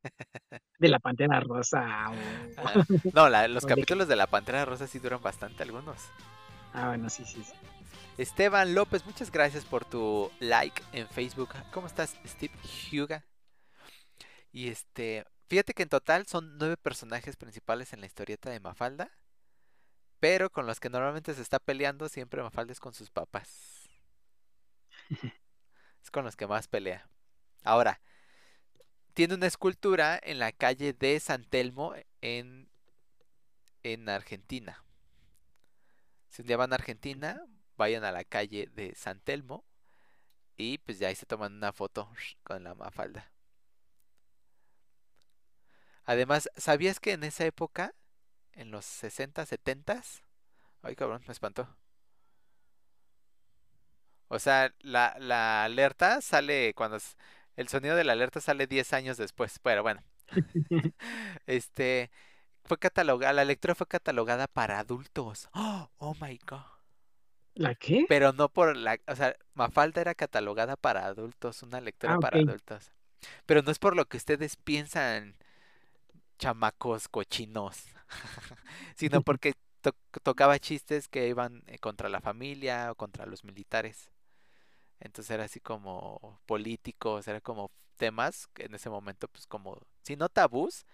de 0.78 0.88
la 0.88 1.00
Pantera 1.00 1.40
Rosa 1.40 2.10
o... 2.12 2.48
Ah, 2.64 2.74
no, 3.12 3.28
la- 3.28 3.48
los 3.48 3.64
capítulos 3.66 4.08
de 4.08 4.16
la 4.16 4.26
Pantera 4.26 4.64
Rosa 4.64 4.86
sí 4.86 4.98
duran 4.98 5.22
bastante 5.22 5.62
algunos. 5.62 5.98
Ah, 6.72 6.88
bueno, 6.88 7.08
sí, 7.08 7.24
sí, 7.24 7.42
sí. 7.42 7.52
Esteban 8.18 8.74
López, 8.74 9.04
muchas 9.06 9.30
gracias 9.30 9.64
por 9.64 9.84
tu 9.84 10.30
like 10.40 10.82
en 10.92 11.08
Facebook. 11.08 11.50
¿Cómo 11.72 11.86
estás, 11.86 12.16
Steve 12.26 12.54
Huga? 12.92 13.24
Y 14.52 14.68
este, 14.68 15.24
fíjate 15.48 15.74
que 15.74 15.82
en 15.82 15.88
total 15.88 16.26
son 16.26 16.56
nueve 16.58 16.76
personajes 16.76 17.36
principales 17.36 17.92
en 17.92 18.00
la 18.00 18.06
historieta 18.06 18.50
de 18.50 18.60
Mafalda, 18.60 19.10
pero 20.20 20.50
con 20.50 20.66
los 20.66 20.80
que 20.80 20.90
normalmente 20.90 21.34
se 21.34 21.42
está 21.42 21.58
peleando 21.58 22.08
siempre 22.08 22.42
Mafalda 22.42 22.72
es 22.72 22.80
con 22.80 22.94
sus 22.94 23.10
papás. 23.10 23.73
Es 26.02 26.10
con 26.10 26.24
los 26.24 26.36
que 26.36 26.46
más 26.46 26.68
pelea. 26.68 27.08
Ahora, 27.62 28.00
tiene 29.14 29.34
una 29.34 29.46
escultura 29.46 30.20
en 30.22 30.38
la 30.38 30.52
calle 30.52 30.92
de 30.92 31.18
San 31.20 31.44
Telmo 31.44 31.94
en, 32.20 32.68
en 33.82 34.08
Argentina. 34.08 34.84
Si 36.28 36.42
un 36.42 36.48
día 36.48 36.56
van 36.56 36.72
a 36.72 36.76
Argentina, 36.76 37.46
vayan 37.76 38.04
a 38.04 38.12
la 38.12 38.24
calle 38.24 38.68
de 38.74 38.94
San 38.94 39.20
Telmo 39.20 39.64
y 40.56 40.78
pues 40.78 40.98
ya 40.98 41.08
ahí 41.08 41.14
se 41.14 41.26
toman 41.26 41.54
una 41.54 41.72
foto 41.72 42.10
con 42.42 42.64
la 42.64 42.74
Mafalda. 42.74 43.30
Además, 46.04 46.50
¿sabías 46.56 47.00
que 47.00 47.12
en 47.12 47.24
esa 47.24 47.46
época, 47.46 47.94
en 48.52 48.70
los 48.70 48.84
60, 48.84 49.46
70 49.46 50.02
Ay, 50.82 50.96
cabrón, 50.96 51.22
me 51.26 51.32
espantó. 51.32 51.66
O 54.28 54.38
sea, 54.38 54.74
la, 54.80 55.16
la 55.18 55.64
alerta 55.64 56.20
sale 56.20 56.74
cuando... 56.74 56.98
El 57.56 57.68
sonido 57.68 57.96
de 57.96 58.04
la 58.04 58.12
alerta 58.14 58.40
sale 58.40 58.66
10 58.66 58.92
años 58.92 59.16
después. 59.16 59.58
Pero 59.60 59.82
bueno, 59.82 60.02
este... 61.46 62.10
Fue 62.64 62.78
catalogada, 62.78 63.32
la 63.34 63.44
lectura 63.44 63.74
fue 63.74 63.86
catalogada 63.86 64.48
para 64.48 64.78
adultos. 64.78 65.48
Oh, 65.54 65.90
oh 65.98 66.14
my 66.20 66.38
god. 66.46 66.62
¿La 67.54 67.74
qué? 67.74 68.04
Pero 68.08 68.32
no 68.32 68.48
por 68.48 68.76
la, 68.76 68.98
o 69.06 69.14
sea, 69.16 69.36
Mafalda 69.54 70.00
era 70.00 70.14
catalogada 70.14 70.76
para 70.76 71.06
adultos, 71.06 71.62
una 71.62 71.80
lectura 71.80 72.14
Ah, 72.14 72.18
para 72.18 72.38
adultos. 72.40 72.92
Pero 73.46 73.62
no 73.62 73.70
es 73.70 73.78
por 73.78 73.96
lo 73.96 74.06
que 74.06 74.16
ustedes 74.16 74.56
piensan, 74.56 75.36
chamacos 76.38 77.08
cochinos, 77.08 77.84
sino 78.96 79.22
porque 79.22 79.54
to- 79.84 79.96
tocaba 80.24 80.58
chistes 80.60 81.08
que 81.08 81.28
iban 81.28 81.62
eh, 81.68 81.78
contra 81.80 82.08
la 82.10 82.20
familia 82.22 82.90
o 82.92 82.96
contra 82.96 83.26
los 83.26 83.44
militares. 83.44 84.10
Entonces 85.00 85.30
era 85.32 85.44
así 85.44 85.60
como 85.60 86.40
políticos, 86.46 87.28
era 87.28 87.40
como 87.40 87.70
temas 87.96 88.48
que 88.54 88.64
en 88.66 88.74
ese 88.74 88.90
momento, 88.90 89.28
pues 89.28 89.46
como, 89.46 89.80
si 90.02 90.16
no 90.16 90.28
tabús, 90.28 90.86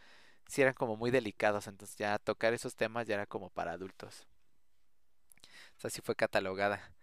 sí 0.48 0.62
eran 0.62 0.74
como 0.74 0.96
muy 0.96 1.10
delicados. 1.10 1.66
Entonces 1.68 1.96
ya 1.98 2.18
tocar 2.18 2.54
esos 2.54 2.76
temas 2.76 3.06
ya 3.08 3.14
era 3.16 3.26
como 3.26 3.50
para 3.50 3.72
adultos. 3.72 4.26
O 5.84 5.88
fue 6.02 6.14
catalogada. 6.16 6.94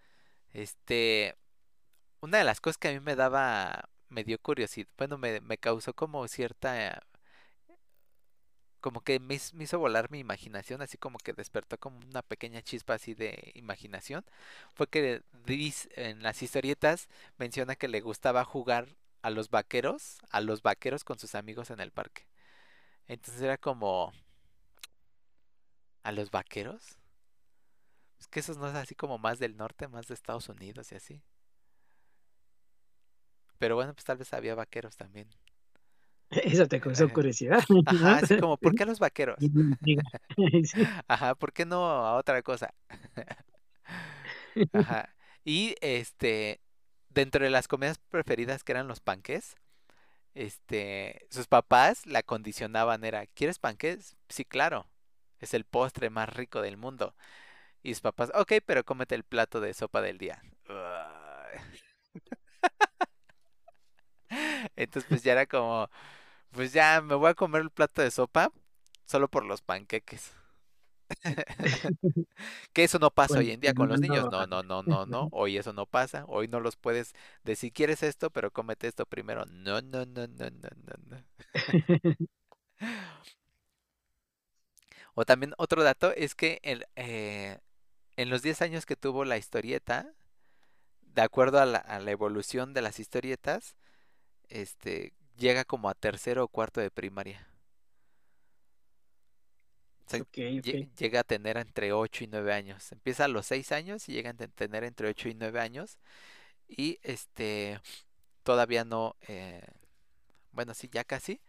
Este, 0.53 1.35
una 2.21 2.39
de 2.39 2.43
las 2.45 2.61
cosas 2.61 2.77
que 2.77 2.89
a 2.89 2.93
mí 2.93 2.99
me 2.99 3.15
daba, 3.17 3.89
me 4.09 4.23
dio 4.25 4.39
curiosidad, 4.39 4.87
bueno, 4.97 5.17
me, 5.17 5.41
me 5.41 5.57
causó 5.57 5.93
como 5.93 6.27
cierta, 6.29 7.03
como 8.81 9.01
que 9.01 9.19
me, 9.19 9.35
hiz- 9.35 9.53
me 9.53 9.63
hizo 9.65 9.79
volar 9.79 10.11
mi 10.11 10.19
imaginación, 10.19 10.81
así 10.81 10.97
como 10.97 11.17
que 11.19 11.33
despertó 11.33 11.77
como 11.79 11.99
una 11.99 12.21
pequeña 12.21 12.61
chispa 12.61 12.95
así 12.95 13.13
de 13.13 13.51
imaginación, 13.55 14.25
fue 14.73 14.87
que 14.87 15.21
en 15.95 16.23
las 16.23 16.41
historietas 16.43 17.07
menciona 17.37 17.75
que 17.75 17.87
le 17.87 18.01
gustaba 18.01 18.43
jugar 18.45 18.87
a 19.21 19.29
los 19.29 19.49
vaqueros, 19.49 20.19
a 20.31 20.41
los 20.41 20.61
vaqueros 20.61 21.03
con 21.03 21.19
sus 21.19 21.35
amigos 21.35 21.69
en 21.71 21.79
el 21.81 21.91
parque. 21.91 22.23
Entonces 23.07 23.41
era 23.43 23.57
como, 23.57 24.13
¿a 26.03 26.11
los 26.11 26.31
vaqueros? 26.31 26.97
Es 28.19 28.27
que 28.27 28.41
esos 28.41 28.57
no 28.57 28.67
es 28.67 28.75
así 28.75 28.93
como 28.93 29.17
más 29.17 29.39
del 29.39 29.57
norte, 29.57 29.87
más 29.87 30.07
de 30.07 30.13
Estados 30.13 30.49
Unidos 30.49 30.91
y 30.91 30.95
así. 30.95 31.23
Pero 33.59 33.75
bueno, 33.75 33.93
pues 33.93 34.03
tal 34.05 34.17
vez 34.17 34.33
había 34.33 34.55
vaqueros 34.55 34.95
también. 34.97 35.29
Eso 36.29 36.67
te 36.67 36.79
causó 36.79 37.05
Ajá, 37.05 37.13
curiosidad, 37.13 37.63
¿no? 37.69 37.81
Ajá, 37.85 38.17
así 38.17 38.37
como, 38.37 38.57
¿por 38.57 38.75
qué 38.75 38.83
a 38.83 38.85
los 38.85 38.99
vaqueros? 38.99 39.37
Ajá, 41.07 41.35
¿por 41.35 41.53
qué 41.53 41.65
no 41.65 41.85
a 41.85 42.15
otra 42.15 42.41
cosa? 42.41 42.73
Ajá. 44.73 45.15
Y 45.43 45.75
este, 45.81 46.59
dentro 47.09 47.43
de 47.43 47.49
las 47.49 47.67
comidas 47.67 47.99
preferidas 48.09 48.63
que 48.63 48.73
eran 48.73 48.87
los 48.87 48.99
panques, 48.99 49.55
este, 50.35 51.25
sus 51.31 51.47
papás 51.47 52.05
la 52.05 52.21
condicionaban, 52.21 53.03
era, 53.03 53.25
¿quieres 53.27 53.59
panques? 53.59 54.17
Sí, 54.29 54.45
claro, 54.45 54.87
es 55.39 55.53
el 55.53 55.63
postre 55.63 56.09
más 56.09 56.29
rico 56.29 56.61
del 56.61 56.77
mundo. 56.77 57.15
Y 57.81 57.93
sus 57.93 58.01
papás, 58.01 58.31
ok, 58.35 58.53
pero 58.65 58.83
cómete 58.83 59.15
el 59.15 59.23
plato 59.23 59.61
de 59.61 59.73
sopa 59.73 60.01
del 60.01 60.17
día. 60.17 60.41
Entonces, 64.75 65.07
pues 65.09 65.23
ya 65.23 65.31
era 65.31 65.45
como, 65.45 65.89
pues 66.51 66.73
ya 66.73 67.01
me 67.01 67.15
voy 67.15 67.29
a 67.29 67.35
comer 67.35 67.61
el 67.61 67.71
plato 67.71 68.01
de 68.01 68.11
sopa 68.11 68.51
solo 69.05 69.29
por 69.29 69.45
los 69.45 69.61
panqueques. 69.61 70.33
Que 72.73 72.83
eso 72.83 72.99
no 72.99 73.09
pasa 73.11 73.39
hoy 73.39 73.51
en 73.51 73.59
día 73.59 73.73
con 73.73 73.89
los 73.89 73.99
niños. 73.99 74.27
No, 74.31 74.45
no, 74.45 74.63
no, 74.63 74.83
no, 74.83 75.05
no. 75.05 75.29
Hoy 75.31 75.57
eso 75.57 75.73
no 75.73 75.85
pasa. 75.85 76.25
Hoy 76.27 76.47
no 76.47 76.59
los 76.59 76.75
puedes 76.75 77.13
decir, 77.43 77.71
¿quieres 77.73 78.03
esto? 78.03 78.29
Pero 78.29 78.51
cómete 78.51 78.87
esto 78.87 79.05
primero. 79.05 79.45
No, 79.45 79.81
no, 79.81 80.05
no, 80.05 80.27
no, 80.27 80.49
no, 80.49 80.69
no, 80.85 80.93
no. 81.07 81.23
O 85.15 85.25
también 85.25 85.53
otro 85.57 85.83
dato 85.83 86.11
es 86.13 86.35
que 86.35 86.59
el, 86.61 86.85
eh, 86.95 87.59
en 88.17 88.29
los 88.29 88.41
10 88.43 88.61
años 88.61 88.85
que 88.85 88.95
tuvo 88.95 89.25
la 89.25 89.37
historieta, 89.37 90.13
de 91.01 91.21
acuerdo 91.23 91.59
a 91.59 91.65
la, 91.65 91.79
a 91.79 91.99
la 91.99 92.11
evolución 92.11 92.73
de 92.73 92.81
las 92.83 92.99
historietas, 92.99 93.75
este, 94.49 95.13
llega 95.37 95.65
como 95.65 95.89
a 95.89 95.93
tercero 95.95 96.43
o 96.43 96.47
cuarto 96.49 96.81
de 96.81 96.91
primaria. 96.91 97.47
O 100.07 100.09
sea, 100.09 100.21
llega 100.97 101.21
a 101.21 101.23
tener 101.23 101.57
entre 101.57 101.93
8 101.93 102.23
y 102.23 102.27
9 102.27 102.53
años. 102.53 102.91
Empieza 102.91 103.25
a 103.25 103.27
los 103.27 103.45
6 103.47 103.71
años 103.71 104.07
y 104.09 104.13
llega 104.13 104.31
a 104.31 104.33
ten- 104.33 104.51
tener 104.51 104.83
entre 104.83 105.09
8 105.09 105.29
y 105.29 105.35
9 105.35 105.59
años. 105.59 105.97
Y 106.67 106.99
este, 107.03 107.81
todavía 108.43 108.85
no, 108.85 109.15
eh, 109.27 109.63
bueno, 110.51 110.73
sí, 110.73 110.89
ya 110.91 111.03
casi. 111.05 111.41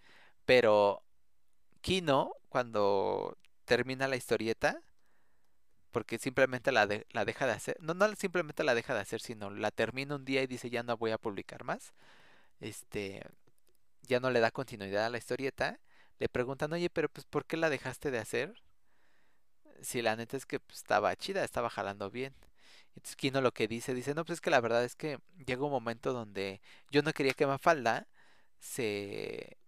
Pero 0.46 1.04
Kino, 1.82 2.32
cuando 2.50 3.38
termina 3.66 4.08
la 4.08 4.16
historieta, 4.16 4.82
porque 5.90 6.18
simplemente 6.18 6.72
la, 6.72 6.86
de- 6.86 7.06
la 7.12 7.24
deja 7.24 7.46
de 7.46 7.52
hacer, 7.52 7.76
no, 7.80 7.94
no 7.94 8.14
simplemente 8.16 8.64
la 8.64 8.74
deja 8.74 8.94
de 8.94 9.00
hacer, 9.00 9.20
sino 9.20 9.50
la 9.50 9.70
termina 9.70 10.16
un 10.16 10.24
día 10.24 10.42
y 10.42 10.46
dice 10.46 10.70
ya 10.70 10.82
no 10.82 10.96
voy 10.96 11.10
a 11.12 11.18
publicar 11.18 11.64
más. 11.64 11.92
Este, 12.60 13.24
ya 14.08 14.20
no 14.20 14.30
le 14.30 14.40
da 14.40 14.50
continuidad 14.52 15.06
a 15.06 15.10
la 15.10 15.18
historieta. 15.18 15.80
Le 16.20 16.28
preguntan, 16.30 16.72
oye, 16.72 16.90
pero 16.90 17.08
pues 17.10 17.26
¿por 17.26 17.46
qué 17.46 17.56
la 17.56 17.70
dejaste 17.70 18.10
de 18.10 18.18
hacer? 18.18 18.54
Si 19.82 20.02
la 20.02 20.16
neta 20.16 20.36
es 20.36 20.46
que 20.46 20.60
pues, 20.60 20.78
estaba 20.78 21.14
chida, 21.16 21.44
estaba 21.44 21.70
jalando 21.70 22.10
bien. 22.10 22.34
Entonces 22.96 23.16
Kino 23.16 23.40
lo 23.40 23.52
que 23.52 23.68
dice, 23.68 23.94
dice, 23.94 24.14
no, 24.14 24.24
pues 24.24 24.38
es 24.38 24.40
que 24.40 24.50
la 24.50 24.60
verdad 24.60 24.84
es 24.84 24.96
que 24.96 25.18
llega 25.46 25.64
un 25.64 25.70
momento 25.70 26.12
donde 26.12 26.60
yo 26.90 27.02
no 27.02 27.12
quería 27.12 27.34
que 27.34 27.46
Mafalda 27.46 28.08
se, 28.60 29.58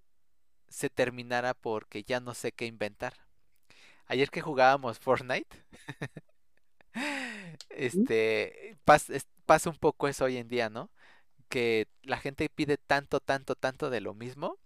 se 0.69 0.91
terminara 0.91 1.55
porque 1.55 2.05
ya 2.05 2.21
no 2.21 2.35
sé 2.35 2.53
qué 2.53 2.67
inventar. 2.67 3.15
Ayer 4.07 4.31
que 4.31 4.43
jugábamos 4.43 4.99
Fortnite, 5.01 5.49
este, 7.71 8.77
pas- 8.85 9.11
es- 9.11 9.27
pasa 9.47 9.71
un 9.71 9.77
poco 9.77 10.09
eso 10.09 10.25
hoy 10.25 10.37
en 10.37 10.49
día, 10.49 10.69
¿no? 10.71 10.91
Que 11.51 11.89
la 12.05 12.19
gente 12.19 12.49
pide 12.51 12.79
tanto, 12.79 13.21
tanto, 13.21 13.57
tanto 13.57 13.91
de 13.91 14.01
lo 14.01 14.15
mismo, 14.15 14.59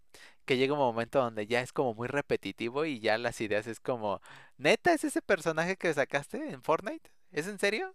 que 0.46 0.58
llega 0.58 0.74
un 0.74 0.80
momento 0.80 1.20
donde 1.20 1.46
ya 1.48 1.62
es 1.62 1.72
como 1.72 1.94
muy 1.94 2.08
repetitivo 2.08 2.84
y 2.84 3.00
ya 3.00 3.18
las 3.18 3.40
ideas 3.42 3.66
es 3.66 3.80
como, 3.80 4.20
¿neta 4.58 4.94
es 4.94 5.04
ese 5.04 5.22
personaje 5.22 5.76
que 5.76 5.94
sacaste 5.94 6.50
en 6.50 6.62
Fortnite? 6.62 7.10
¿Es 7.32 7.48
en 7.48 7.58
serio? 7.58 7.94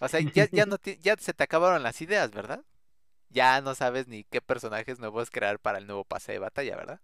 O 0.00 0.08
sea, 0.08 0.20
ya, 0.20 0.48
ya 0.50 0.66
no 0.66 0.76
ya 1.02 1.16
se 1.18 1.34
te 1.34 1.44
acabaron 1.44 1.82
las 1.82 2.00
ideas, 2.02 2.32
¿verdad? 2.32 2.64
Ya 3.30 3.60
no 3.62 3.74
sabes 3.74 4.08
ni 4.08 4.24
qué 4.24 4.40
personajes 4.40 5.00
nuevos 5.00 5.30
crear 5.30 5.58
para 5.60 5.78
el 5.78 5.86
nuevo 5.86 6.04
pase 6.04 6.32
de 6.32 6.38
batalla, 6.40 6.76
¿verdad? 6.76 7.00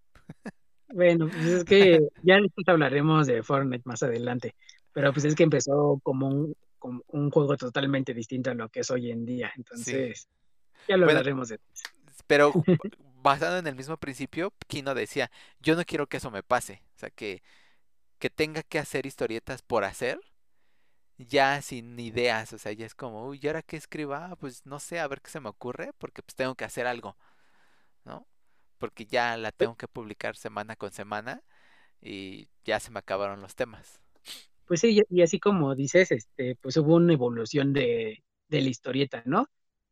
Bueno, 0.88 1.28
pues 1.28 1.46
es 1.46 1.64
que 1.64 2.00
ya 2.22 2.38
hablaremos 2.66 3.26
de 3.26 3.42
Fortnite 3.42 3.82
más 3.84 4.02
adelante, 4.02 4.54
pero 4.92 5.12
pues 5.12 5.26
es 5.26 5.34
que 5.34 5.42
empezó 5.44 6.00
como 6.02 6.28
un, 6.28 6.54
como 6.78 7.02
un 7.08 7.30
juego 7.30 7.56
totalmente 7.56 8.14
distinto 8.14 8.50
a 8.50 8.54
lo 8.54 8.68
que 8.68 8.80
es 8.80 8.90
hoy 8.90 9.10
en 9.10 9.24
día, 9.24 9.52
Sí. 9.74 10.14
Ya 10.88 10.96
lo 10.96 11.04
Bueno, 11.04 11.06
hablaremos 11.06 11.48
de... 11.48 11.58
pero 12.26 12.58
basado 13.22 13.58
en 13.58 13.66
el 13.66 13.74
mismo 13.76 13.96
principio, 13.98 14.54
Kino 14.68 14.94
decía, 14.94 15.30
yo 15.60 15.76
no 15.76 15.84
quiero 15.84 16.08
que 16.08 16.18
eso 16.18 16.30
me 16.30 16.42
pase. 16.42 16.82
O 16.96 16.98
sea, 17.00 17.10
que, 17.10 17.42
que 18.18 18.30
tenga 18.30 18.62
que 18.64 18.78
hacer 18.80 19.06
historietas 19.06 19.62
por 19.62 19.84
hacer, 19.84 20.20
ya 21.18 21.62
sin 21.62 21.98
ideas. 21.98 22.52
O 22.52 22.58
sea, 22.58 22.72
ya 22.72 22.86
es 22.86 22.94
como, 22.94 23.26
uy, 23.28 23.40
¿y 23.42 23.46
ahora 23.48 23.62
qué 23.62 23.76
escriba? 23.76 24.30
Ah, 24.32 24.36
Pues 24.36 24.66
no 24.66 24.80
sé, 24.80 25.00
a 25.00 25.08
ver 25.08 25.20
qué 25.22 25.30
se 25.30 25.40
me 25.40 25.48
ocurre, 25.48 25.92
porque 25.98 26.22
pues 26.22 26.34
tengo 26.36 26.54
que 26.54 26.64
hacer 26.64 26.86
algo, 26.86 27.16
¿no? 28.04 28.28
Porque 28.78 29.06
ya 29.06 29.36
la 29.38 29.52
tengo 29.52 29.76
que 29.76 29.88
publicar 29.88 30.36
semana 30.36 30.76
con 30.76 30.92
semana 30.92 31.42
y 32.02 32.50
ya 32.64 32.80
se 32.80 32.90
me 32.92 33.00
acabaron 33.00 33.40
los 33.42 33.56
temas. 33.56 34.00
Pues 34.66 34.80
sí, 34.80 35.00
y 35.10 35.18
y 35.18 35.22
así 35.22 35.40
como 35.40 35.74
dices, 35.74 36.10
este, 36.12 36.56
pues 36.56 36.76
hubo 36.76 36.96
una 36.96 37.12
evolución 37.14 37.72
de, 37.72 38.22
de 38.48 38.60
la 38.62 38.68
historieta, 38.68 39.22
¿no? 39.26 39.46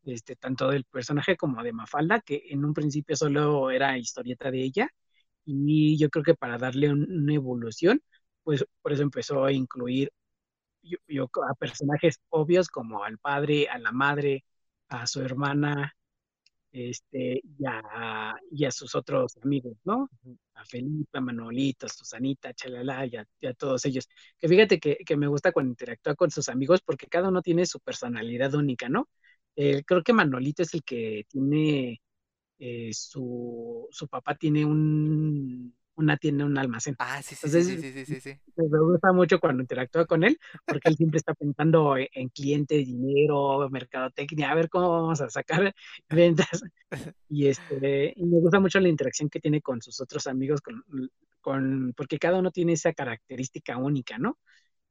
Este, 0.06 0.36
tanto 0.36 0.70
del 0.70 0.84
personaje 0.86 1.36
como 1.36 1.62
de 1.64 1.72
Mafalda, 1.74 2.20
que 2.22 2.44
en 2.50 2.64
un 2.64 2.74
principio 2.74 3.16
solo 3.16 3.70
era 3.72 3.98
historieta 3.98 4.50
de 4.52 4.62
ella, 4.62 4.90
y 5.44 5.98
yo 5.98 6.10
creo 6.10 6.24
que 6.24 6.34
para 6.34 6.58
darle 6.58 6.90
un- 6.92 7.10
una 7.10 7.34
evolución, 7.34 8.02
pues 8.44 8.64
por 8.82 8.92
eso 8.92 9.02
empezó 9.02 9.44
a 9.44 9.52
incluir 9.52 10.12
yo, 10.82 10.98
yo 11.08 11.30
a 11.50 11.54
personajes 11.54 12.20
obvios 12.30 12.68
como 12.68 13.04
al 13.04 13.18
padre, 13.18 13.68
a 13.68 13.78
la 13.78 13.92
madre, 13.92 14.44
a 14.88 15.06
su 15.06 15.20
hermana, 15.22 15.94
este, 16.72 17.40
y 17.58 17.64
a, 17.66 18.34
y 18.50 18.64
a 18.66 18.70
sus 18.70 18.94
otros 18.94 19.36
amigos, 19.42 19.76
¿no? 19.84 20.10
A 20.54 20.64
Felipe, 20.64 21.18
a 21.18 21.20
Manolito, 21.20 21.86
a 21.86 21.88
Susanita, 21.88 22.52
Chalala, 22.54 23.06
y 23.06 23.16
a, 23.16 23.26
y 23.40 23.46
a 23.46 23.54
todos 23.54 23.84
ellos. 23.86 24.08
Que 24.38 24.48
fíjate 24.48 24.78
que, 24.80 24.96
que 25.06 25.16
me 25.16 25.26
gusta 25.26 25.52
cuando 25.52 25.70
interactúa 25.70 26.14
con 26.14 26.30
sus 26.30 26.48
amigos 26.48 26.80
porque 26.82 27.06
cada 27.06 27.28
uno 27.28 27.40
tiene 27.42 27.64
su 27.66 27.80
personalidad 27.80 28.54
única, 28.54 28.88
¿no? 28.88 29.08
Eh, 29.56 29.82
creo 29.84 30.02
que 30.02 30.12
Manolito 30.12 30.62
es 30.62 30.74
el 30.74 30.82
que 30.84 31.24
tiene, 31.28 32.00
eh, 32.58 32.90
su, 32.92 33.88
su 33.90 34.08
papá 34.08 34.34
tiene 34.36 34.64
un, 34.64 35.74
una 35.96 36.16
tienda, 36.16 36.44
un 36.44 36.58
almacén. 36.58 36.94
Ah, 36.98 37.22
sí, 37.22 37.34
sí, 37.34 37.46
Entonces, 37.46 37.80
sí, 37.80 37.92
sí, 37.92 38.04
sí, 38.06 38.20
sí. 38.20 38.40
me 38.56 38.78
gusta 38.80 39.12
mucho 39.12 39.40
cuando 39.40 39.62
interactúa 39.62 40.06
con 40.06 40.24
él, 40.24 40.38
porque 40.64 40.90
él 40.90 40.96
siempre 40.96 41.18
está 41.18 41.34
pensando 41.34 41.96
en, 41.96 42.08
en 42.12 42.28
clientes, 42.28 42.86
dinero, 42.86 43.68
mercadotecnia, 43.70 44.50
a 44.50 44.54
ver 44.54 44.68
cómo 44.68 44.90
vamos 44.90 45.20
a 45.20 45.30
sacar 45.30 45.74
ventas. 46.08 46.62
Y, 47.28 47.48
este, 47.48 48.12
y 48.14 48.24
me 48.24 48.38
gusta 48.38 48.60
mucho 48.60 48.78
la 48.78 48.88
interacción 48.88 49.28
que 49.28 49.40
tiene 49.40 49.60
con 49.60 49.82
sus 49.82 50.00
otros 50.00 50.28
amigos, 50.28 50.60
con, 50.60 50.84
con, 51.40 51.92
porque 51.96 52.18
cada 52.20 52.38
uno 52.38 52.52
tiene 52.52 52.74
esa 52.74 52.92
característica 52.92 53.76
única, 53.78 54.16
¿no? 54.16 54.38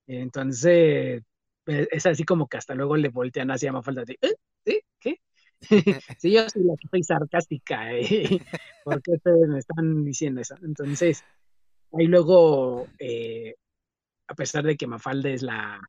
Entonces, 0.08 1.24
es 1.68 2.06
así 2.06 2.24
como 2.24 2.48
que 2.48 2.58
hasta 2.58 2.76
luego 2.76 2.98
le 2.98 3.10
voltean 3.10 3.52
hacia 3.52 3.72
Mafalda 3.74 4.04
de, 4.06 4.18
¿eh? 4.22 4.36
¿Sí? 4.66 4.82
¿Qué? 5.00 5.22
Sí, 6.20 6.32
yo 6.34 6.48
soy 6.50 6.64
la 6.64 6.76
que 6.80 6.88
soy 6.90 7.04
sarcástica, 7.04 7.94
¿eh? 7.94 8.04
¿Por 8.84 9.02
qué 9.02 9.12
ustedes 9.14 9.48
me 9.50 9.60
están 9.60 10.04
diciendo 10.06 10.42
eso? 10.42 10.56
Entonces, 10.64 11.26
ahí 11.94 12.08
luego, 12.08 12.88
eh, 13.00 13.56
a 14.28 14.36
pesar 14.36 14.66
de 14.66 14.78
que 14.78 14.88
Mafalda 14.88 15.30
es 15.32 15.42
la, 15.44 15.80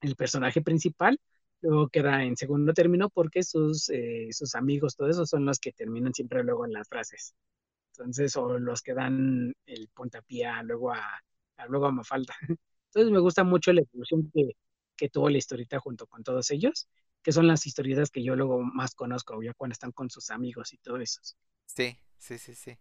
el 0.00 0.16
personaje 0.16 0.60
principal, 0.62 1.18
luego 1.62 1.88
queda 1.88 2.24
en 2.24 2.36
segundo 2.36 2.72
término 2.74 3.08
porque 3.10 3.42
sus, 3.42 3.88
eh, 3.90 4.28
sus 4.32 4.54
amigos, 4.54 4.96
todos 4.96 5.12
esos 5.12 5.28
son 5.30 5.44
los 5.46 5.58
que 5.58 5.72
terminan 5.72 6.12
siempre 6.14 6.42
luego 6.44 6.64
en 6.66 6.72
las 6.72 6.88
frases. 6.88 7.34
Entonces, 7.92 8.36
o 8.36 8.58
los 8.58 8.82
que 8.82 8.94
dan 8.94 9.54
el 9.66 9.88
puntapié 9.94 10.46
a- 10.46 10.62
luego 10.62 10.92
a, 10.92 11.02
a- 11.58 11.66
luego 11.68 11.86
a 11.86 11.92
Mafalda. 11.92 12.34
Entonces, 12.94 13.12
me 13.12 13.20
gusta 13.20 13.44
mucho 13.44 13.72
la 13.72 13.82
evolución 13.82 14.30
que, 14.32 14.50
que 14.96 15.08
tuvo 15.10 15.28
la 15.30 15.38
historieta 15.38 15.80
junto 15.80 16.06
con 16.06 16.22
todos 16.24 16.50
ellos, 16.50 16.88
que 17.22 17.32
son 17.32 17.46
las 17.48 17.66
historietas 17.66 18.10
que 18.10 18.22
yo 18.24 18.36
luego 18.36 18.60
más 18.62 18.94
conozco, 18.94 19.42
ya 19.42 19.54
cuando 19.54 19.72
están 19.72 19.92
con 19.92 20.10
sus 20.10 20.30
amigos 20.30 20.72
y 20.72 20.78
todo 20.78 20.98
eso. 20.98 21.20
Sí, 21.66 21.98
sí, 22.18 22.38
sí, 22.38 22.54
sí. 22.54 22.78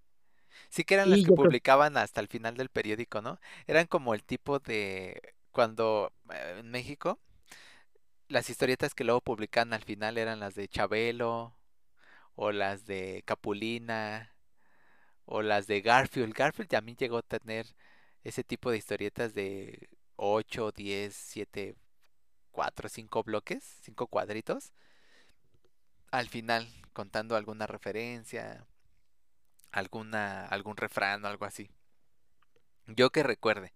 Sí 0.70 0.84
que 0.86 0.96
eran 0.96 1.10
las 1.12 1.24
que 1.24 1.32
publicaban 1.32 1.98
hasta 1.98 2.22
el 2.22 2.28
final 2.30 2.58
del 2.58 2.70
periódico, 2.70 3.22
¿no? 3.22 3.40
Eran 3.68 3.88
como 3.88 4.14
el 4.16 4.24
tipo 4.24 4.60
de 4.60 5.36
cuando 5.52 6.14
eh, 6.34 6.58
en 6.60 6.72
México 6.72 7.20
las 8.28 8.50
historietas 8.50 8.94
que 8.96 9.04
luego 9.04 9.22
publicaban 9.22 9.74
al 9.74 9.84
final 9.84 10.18
eran 10.18 10.40
las 10.40 10.56
de 10.56 10.68
Chabelo 10.68 11.56
o 12.36 12.52
las 12.52 12.86
de 12.86 13.24
Capulina 13.26 14.36
o 15.26 15.42
las 15.42 15.68
de 15.68 15.82
Garfield. 15.82 16.34
Garfield 16.36 16.70
también 16.70 16.98
llegó 16.98 17.18
a 17.20 17.24
tener 17.24 17.68
ese 18.24 18.44
tipo 18.44 18.72
de 18.72 18.78
historietas 18.78 19.34
de 19.34 19.90
8, 20.16 20.72
10, 20.72 21.14
7, 21.16 21.76
4, 22.52 22.90
5 22.90 23.24
bloques, 23.24 23.64
5 23.84 24.08
cuadritos 24.08 24.74
al 26.14 26.30
final 26.30 26.68
contando 26.94 27.36
alguna 27.36 27.66
referencia, 27.66 28.68
alguna 29.72 30.46
algún 30.46 30.78
refrán 30.78 31.26
o 31.26 31.28
algo 31.28 31.46
así. 31.46 31.72
Yo 32.86 33.10
que 33.10 33.24
recuerde, 33.24 33.74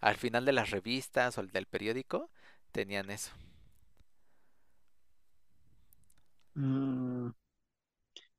al 0.00 0.16
final 0.16 0.44
de 0.44 0.52
las 0.52 0.70
revistas 0.70 1.36
o 1.36 1.40
el 1.40 1.50
del 1.50 1.66
periódico 1.66 2.30
tenían 2.70 3.10
eso. 3.10 3.32
Mm, 6.54 7.30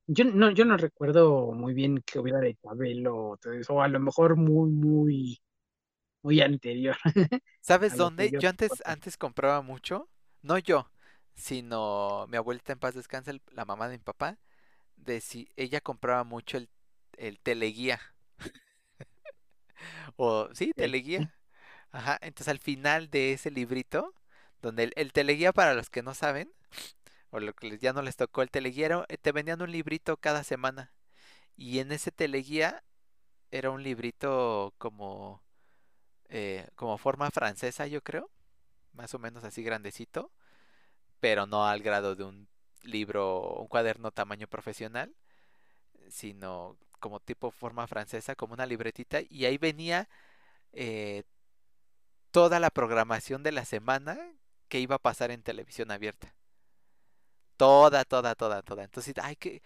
yo 0.07 0.23
no, 0.25 0.51
yo 0.51 0.63
no 0.63 0.77
recuerdo 0.77 1.51
muy 1.51 1.73
bien 1.73 2.01
que 2.05 2.19
hubiera 2.19 2.39
de 2.39 2.55
Chabelo 2.55 3.37
o 3.69 3.81
a 3.81 3.87
lo 3.89 3.99
mejor 3.99 4.37
muy, 4.37 4.69
muy, 4.69 5.41
muy 6.23 6.41
anterior 6.41 6.95
¿Sabes 7.61 7.95
dónde? 7.95 8.33
yo 8.33 8.39
Yo 8.39 8.49
antes 8.49 8.81
antes 8.85 9.17
compraba 9.17 9.61
mucho, 9.61 10.09
no 10.41 10.57
yo, 10.57 10.89
sino 11.35 12.25
mi 12.27 12.37
abuelita 12.37 12.73
en 12.73 12.79
paz 12.79 12.95
descanse, 12.95 13.31
el- 13.31 13.41
la 13.51 13.65
mamá 13.65 13.87
de 13.87 13.97
mi 13.97 14.03
papá, 14.03 14.37
de 14.97 15.21
si 15.21 15.49
ella 15.57 15.81
compraba 15.81 16.23
mucho 16.23 16.57
el, 16.57 16.69
el 17.17 17.39
teleguía 17.41 18.01
o 20.15 20.49
sí, 20.53 20.73
teleguía. 20.73 21.33
Ajá, 21.91 22.17
entonces 22.21 22.49
al 22.49 22.59
final 22.59 23.09
de 23.09 23.33
ese 23.33 23.51
librito, 23.51 24.15
donde 24.61 24.85
el, 24.85 24.93
el 24.97 25.13
teleguía 25.13 25.53
para 25.53 25.73
los 25.75 25.89
que 25.89 26.03
no 26.03 26.13
saben, 26.15 26.51
o 27.31 27.39
lo 27.39 27.53
que 27.53 27.77
ya 27.79 27.93
no 27.93 28.01
les 28.01 28.17
tocó 28.17 28.41
el 28.43 28.51
teleguía, 28.51 28.87
era- 28.87 29.05
eh, 29.09 29.17
te 29.17 29.31
vendían 29.31 29.61
un 29.61 29.71
librito 29.71 30.17
cada 30.17 30.43
semana. 30.43 30.93
Y 31.57 31.79
en 31.79 31.91
ese 31.93 32.11
teleguía 32.11 32.83
era 33.51 33.71
un 33.71 33.83
librito 33.83 34.73
como, 34.77 35.43
eh, 36.31 36.67
como 36.75 36.97
forma 36.99 37.31
francesa, 37.31 37.87
yo 37.87 38.01
creo, 38.03 38.31
más 38.93 39.13
o 39.15 39.19
menos 39.19 39.43
así 39.45 39.63
grandecito, 39.63 40.31
pero 41.19 41.45
no 41.47 41.65
al 41.67 41.81
grado 41.83 42.15
de 42.15 42.23
un 42.25 42.47
libro, 42.83 43.55
un 43.59 43.67
cuaderno 43.67 44.11
tamaño 44.11 44.47
profesional, 44.47 45.15
sino 46.09 46.77
como 46.99 47.19
tipo 47.19 47.51
forma 47.51 47.87
francesa, 47.87 48.35
como 48.35 48.53
una 48.53 48.65
libretita, 48.65 49.21
y 49.29 49.45
ahí 49.45 49.57
venía 49.57 50.07
eh, 50.73 51.23
toda 52.31 52.59
la 52.59 52.69
programación 52.71 53.41
de 53.43 53.51
la 53.53 53.63
semana 53.65 54.17
que 54.67 54.79
iba 54.79 54.95
a 54.95 54.99
pasar 54.99 55.31
en 55.31 55.43
televisión 55.43 55.91
abierta. 55.91 56.33
Toda, 57.57 58.03
toda, 58.05 58.35
toda, 58.35 58.61
toda. 58.63 58.83
Entonces, 58.83 59.13
ay, 59.21 59.35
¿qué, 59.35 59.61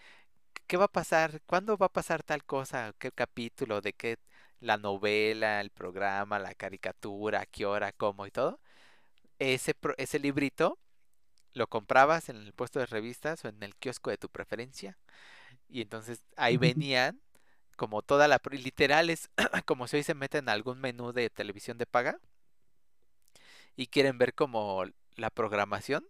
qué 0.66 0.76
va 0.78 0.86
a 0.86 0.88
pasar? 0.88 1.42
¿Cuándo 1.46 1.76
va 1.78 1.86
a 1.86 1.92
pasar 1.92 2.22
tal 2.24 2.44
cosa? 2.44 2.94
¿Qué 2.98 3.12
capítulo? 3.12 3.80
¿De 3.82 3.92
qué? 3.94 4.18
La 4.60 4.76
novela, 4.78 5.60
el 5.60 5.70
programa, 5.70 6.38
la 6.38 6.54
caricatura, 6.54 7.42
a 7.42 7.46
qué 7.46 7.66
hora, 7.66 7.92
cómo 7.92 8.26
y 8.26 8.30
todo. 8.30 8.60
Ese, 9.38 9.74
pro- 9.74 9.94
ese 9.98 10.18
librito 10.18 10.78
lo 11.54 11.68
comprabas 11.68 12.28
en 12.30 12.36
el 12.38 12.52
puesto 12.54 12.80
de 12.80 12.86
revistas 12.86 13.44
o 13.44 13.48
en 13.48 13.62
el 13.62 13.76
kiosco 13.76 14.10
de 14.10 14.18
tu 14.18 14.28
preferencia. 14.30 14.98
Y 15.68 15.82
entonces 15.82 16.22
ahí 16.36 16.56
venían 16.58 17.20
como 17.76 18.02
toda 18.02 18.28
la... 18.28 18.40
Literal 18.52 19.10
es 19.10 19.30
como 19.66 19.88
si 19.88 19.98
hoy 19.98 20.04
se 20.04 20.14
meten 20.14 20.46
en 20.46 20.50
algún 20.50 20.80
menú 20.80 21.12
de 21.12 21.30
televisión 21.30 21.78
de 21.78 21.86
paga 21.86 22.18
y 23.76 23.86
quieren 23.88 24.18
ver 24.18 24.34
como 24.34 24.84
la 25.16 25.30
programación. 25.30 26.06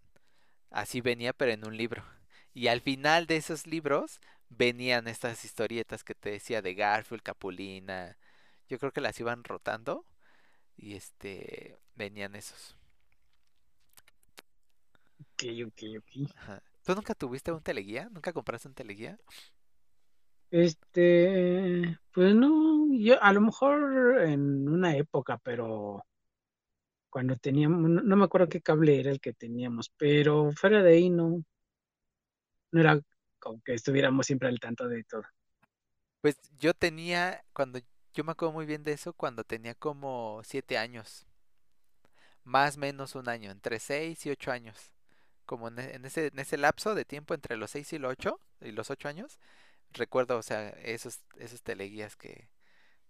Así 0.71 1.01
venía, 1.03 1.35
pero 1.35 1.53
en 1.53 1.67
un 1.67 1.77
libro. 1.77 2.05
Y 2.55 2.69
al 2.69 2.83
final 2.83 3.27
de 3.27 3.37
esos 3.37 3.67
libros 3.67 4.21
venían 4.51 5.09
estas 5.09 5.45
historietas 5.45 6.05
que 6.05 6.15
te 6.15 6.31
decía 6.33 6.63
de 6.63 6.75
Garfield, 6.75 7.23
Capulina. 7.23 8.17
Yo 8.69 8.79
creo 8.79 8.93
que 8.93 9.01
las 9.01 9.19
iban 9.21 9.45
rotando 9.45 10.05
y 10.77 10.95
este 10.95 11.77
venían 11.95 12.35
esos. 12.35 12.77
Ok, 15.21 15.45
ok, 15.67 15.83
ok. 15.99 16.31
Ajá. 16.37 16.63
¿Tú 16.85 16.95
nunca 16.95 17.15
tuviste 17.15 17.53
un 17.53 17.63
teleguía? 17.63 18.09
¿Nunca 18.11 18.33
compraste 18.33 18.69
un 18.69 18.75
teleguía? 18.75 19.19
Este, 20.51 21.99
pues 22.13 22.35
no, 22.35 22.87
yo 22.93 23.21
a 23.21 23.33
lo 23.33 23.41
mejor 23.41 24.23
en 24.23 24.69
una 24.69 24.97
época, 24.97 25.39
pero 25.39 26.05
cuando 27.11 27.35
teníamos, 27.37 27.91
no, 27.91 28.03
no 28.03 28.17
me 28.17 28.25
acuerdo 28.25 28.49
qué 28.49 28.61
cable 28.61 29.01
era 29.01 29.11
el 29.11 29.21
que 29.21 29.33
teníamos, 29.33 29.91
pero 29.97 30.53
fuera 30.53 30.83
de 30.83 30.93
ahí 30.95 31.11
no, 31.11 31.43
no 32.71 32.81
era 32.81 33.01
como 33.39 33.61
que 33.63 33.75
estuviéramos 33.75 34.27
siempre 34.27 34.49
al 34.49 34.61
tanto 34.61 34.87
de 34.87 35.03
todo. 35.05 35.23
Pues 36.21 36.37
yo 36.59 36.75
tenía, 36.75 37.45
cuando 37.53 37.81
yo 38.17 38.25
me 38.25 38.33
acuerdo 38.33 38.53
muy 38.55 38.67
bien 38.67 38.85
de 38.85 38.93
eso, 38.95 39.13
cuando 39.15 39.45
tenía 39.45 39.75
como 39.77 40.43
siete 40.45 40.79
años, 40.79 41.27
más 42.45 42.77
o 42.77 42.81
menos 42.81 43.15
un 43.15 43.29
año, 43.29 43.51
entre 43.51 43.79
seis 43.81 44.25
y 44.27 44.31
ocho 44.31 44.51
años, 44.53 44.93
como 45.47 45.69
en, 45.69 45.79
e- 45.79 45.97
en 45.97 46.05
ese, 46.07 46.29
en 46.29 46.39
ese 46.39 46.59
lapso 46.59 46.95
de 46.95 47.05
tiempo 47.05 47.35
entre 47.35 47.57
los 47.57 47.71
seis 47.73 47.93
y 47.93 47.99
los 47.99 48.13
ocho, 48.13 48.41
y 48.61 48.73
los 48.73 48.91
ocho 48.91 49.09
años, 49.09 49.39
recuerdo, 49.93 50.39
o 50.39 50.43
sea, 50.43 50.71
esos, 50.71 51.21
esos 51.39 51.63
teleguías 51.63 52.17
que 52.17 52.49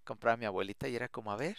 compraba 0.04 0.36
mi 0.38 0.46
abuelita 0.46 0.88
y 0.88 0.96
era 0.96 1.08
como, 1.08 1.32
a 1.32 1.36
ver, 1.36 1.56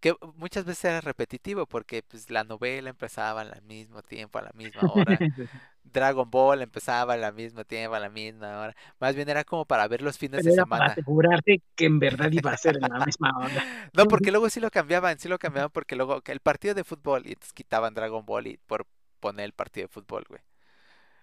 que 0.00 0.14
muchas 0.36 0.64
veces 0.64 0.84
era 0.86 1.00
repetitivo 1.00 1.66
porque 1.66 2.02
pues 2.02 2.30
la 2.30 2.44
novela 2.44 2.90
empezaba 2.90 3.42
al 3.42 3.62
mismo 3.62 4.02
tiempo, 4.02 4.38
a 4.38 4.42
la 4.42 4.52
misma 4.54 4.90
hora, 4.92 5.22
Dragon 5.84 6.30
Ball 6.30 6.62
empezaba 6.62 7.14
al 7.14 7.34
mismo 7.34 7.64
tiempo, 7.64 7.94
a 7.96 8.00
la 8.00 8.10
misma 8.10 8.60
hora, 8.60 8.76
más 9.00 9.14
bien 9.16 9.28
era 9.28 9.44
como 9.44 9.66
para 9.66 9.88
ver 9.88 10.02
los 10.02 10.18
fines 10.18 10.42
Pero 10.42 10.44
de 10.44 10.52
era 10.52 10.66
para 10.66 10.86
semana. 10.86 10.88
asegurarte 10.88 11.62
que 11.74 11.86
en 11.86 11.98
verdad 11.98 12.30
iba 12.32 12.52
a 12.52 12.56
ser 12.58 12.76
en 12.76 12.88
la 12.88 13.00
misma 13.00 13.30
onda. 13.38 13.64
No, 13.92 14.06
porque 14.06 14.30
luego 14.30 14.50
sí 14.50 14.60
lo 14.60 14.70
cambiaban, 14.70 15.18
sí 15.18 15.28
lo 15.28 15.38
cambiaban 15.38 15.70
porque 15.70 15.96
luego 15.96 16.22
el 16.26 16.40
partido 16.40 16.74
de 16.74 16.84
fútbol 16.84 17.22
y 17.26 17.30
entonces 17.30 17.52
quitaban 17.52 17.94
Dragon 17.94 18.24
Ball 18.26 18.46
y 18.46 18.56
por 18.58 18.86
poner 19.20 19.46
el 19.46 19.52
partido 19.52 19.86
de 19.86 19.92
fútbol, 19.92 20.24
güey. 20.28 20.40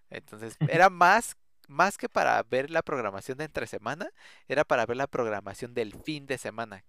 Entonces, 0.09 0.59
era 0.67 0.89
más 0.89 1.37
más 1.67 1.97
que 1.97 2.09
para 2.09 2.43
ver 2.43 2.71
la 2.71 2.83
programación 2.83 3.37
de 3.37 3.45
entre 3.45 3.67
semana, 3.67 4.09
era 4.47 4.65
para 4.65 4.85
ver 4.85 4.97
la 4.97 5.07
programación 5.07 5.73
del 5.73 5.93
fin 5.95 6.27
de 6.27 6.37
semana. 6.37 6.85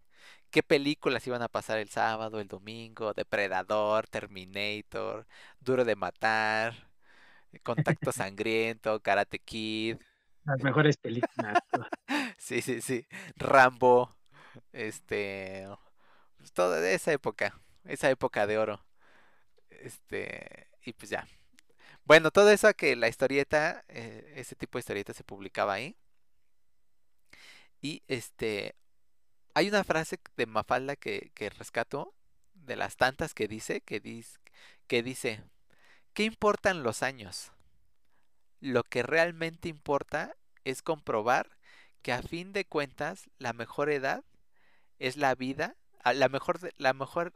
¿Qué 0.51 0.63
películas 0.63 1.27
iban 1.27 1.43
a 1.43 1.49
pasar 1.49 1.79
el 1.79 1.89
sábado, 1.89 2.41
el 2.41 2.49
domingo? 2.49 3.13
Depredador, 3.15 4.07
Terminator, 4.09 5.27
Duro 5.61 5.85
de 5.85 5.97
Matar, 5.97 6.75
Contacto 7.63 8.13
Sangriento, 8.13 9.01
Karate 9.01 9.39
Kid. 9.39 9.99
Las 10.45 10.63
mejores 10.63 10.97
películas. 10.97 11.59
Sí, 12.39 12.61
sí, 12.63 12.81
sí. 12.83 13.07
Rambo. 13.37 14.15
Este. 14.73 15.67
pues, 16.39 16.53
todo 16.53 16.73
de 16.73 16.95
esa 16.95 17.13
época. 17.13 17.61
Esa 17.85 18.11
época 18.11 18.47
de 18.47 18.59
oro. 18.59 18.85
Este. 19.71 20.69
Y 20.85 20.93
pues 20.93 21.11
ya. 21.11 21.27
Bueno, 22.05 22.31
todo 22.31 22.51
eso 22.51 22.73
que 22.75 22.97
la 22.97 23.09
historieta, 23.09 23.85
eh, 23.89 24.35
ese 24.37 24.57
tipo 24.57 24.79
de 24.79 24.81
historieta 24.81 25.15
se 25.15 25.25
publicaba 25.25 25.75
ahí. 25.75 25.97
Y 27.81 28.03
este. 28.09 28.75
Hay 29.55 29.68
una 29.68 29.85
frase 29.85 30.18
de 30.36 30.47
Mafalda 30.47 30.97
que, 30.97 31.31
que 31.35 31.51
rescato. 31.51 32.14
De 32.55 32.76
las 32.76 32.97
tantas 32.97 33.35
que 33.35 33.48
dice. 33.48 33.81
Que, 33.81 34.01
dice 34.01 34.39
que 34.86 35.02
dice. 35.02 35.43
¿Qué 36.12 36.24
importan 36.24 36.82
los 36.82 37.02
años? 37.02 37.52
Lo 38.60 38.85
que 38.85 39.02
realmente 39.02 39.68
importa 39.68 40.36
es 40.64 40.82
comprobar 40.82 41.59
que 42.02 42.12
a 42.12 42.22
fin 42.22 42.52
de 42.52 42.64
cuentas 42.64 43.28
la 43.39 43.52
mejor 43.52 43.90
edad 43.90 44.24
es 44.98 45.16
la 45.16 45.35
vida, 45.35 45.76
la 46.05 46.28
mejor, 46.28 46.60
la 46.76 46.93
mejor, 46.93 47.32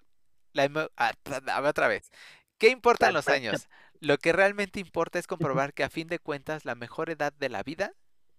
la, 0.53 0.65
a 0.65 1.61
ver 1.61 1.71
otra 1.71 1.89
vez. 1.89 2.11
¿Qué 2.59 2.69
importan 2.69 3.15
los 3.15 3.29
años? 3.29 3.69
Lo 4.01 4.19
que 4.19 4.33
realmente 4.33 4.79
importa 4.79 5.19
es 5.19 5.27
comprobar 5.27 5.75
que 5.75 5.85
a 5.85 5.91
fin 5.91 6.07
de 6.07 6.19
cuentas 6.19 6.65
la 6.65 6.75
mejor 6.75 7.11
edad 7.11 7.33
de 7.33 7.49
la 7.49 7.63
vida 7.63 7.95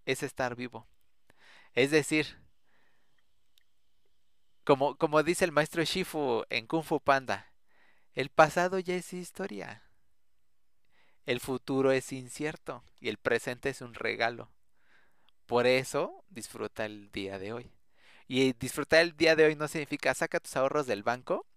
es 0.05 0.23
estar 0.23 0.55
vivo. 0.55 0.87
Es 1.73 1.91
decir, 1.91 2.39
como, 4.63 4.95
como 4.97 5.23
dice 5.23 5.45
el 5.45 5.51
maestro 5.51 5.83
Shifu 5.83 6.43
en 6.49 6.67
Kung 6.67 6.83
Fu 6.83 6.99
Panda, 6.99 7.51
el 8.15 8.29
pasado 8.29 8.79
ya 8.79 8.95
es 8.95 9.13
historia. 9.13 9.83
El 11.25 11.39
futuro 11.39 11.91
es 11.91 12.11
incierto 12.11 12.83
y 12.99 13.09
el 13.09 13.17
presente 13.17 13.69
es 13.69 13.81
un 13.81 13.93
regalo. 13.93 14.51
Por 15.45 15.67
eso 15.67 16.23
disfruta 16.29 16.85
el 16.85 17.11
día 17.11 17.39
de 17.39 17.53
hoy. 17.53 17.71
Y 18.27 18.53
disfrutar 18.53 19.01
el 19.01 19.17
día 19.17 19.35
de 19.35 19.45
hoy 19.45 19.55
no 19.55 19.67
significa 19.67 20.13
saca 20.13 20.39
tus 20.39 20.55
ahorros 20.55 20.87
del 20.87 21.03
banco 21.03 21.47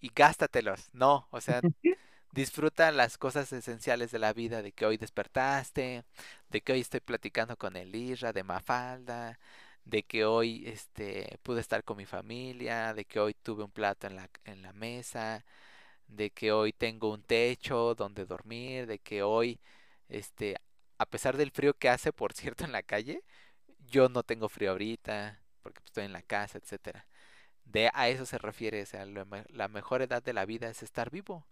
y 0.00 0.10
gástatelos. 0.14 0.88
No, 0.92 1.28
o 1.30 1.40
sea, 1.40 1.60
disfruta 2.32 2.90
las 2.92 3.18
cosas 3.18 3.52
esenciales 3.52 4.10
de 4.10 4.18
la 4.18 4.32
vida, 4.32 4.62
de 4.62 4.72
que 4.72 4.86
hoy 4.86 4.96
despertaste, 4.98 6.04
de 6.50 6.60
que 6.60 6.72
hoy 6.72 6.80
estoy 6.80 7.00
platicando 7.00 7.56
con 7.56 7.76
el 7.76 7.94
Isra, 7.94 8.32
de 8.32 8.44
Mafalda, 8.44 9.38
de 9.84 10.02
que 10.04 10.24
hoy 10.24 10.64
este 10.66 11.38
pude 11.42 11.60
estar 11.60 11.84
con 11.84 11.96
mi 11.98 12.06
familia, 12.06 12.94
de 12.94 13.04
que 13.04 13.20
hoy 13.20 13.34
tuve 13.34 13.64
un 13.64 13.70
plato 13.70 14.06
en 14.06 14.16
la, 14.16 14.30
en 14.44 14.62
la 14.62 14.72
mesa, 14.72 15.44
de 16.08 16.30
que 16.30 16.52
hoy 16.52 16.72
tengo 16.72 17.12
un 17.12 17.22
techo 17.22 17.94
donde 17.94 18.26
dormir, 18.26 18.86
de 18.86 18.98
que 19.00 19.22
hoy 19.22 19.60
este 20.08 20.56
a 20.98 21.06
pesar 21.06 21.36
del 21.36 21.50
frío 21.50 21.74
que 21.74 21.88
hace, 21.88 22.12
por 22.12 22.32
cierto, 22.34 22.64
en 22.64 22.72
la 22.72 22.82
calle, 22.82 23.22
yo 23.90 24.08
no 24.08 24.22
tengo 24.22 24.48
frío 24.48 24.72
ahorita, 24.72 25.40
porque 25.62 25.80
pues, 25.80 25.90
estoy 25.90 26.04
en 26.04 26.12
la 26.12 26.22
casa, 26.22 26.58
etcétera. 26.58 27.06
De 27.64 27.90
a 27.94 28.08
eso 28.08 28.26
se 28.26 28.38
refiere, 28.38 28.82
o 28.82 28.86
sea, 28.86 29.06
lo 29.06 29.26
la 29.48 29.68
mejor 29.68 30.02
edad 30.02 30.22
de 30.22 30.32
la 30.34 30.46
vida 30.46 30.68
es 30.70 30.82
estar 30.82 31.10
vivo. 31.10 31.46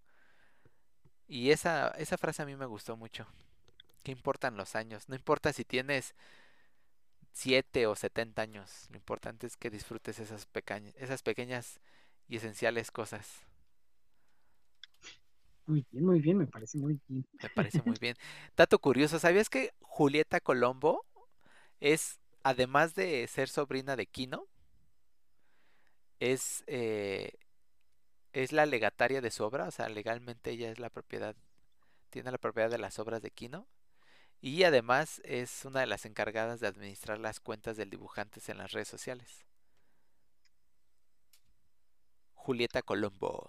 Y 1.28 1.50
esa, 1.50 1.88
esa 1.98 2.18
frase 2.18 2.42
a 2.42 2.46
mí 2.46 2.56
me 2.56 2.66
gustó 2.66 2.96
mucho. 2.96 3.26
¿Qué 4.04 4.12
importan 4.12 4.56
los 4.56 4.74
años? 4.76 5.09
No 5.09 5.14
importa 5.14 5.52
si 5.52 5.64
tienes 5.64 6.14
7 7.32 7.86
o 7.86 7.94
70 7.96 8.42
años. 8.42 8.86
Lo 8.90 8.96
importante 8.96 9.46
es 9.46 9.56
que 9.56 9.70
disfrutes 9.70 10.18
esas, 10.20 10.48
pecañ- 10.52 10.94
esas 10.96 11.22
pequeñas 11.22 11.80
y 12.28 12.36
esenciales 12.36 12.90
cosas. 12.90 13.28
Muy 15.66 15.84
bien, 15.90 16.04
muy 16.06 16.20
bien, 16.20 16.38
me 16.38 16.46
parece 16.46 16.78
muy 16.78 17.00
bien. 17.09 17.24
Me 17.42 17.50
parece 17.50 17.82
muy 17.82 17.96
bien. 18.00 18.16
Dato 18.56 18.78
curioso, 18.78 19.18
¿sabías 19.18 19.48
que 19.50 19.72
Julieta 19.80 20.40
Colombo 20.40 21.04
es, 21.80 22.20
además 22.44 22.94
de 22.96 23.26
ser 23.28 23.48
sobrina 23.50 23.96
de 23.96 24.06
Quino, 24.06 24.48
es, 26.20 26.64
eh, 26.66 27.32
es 28.34 28.52
la 28.52 28.66
legataria 28.66 29.20
de 29.22 29.30
su 29.30 29.44
obra? 29.44 29.66
O 29.68 29.70
sea, 29.70 29.88
legalmente 29.88 30.50
ella 30.50 30.70
es 30.70 30.78
la 30.78 30.90
propiedad, 30.90 31.34
tiene 32.10 32.32
la 32.32 32.38
propiedad 32.38 32.70
de 32.70 32.78
las 32.78 32.98
obras 33.00 33.22
de 33.22 33.30
Quino. 33.32 33.66
Y 34.43 34.64
además 34.64 35.23
es 35.24 35.64
una 35.64 35.81
de 35.81 35.86
las 35.86 36.05
encargadas 36.05 36.59
de 36.59 36.66
administrar 36.66 37.19
las 37.19 37.39
cuentas 37.39 37.77
del 37.77 37.90
dibujantes 37.90 38.48
en 38.48 38.59
las 38.59 38.73
redes 38.73 38.89
sociales. 38.89 39.47
Julieta 42.35 42.82
Colombo. 42.82 43.48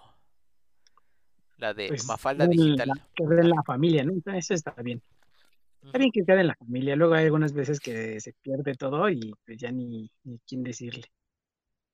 La 1.57 1.73
de 1.73 1.87
Pues 1.87 2.05
Mafalda 2.05 2.45
Digital. 2.45 2.89
la, 2.89 3.09
queda 3.15 3.41
en 3.41 3.49
la 3.49 3.63
familia, 3.63 4.03
¿no? 4.03 4.11
Entonces, 4.11 4.45
eso 4.45 4.53
está 4.53 4.71
bien. 4.83 5.01
Está 5.83 5.97
bien 5.97 6.11
que 6.11 6.23
quede 6.23 6.41
en 6.41 6.47
la 6.47 6.55
familia. 6.55 6.95
Luego 6.95 7.15
hay 7.15 7.25
algunas 7.25 7.53
veces 7.53 7.79
que 7.79 8.19
se 8.21 8.33
pierde 8.33 8.75
todo 8.75 9.09
y 9.09 9.33
pues 9.45 9.57
ya 9.57 9.71
ni, 9.71 10.11
ni 10.23 10.39
quién 10.47 10.63
decirle. 10.63 11.11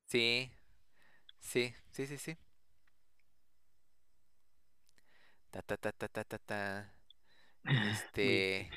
Sí, 0.07 0.51
sí, 1.39 1.73
sí, 1.91 2.05
sí, 2.05 2.17
sí. 2.17 2.37
Ta, 5.51 5.61
ta, 5.61 5.77
ta, 5.77 5.91
ta, 5.93 6.09
ta, 6.09 6.37
ta, 6.37 6.93
este. 7.63 8.69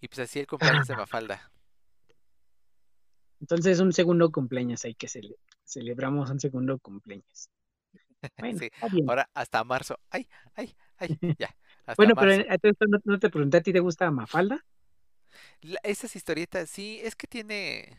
Y 0.00 0.08
pues 0.08 0.18
así 0.20 0.40
el 0.40 0.46
cumpleaños 0.48 0.86
de 0.88 0.96
Mafalda. 0.96 1.52
Entonces, 3.40 3.80
un 3.80 3.92
segundo 3.92 4.30
cumpleaños 4.32 4.84
hay 4.84 4.94
que 4.94 5.06
cele- 5.08 5.36
celebramos 5.64 6.30
un 6.30 6.40
segundo 6.40 6.78
cumpleaños. 6.78 7.50
Bueno, 8.38 8.58
Sí, 8.58 8.70
ahora 9.06 9.28
hasta 9.34 9.62
marzo. 9.64 9.98
Ay, 10.10 10.28
ay, 10.54 10.74
ay, 10.98 11.10
ya. 11.38 11.54
Hasta 11.86 11.98
Bueno, 11.98 12.14
pero 12.16 12.32
marzo. 12.32 12.44
no, 12.88 12.98
no 13.04 13.18
te 13.18 13.30
pregunté, 13.30 13.56
¿a 13.58 13.62
ti 13.62 13.72
te 13.72 13.80
gusta 13.80 14.10
Mafalda? 14.10 14.64
La- 15.60 15.80
esas 15.84 16.16
historietas, 16.16 16.68
sí, 16.70 17.00
es 17.02 17.14
que 17.16 17.26
tiene. 17.26 17.96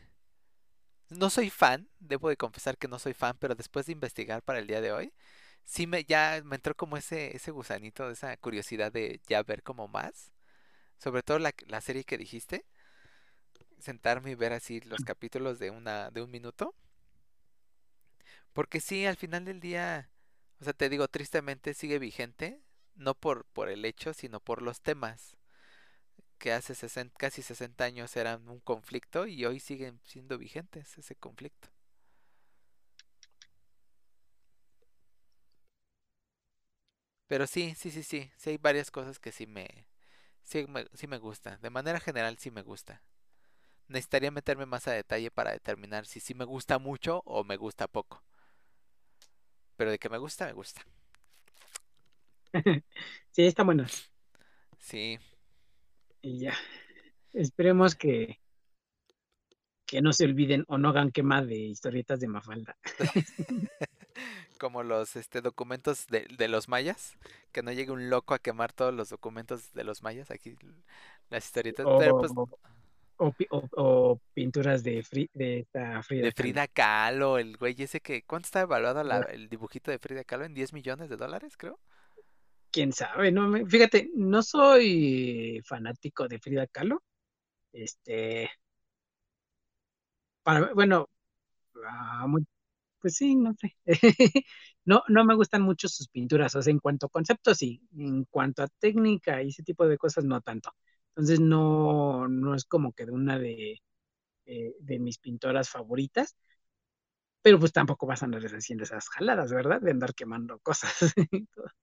No 1.10 1.28
soy 1.30 1.50
fan, 1.50 1.88
debo 1.98 2.28
de 2.28 2.36
confesar 2.36 2.78
que 2.78 2.86
no 2.88 2.98
soy 2.98 3.14
fan, 3.14 3.36
pero 3.38 3.54
después 3.56 3.86
de 3.86 3.92
investigar 3.92 4.42
para 4.42 4.60
el 4.60 4.66
día 4.68 4.80
de 4.80 4.92
hoy, 4.92 5.12
sí 5.64 5.86
me 5.86 6.04
ya 6.04 6.40
me 6.44 6.56
entró 6.56 6.74
como 6.76 6.96
ese, 6.96 7.36
ese 7.36 7.50
gusanito, 7.50 8.10
esa 8.10 8.36
curiosidad 8.38 8.92
de 8.92 9.20
ya 9.26 9.42
ver 9.42 9.62
como 9.64 9.88
más. 9.88 10.32
Sobre 11.00 11.24
todo 11.24 11.40
la, 11.40 11.52
la 11.66 11.80
serie 11.80 12.04
que 12.04 12.18
dijiste. 12.18 12.64
Sentarme 13.80 14.30
y 14.30 14.34
ver 14.36 14.52
así 14.52 14.80
los 14.82 15.00
capítulos 15.00 15.58
de 15.58 15.70
una, 15.70 16.12
de 16.12 16.22
un 16.22 16.30
minuto. 16.30 16.72
Porque 18.52 18.80
sí, 18.80 19.06
al 19.06 19.16
final 19.16 19.44
del 19.44 19.60
día, 19.60 20.08
o 20.60 20.64
sea, 20.64 20.72
te 20.72 20.88
digo, 20.88 21.08
tristemente 21.08 21.74
sigue 21.74 21.98
vigente, 21.98 22.60
no 22.94 23.14
por, 23.14 23.44
por 23.46 23.68
el 23.68 23.84
hecho, 23.84 24.12
sino 24.14 24.40
por 24.40 24.62
los 24.62 24.80
temas 24.80 25.36
que 26.38 26.52
hace 26.52 26.74
60 26.74 27.16
casi 27.16 27.40
60 27.42 27.84
años 27.84 28.16
eran 28.16 28.48
un 28.48 28.58
conflicto 28.58 29.26
y 29.28 29.44
hoy 29.44 29.60
siguen 29.60 30.00
siendo 30.04 30.38
vigentes 30.38 30.98
ese 30.98 31.14
conflicto. 31.14 31.68
Pero 37.28 37.46
sí, 37.46 37.74
sí, 37.76 37.90
sí, 37.90 38.02
sí, 38.02 38.30
sí 38.36 38.50
hay 38.50 38.58
varias 38.58 38.90
cosas 38.90 39.18
que 39.18 39.32
sí 39.32 39.46
me, 39.46 39.86
sí 40.50 40.66
me, 40.68 40.86
sí 40.94 41.06
me 41.06 41.18
gusta. 41.18 41.58
De 41.62 41.70
manera 41.70 42.00
general 42.00 42.36
sí 42.38 42.50
me 42.50 42.62
gusta. 42.62 43.02
Necesitaría 43.88 44.30
meterme 44.32 44.66
más 44.66 44.88
a 44.88 44.92
detalle 44.92 45.30
para 45.30 45.52
determinar 45.52 46.06
si 46.06 46.20
sí 46.20 46.34
me 46.34 46.44
gusta 46.46 46.78
mucho 46.78 47.22
o 47.26 47.44
me 47.44 47.56
gusta 47.58 47.88
poco. 47.88 48.22
Pero 49.76 49.90
de 49.90 49.98
que 49.98 50.08
me 50.08 50.18
gusta, 50.18 50.46
me 50.46 50.52
gusta. 50.52 50.82
Sí, 53.32 53.46
está 53.46 53.62
bueno. 53.64 53.86
Sí, 54.78 55.18
Y 56.22 56.38
ya. 56.40 56.54
Esperemos 57.32 57.94
que, 57.96 58.40
que 59.86 60.00
no 60.00 60.12
se 60.12 60.24
olviden 60.24 60.64
o 60.68 60.78
no 60.78 60.88
hagan 60.90 61.10
quema 61.10 61.42
de 61.44 61.56
historietas 61.56 62.20
de 62.20 62.28
Mafalda. 62.28 62.76
como 64.60 64.84
los 64.84 65.16
este 65.16 65.40
documentos 65.40 66.06
de, 66.08 66.28
de 66.38 66.48
los 66.48 66.68
mayas, 66.68 67.14
que 67.52 67.62
no 67.62 67.72
llegue 67.72 67.90
un 67.92 68.10
loco 68.10 68.34
a 68.34 68.38
quemar 68.38 68.72
todos 68.72 68.94
los 68.94 69.08
documentos 69.10 69.72
de 69.72 69.84
los 69.84 70.02
mayas, 70.04 70.30
aquí 70.30 70.56
las 71.30 71.46
historietas, 71.46 71.86
pero 71.98 72.20
pues 72.20 72.32
O, 72.36 72.48
o, 73.16 73.32
pi- 73.32 73.46
o- 73.50 73.68
o 73.76 74.20
pinturas 74.34 74.82
de, 74.82 75.02
Fri- 75.02 75.30
de 75.34 75.66
Frida 76.02 76.26
de. 76.26 76.32
Frida 76.32 76.68
Kahlo, 76.68 77.38
el 77.38 77.56
güey 77.56 77.74
ese 77.78 78.00
que, 78.00 78.22
¿cuánto 78.22 78.46
está 78.46 78.60
evaluado 78.60 79.02
la- 79.02 79.20
el 79.22 79.48
dibujito 79.48 79.90
de 79.90 79.98
Frida 79.98 80.24
Kahlo? 80.24 80.44
En 80.44 80.54
10 80.54 80.72
millones 80.72 81.08
de 81.08 81.16
dólares, 81.16 81.56
creo. 81.56 81.78
Quién 82.72 82.92
sabe, 82.92 83.32
no 83.32 83.48
me- 83.48 83.66
fíjate, 83.66 84.10
no 84.14 84.42
soy 84.42 85.60
fanático 85.64 86.28
de 86.28 86.38
Frida 86.38 86.66
Kahlo. 86.68 87.02
Este, 87.72 88.50
para, 90.42 90.72
bueno, 90.74 91.08
ah, 91.86 92.26
muy- 92.28 92.46
pues 93.00 93.16
sí, 93.16 93.34
no 93.36 93.54
sé. 93.54 93.76
No, 94.86 95.02
no 95.08 95.24
me 95.24 95.34
gustan 95.34 95.62
mucho 95.62 95.88
sus 95.88 96.08
pinturas, 96.08 96.54
o 96.56 96.62
sea, 96.62 96.70
en 96.72 96.78
cuanto 96.80 97.06
a 97.06 97.08
conceptos, 97.10 97.58
sí, 97.58 97.82
en 97.96 98.24
cuanto 98.24 98.62
a 98.62 98.68
técnica 98.68 99.42
y 99.42 99.48
ese 99.48 99.62
tipo 99.62 99.86
de 99.86 99.98
cosas, 99.98 100.24
no 100.24 100.40
tanto. 100.40 100.74
Entonces, 101.10 101.38
no, 101.40 102.26
no 102.28 102.54
es 102.54 102.64
como 102.64 102.92
que 102.92 103.04
de 103.06 103.12
una 103.12 103.38
de, 103.38 103.78
eh, 104.46 104.74
de 104.80 104.98
mis 105.00 105.18
pintoras 105.18 105.70
favoritas, 105.70 106.36
pero 107.42 107.58
pues 107.58 107.72
tampoco 107.72 108.06
vas 108.06 108.22
a 108.22 108.26
andar 108.26 108.42
haciendo 108.44 108.84
esas 108.84 109.08
jaladas, 109.08 109.52
¿verdad? 109.52 109.80
De 109.80 109.90
andar 109.90 110.14
quemando 110.14 110.58
cosas. 110.60 110.92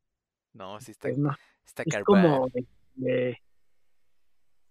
No, 0.54 0.80
sí 0.82 0.92
está, 0.92 1.08
Pues 1.08 1.18
no, 1.18 1.36
está 1.66 1.84
es 1.86 1.98
como 2.00 2.48
de- 2.54 2.68
de- 2.96 3.38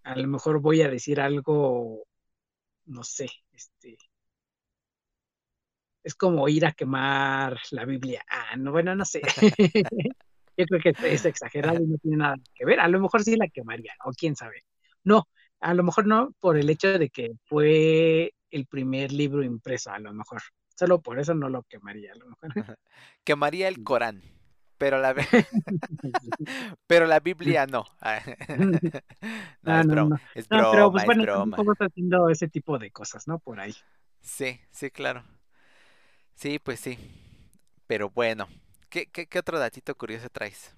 a 0.03 0.15
lo 0.15 0.27
mejor 0.27 0.59
voy 0.61 0.81
a 0.81 0.89
decir 0.89 1.19
algo, 1.19 2.03
no 2.85 3.03
sé, 3.03 3.29
este, 3.53 3.97
es 6.07 6.15
como 6.15 6.47
ir 6.49 6.65
a 6.65 6.71
quemar 6.73 7.57
la 7.71 7.85
Biblia. 7.85 8.23
Ah, 8.29 8.55
no, 8.57 8.71
bueno, 8.71 8.95
no 8.95 9.05
sé. 9.05 9.21
Yo 10.57 10.65
creo 10.67 10.81
que 10.81 10.95
es 11.13 11.25
exagerado 11.25 11.81
y 11.83 11.87
no 11.87 11.97
tiene 11.99 12.17
nada 12.17 12.35
que 12.55 12.65
ver. 12.65 12.79
A 12.79 12.87
lo 12.87 12.99
mejor 12.99 13.23
sí 13.23 13.35
la 13.35 13.47
quemaría, 13.49 13.93
o 14.05 14.11
quién 14.11 14.35
sabe. 14.35 14.63
No, 15.03 15.27
a 15.59 15.73
lo 15.73 15.83
mejor 15.83 16.07
no 16.07 16.31
por 16.39 16.57
el 16.57 16.69
hecho 16.69 16.97
de 16.99 17.09
que 17.09 17.31
fue 17.45 18.33
el 18.51 18.65
primer 18.67 19.11
libro 19.11 19.43
impreso, 19.43 19.91
a 19.91 19.99
lo 19.99 20.13
mejor. 20.13 20.41
Solo 20.75 21.01
por 21.01 21.19
eso 21.19 21.33
no 21.35 21.49
lo 21.49 21.63
quemaría, 21.63 22.13
a 22.13 22.15
lo 22.15 22.27
mejor. 22.27 22.49
Quemaría 23.23 23.67
el 23.67 23.81
Corán, 23.83 24.23
pero 24.77 24.99
la, 24.99 25.13
pero 26.87 27.05
la 27.07 27.19
Biblia 27.19 27.65
no. 27.67 27.85
No, 29.61 29.77
Ah, 29.77 29.79
es 29.79 29.85
no, 29.85 29.95
broma, 29.95 30.15
no. 30.15 30.19
es 30.33 30.49
No, 30.49 30.65
pero 30.69 30.89
broma, 30.89 30.91
pues 30.91 31.03
es 31.05 31.15
bueno, 31.15 31.17
broma. 31.17 31.67
haciendo 31.79 32.29
ese 32.29 32.47
tipo 32.47 32.77
de 32.79 32.91
cosas, 32.91 33.27
¿no? 33.27 33.39
Por 33.39 33.59
ahí. 33.59 33.73
Sí, 34.21 34.59
sí, 34.71 34.91
claro. 34.91 35.23
Sí, 36.37 36.57
pues 36.59 36.79
sí. 36.79 36.97
Pero 37.87 38.09
bueno, 38.11 38.47
¿qué, 38.89 39.07
qué, 39.07 39.27
qué 39.27 39.39
otro 39.39 39.59
datito 39.59 39.95
curioso 39.95 40.29
traes? 40.29 40.75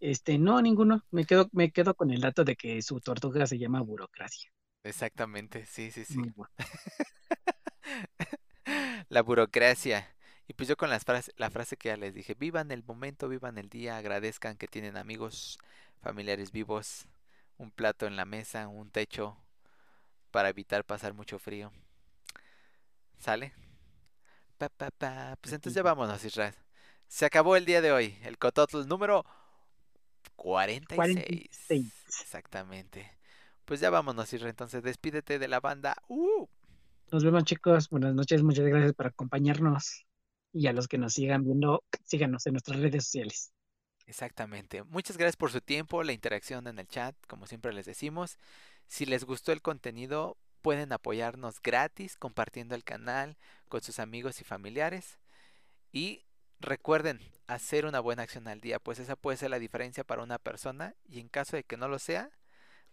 Este, 0.00 0.38
no, 0.38 0.62
ninguno. 0.62 1.02
Me 1.10 1.26
quedo, 1.26 1.48
me 1.52 1.70
quedo 1.70 1.94
con 1.94 2.10
el 2.10 2.22
dato 2.22 2.44
de 2.44 2.56
que 2.56 2.80
su 2.80 2.98
tortuga 3.00 3.46
se 3.46 3.58
llama 3.58 3.82
burocracia. 3.82 4.50
Exactamente, 4.84 5.66
sí, 5.66 5.90
sí, 5.90 6.04
sí. 6.04 6.18
Muy 6.18 6.30
bueno. 6.34 6.50
La 9.08 9.22
burocracia. 9.22 10.14
Y 10.48 10.54
pues 10.54 10.68
yo 10.68 10.76
con 10.76 10.90
las 10.90 11.04
frases, 11.04 11.34
la 11.36 11.50
frase 11.50 11.76
que 11.76 11.88
ya 11.88 11.96
les 11.96 12.14
dije, 12.14 12.34
vivan 12.34 12.70
el 12.70 12.84
momento, 12.84 13.28
vivan 13.28 13.58
el 13.58 13.68
día, 13.68 13.96
agradezcan 13.96 14.56
que 14.56 14.68
tienen 14.68 14.96
amigos, 14.96 15.58
familiares 16.02 16.52
vivos, 16.52 17.06
un 17.58 17.70
plato 17.72 18.06
en 18.06 18.16
la 18.16 18.24
mesa, 18.24 18.68
un 18.68 18.90
techo 18.90 19.36
para 20.30 20.50
evitar 20.50 20.84
pasar 20.84 21.14
mucho 21.14 21.38
frío. 21.38 21.72
¿Sale? 23.18 23.52
Pa, 24.58 24.68
pa, 24.68 24.90
pa. 24.90 25.36
Pues 25.40 25.52
entonces 25.52 25.74
ya 25.74 25.82
vámonos, 25.82 26.24
Israel. 26.24 26.54
Se 27.08 27.24
acabó 27.24 27.56
el 27.56 27.66
día 27.66 27.80
de 27.80 27.92
hoy, 27.92 28.18
el 28.22 28.38
Cototl 28.38 28.86
número 28.86 29.24
46. 30.36 30.96
46. 30.96 31.92
Exactamente. 32.20 33.12
Pues 33.64 33.80
ya 33.80 33.90
vámonos, 33.90 34.32
Israel. 34.32 34.50
Entonces 34.50 34.82
despídete 34.82 35.38
de 35.38 35.48
la 35.48 35.60
banda. 35.60 35.96
¡Uh! 36.08 36.46
Nos 37.12 37.24
vemos, 37.24 37.44
chicos. 37.44 37.88
Buenas 37.90 38.14
noches. 38.14 38.42
Muchas 38.42 38.66
gracias 38.66 38.92
por 38.94 39.06
acompañarnos. 39.06 40.06
Y 40.52 40.66
a 40.68 40.72
los 40.72 40.88
que 40.88 40.98
nos 40.98 41.12
sigan 41.12 41.44
viendo, 41.44 41.84
síganos 42.04 42.46
en 42.46 42.54
nuestras 42.54 42.80
redes 42.80 43.04
sociales. 43.04 43.52
Exactamente. 44.06 44.84
Muchas 44.84 45.16
gracias 45.16 45.36
por 45.36 45.50
su 45.50 45.60
tiempo, 45.60 46.02
la 46.02 46.12
interacción 46.12 46.66
en 46.66 46.78
el 46.78 46.86
chat, 46.86 47.14
como 47.26 47.46
siempre 47.46 47.72
les 47.72 47.86
decimos. 47.86 48.38
Si 48.86 49.04
les 49.04 49.24
gustó 49.24 49.52
el 49.52 49.62
contenido, 49.62 50.38
pueden 50.66 50.92
apoyarnos 50.92 51.62
gratis 51.62 52.16
compartiendo 52.16 52.74
el 52.74 52.82
canal 52.82 53.36
con 53.68 53.82
sus 53.82 54.00
amigos 54.00 54.40
y 54.40 54.44
familiares. 54.44 55.20
Y 55.92 56.24
recuerden 56.58 57.20
hacer 57.46 57.86
una 57.86 58.00
buena 58.00 58.24
acción 58.24 58.48
al 58.48 58.60
día, 58.60 58.80
pues 58.80 58.98
esa 58.98 59.14
puede 59.14 59.36
ser 59.36 59.50
la 59.50 59.60
diferencia 59.60 60.02
para 60.02 60.24
una 60.24 60.40
persona 60.40 60.96
y 61.08 61.20
en 61.20 61.28
caso 61.28 61.54
de 61.54 61.62
que 61.62 61.76
no 61.76 61.86
lo 61.86 62.00
sea, 62.00 62.32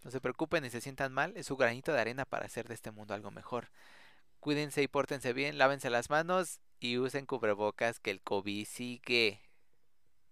no 0.04 0.12
se 0.12 0.22
preocupen 0.22 0.62
ni 0.62 0.70
se 0.70 0.82
sientan 0.82 1.12
mal, 1.12 1.34
es 1.36 1.48
su 1.48 1.58
granito 1.58 1.91
de 1.91 2.00
arena 2.00 2.26
para 2.26 2.45
hacer 2.45 2.68
de 2.68 2.76
este 2.76 2.91
mundo 2.91 3.16
algo 3.16 3.32
mejor. 3.32 3.72
Cuídense 4.40 4.84
y 4.84 4.88
pórtense 4.88 5.34
bien, 5.34 5.58
lávense 5.58 5.90
las 5.90 6.12
manos 6.12 6.60
y 6.80 7.00
usen 7.00 7.26
cubrebocas 7.26 8.00
que 8.00 8.12
el 8.12 8.22
COVID 8.22 8.68
sigue. 8.68 9.41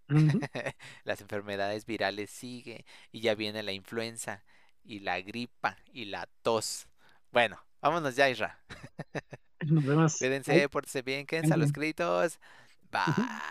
Las 1.02 1.20
enfermedades 1.20 1.86
virales 1.86 2.30
sigue 2.30 2.86
y 3.10 3.20
ya 3.20 3.34
viene 3.34 3.64
la 3.64 3.72
influenza 3.72 4.44
y 4.84 5.00
la 5.00 5.20
gripa 5.20 5.76
y 5.92 6.04
la 6.04 6.28
tos. 6.42 6.86
Bueno, 7.32 7.58
vámonos 7.80 8.14
ya, 8.16 8.28
Isra. 8.30 8.58
Nos 9.60 9.84
vemos. 9.84 10.14
Cuídense, 10.18 10.52
Bye. 10.52 10.68
pórtense 10.68 11.02
bien, 11.02 11.26
quédense 11.26 11.54
a 11.54 11.56
los 11.56 11.72
créditos. 11.72 12.38
Bye. 12.90 13.42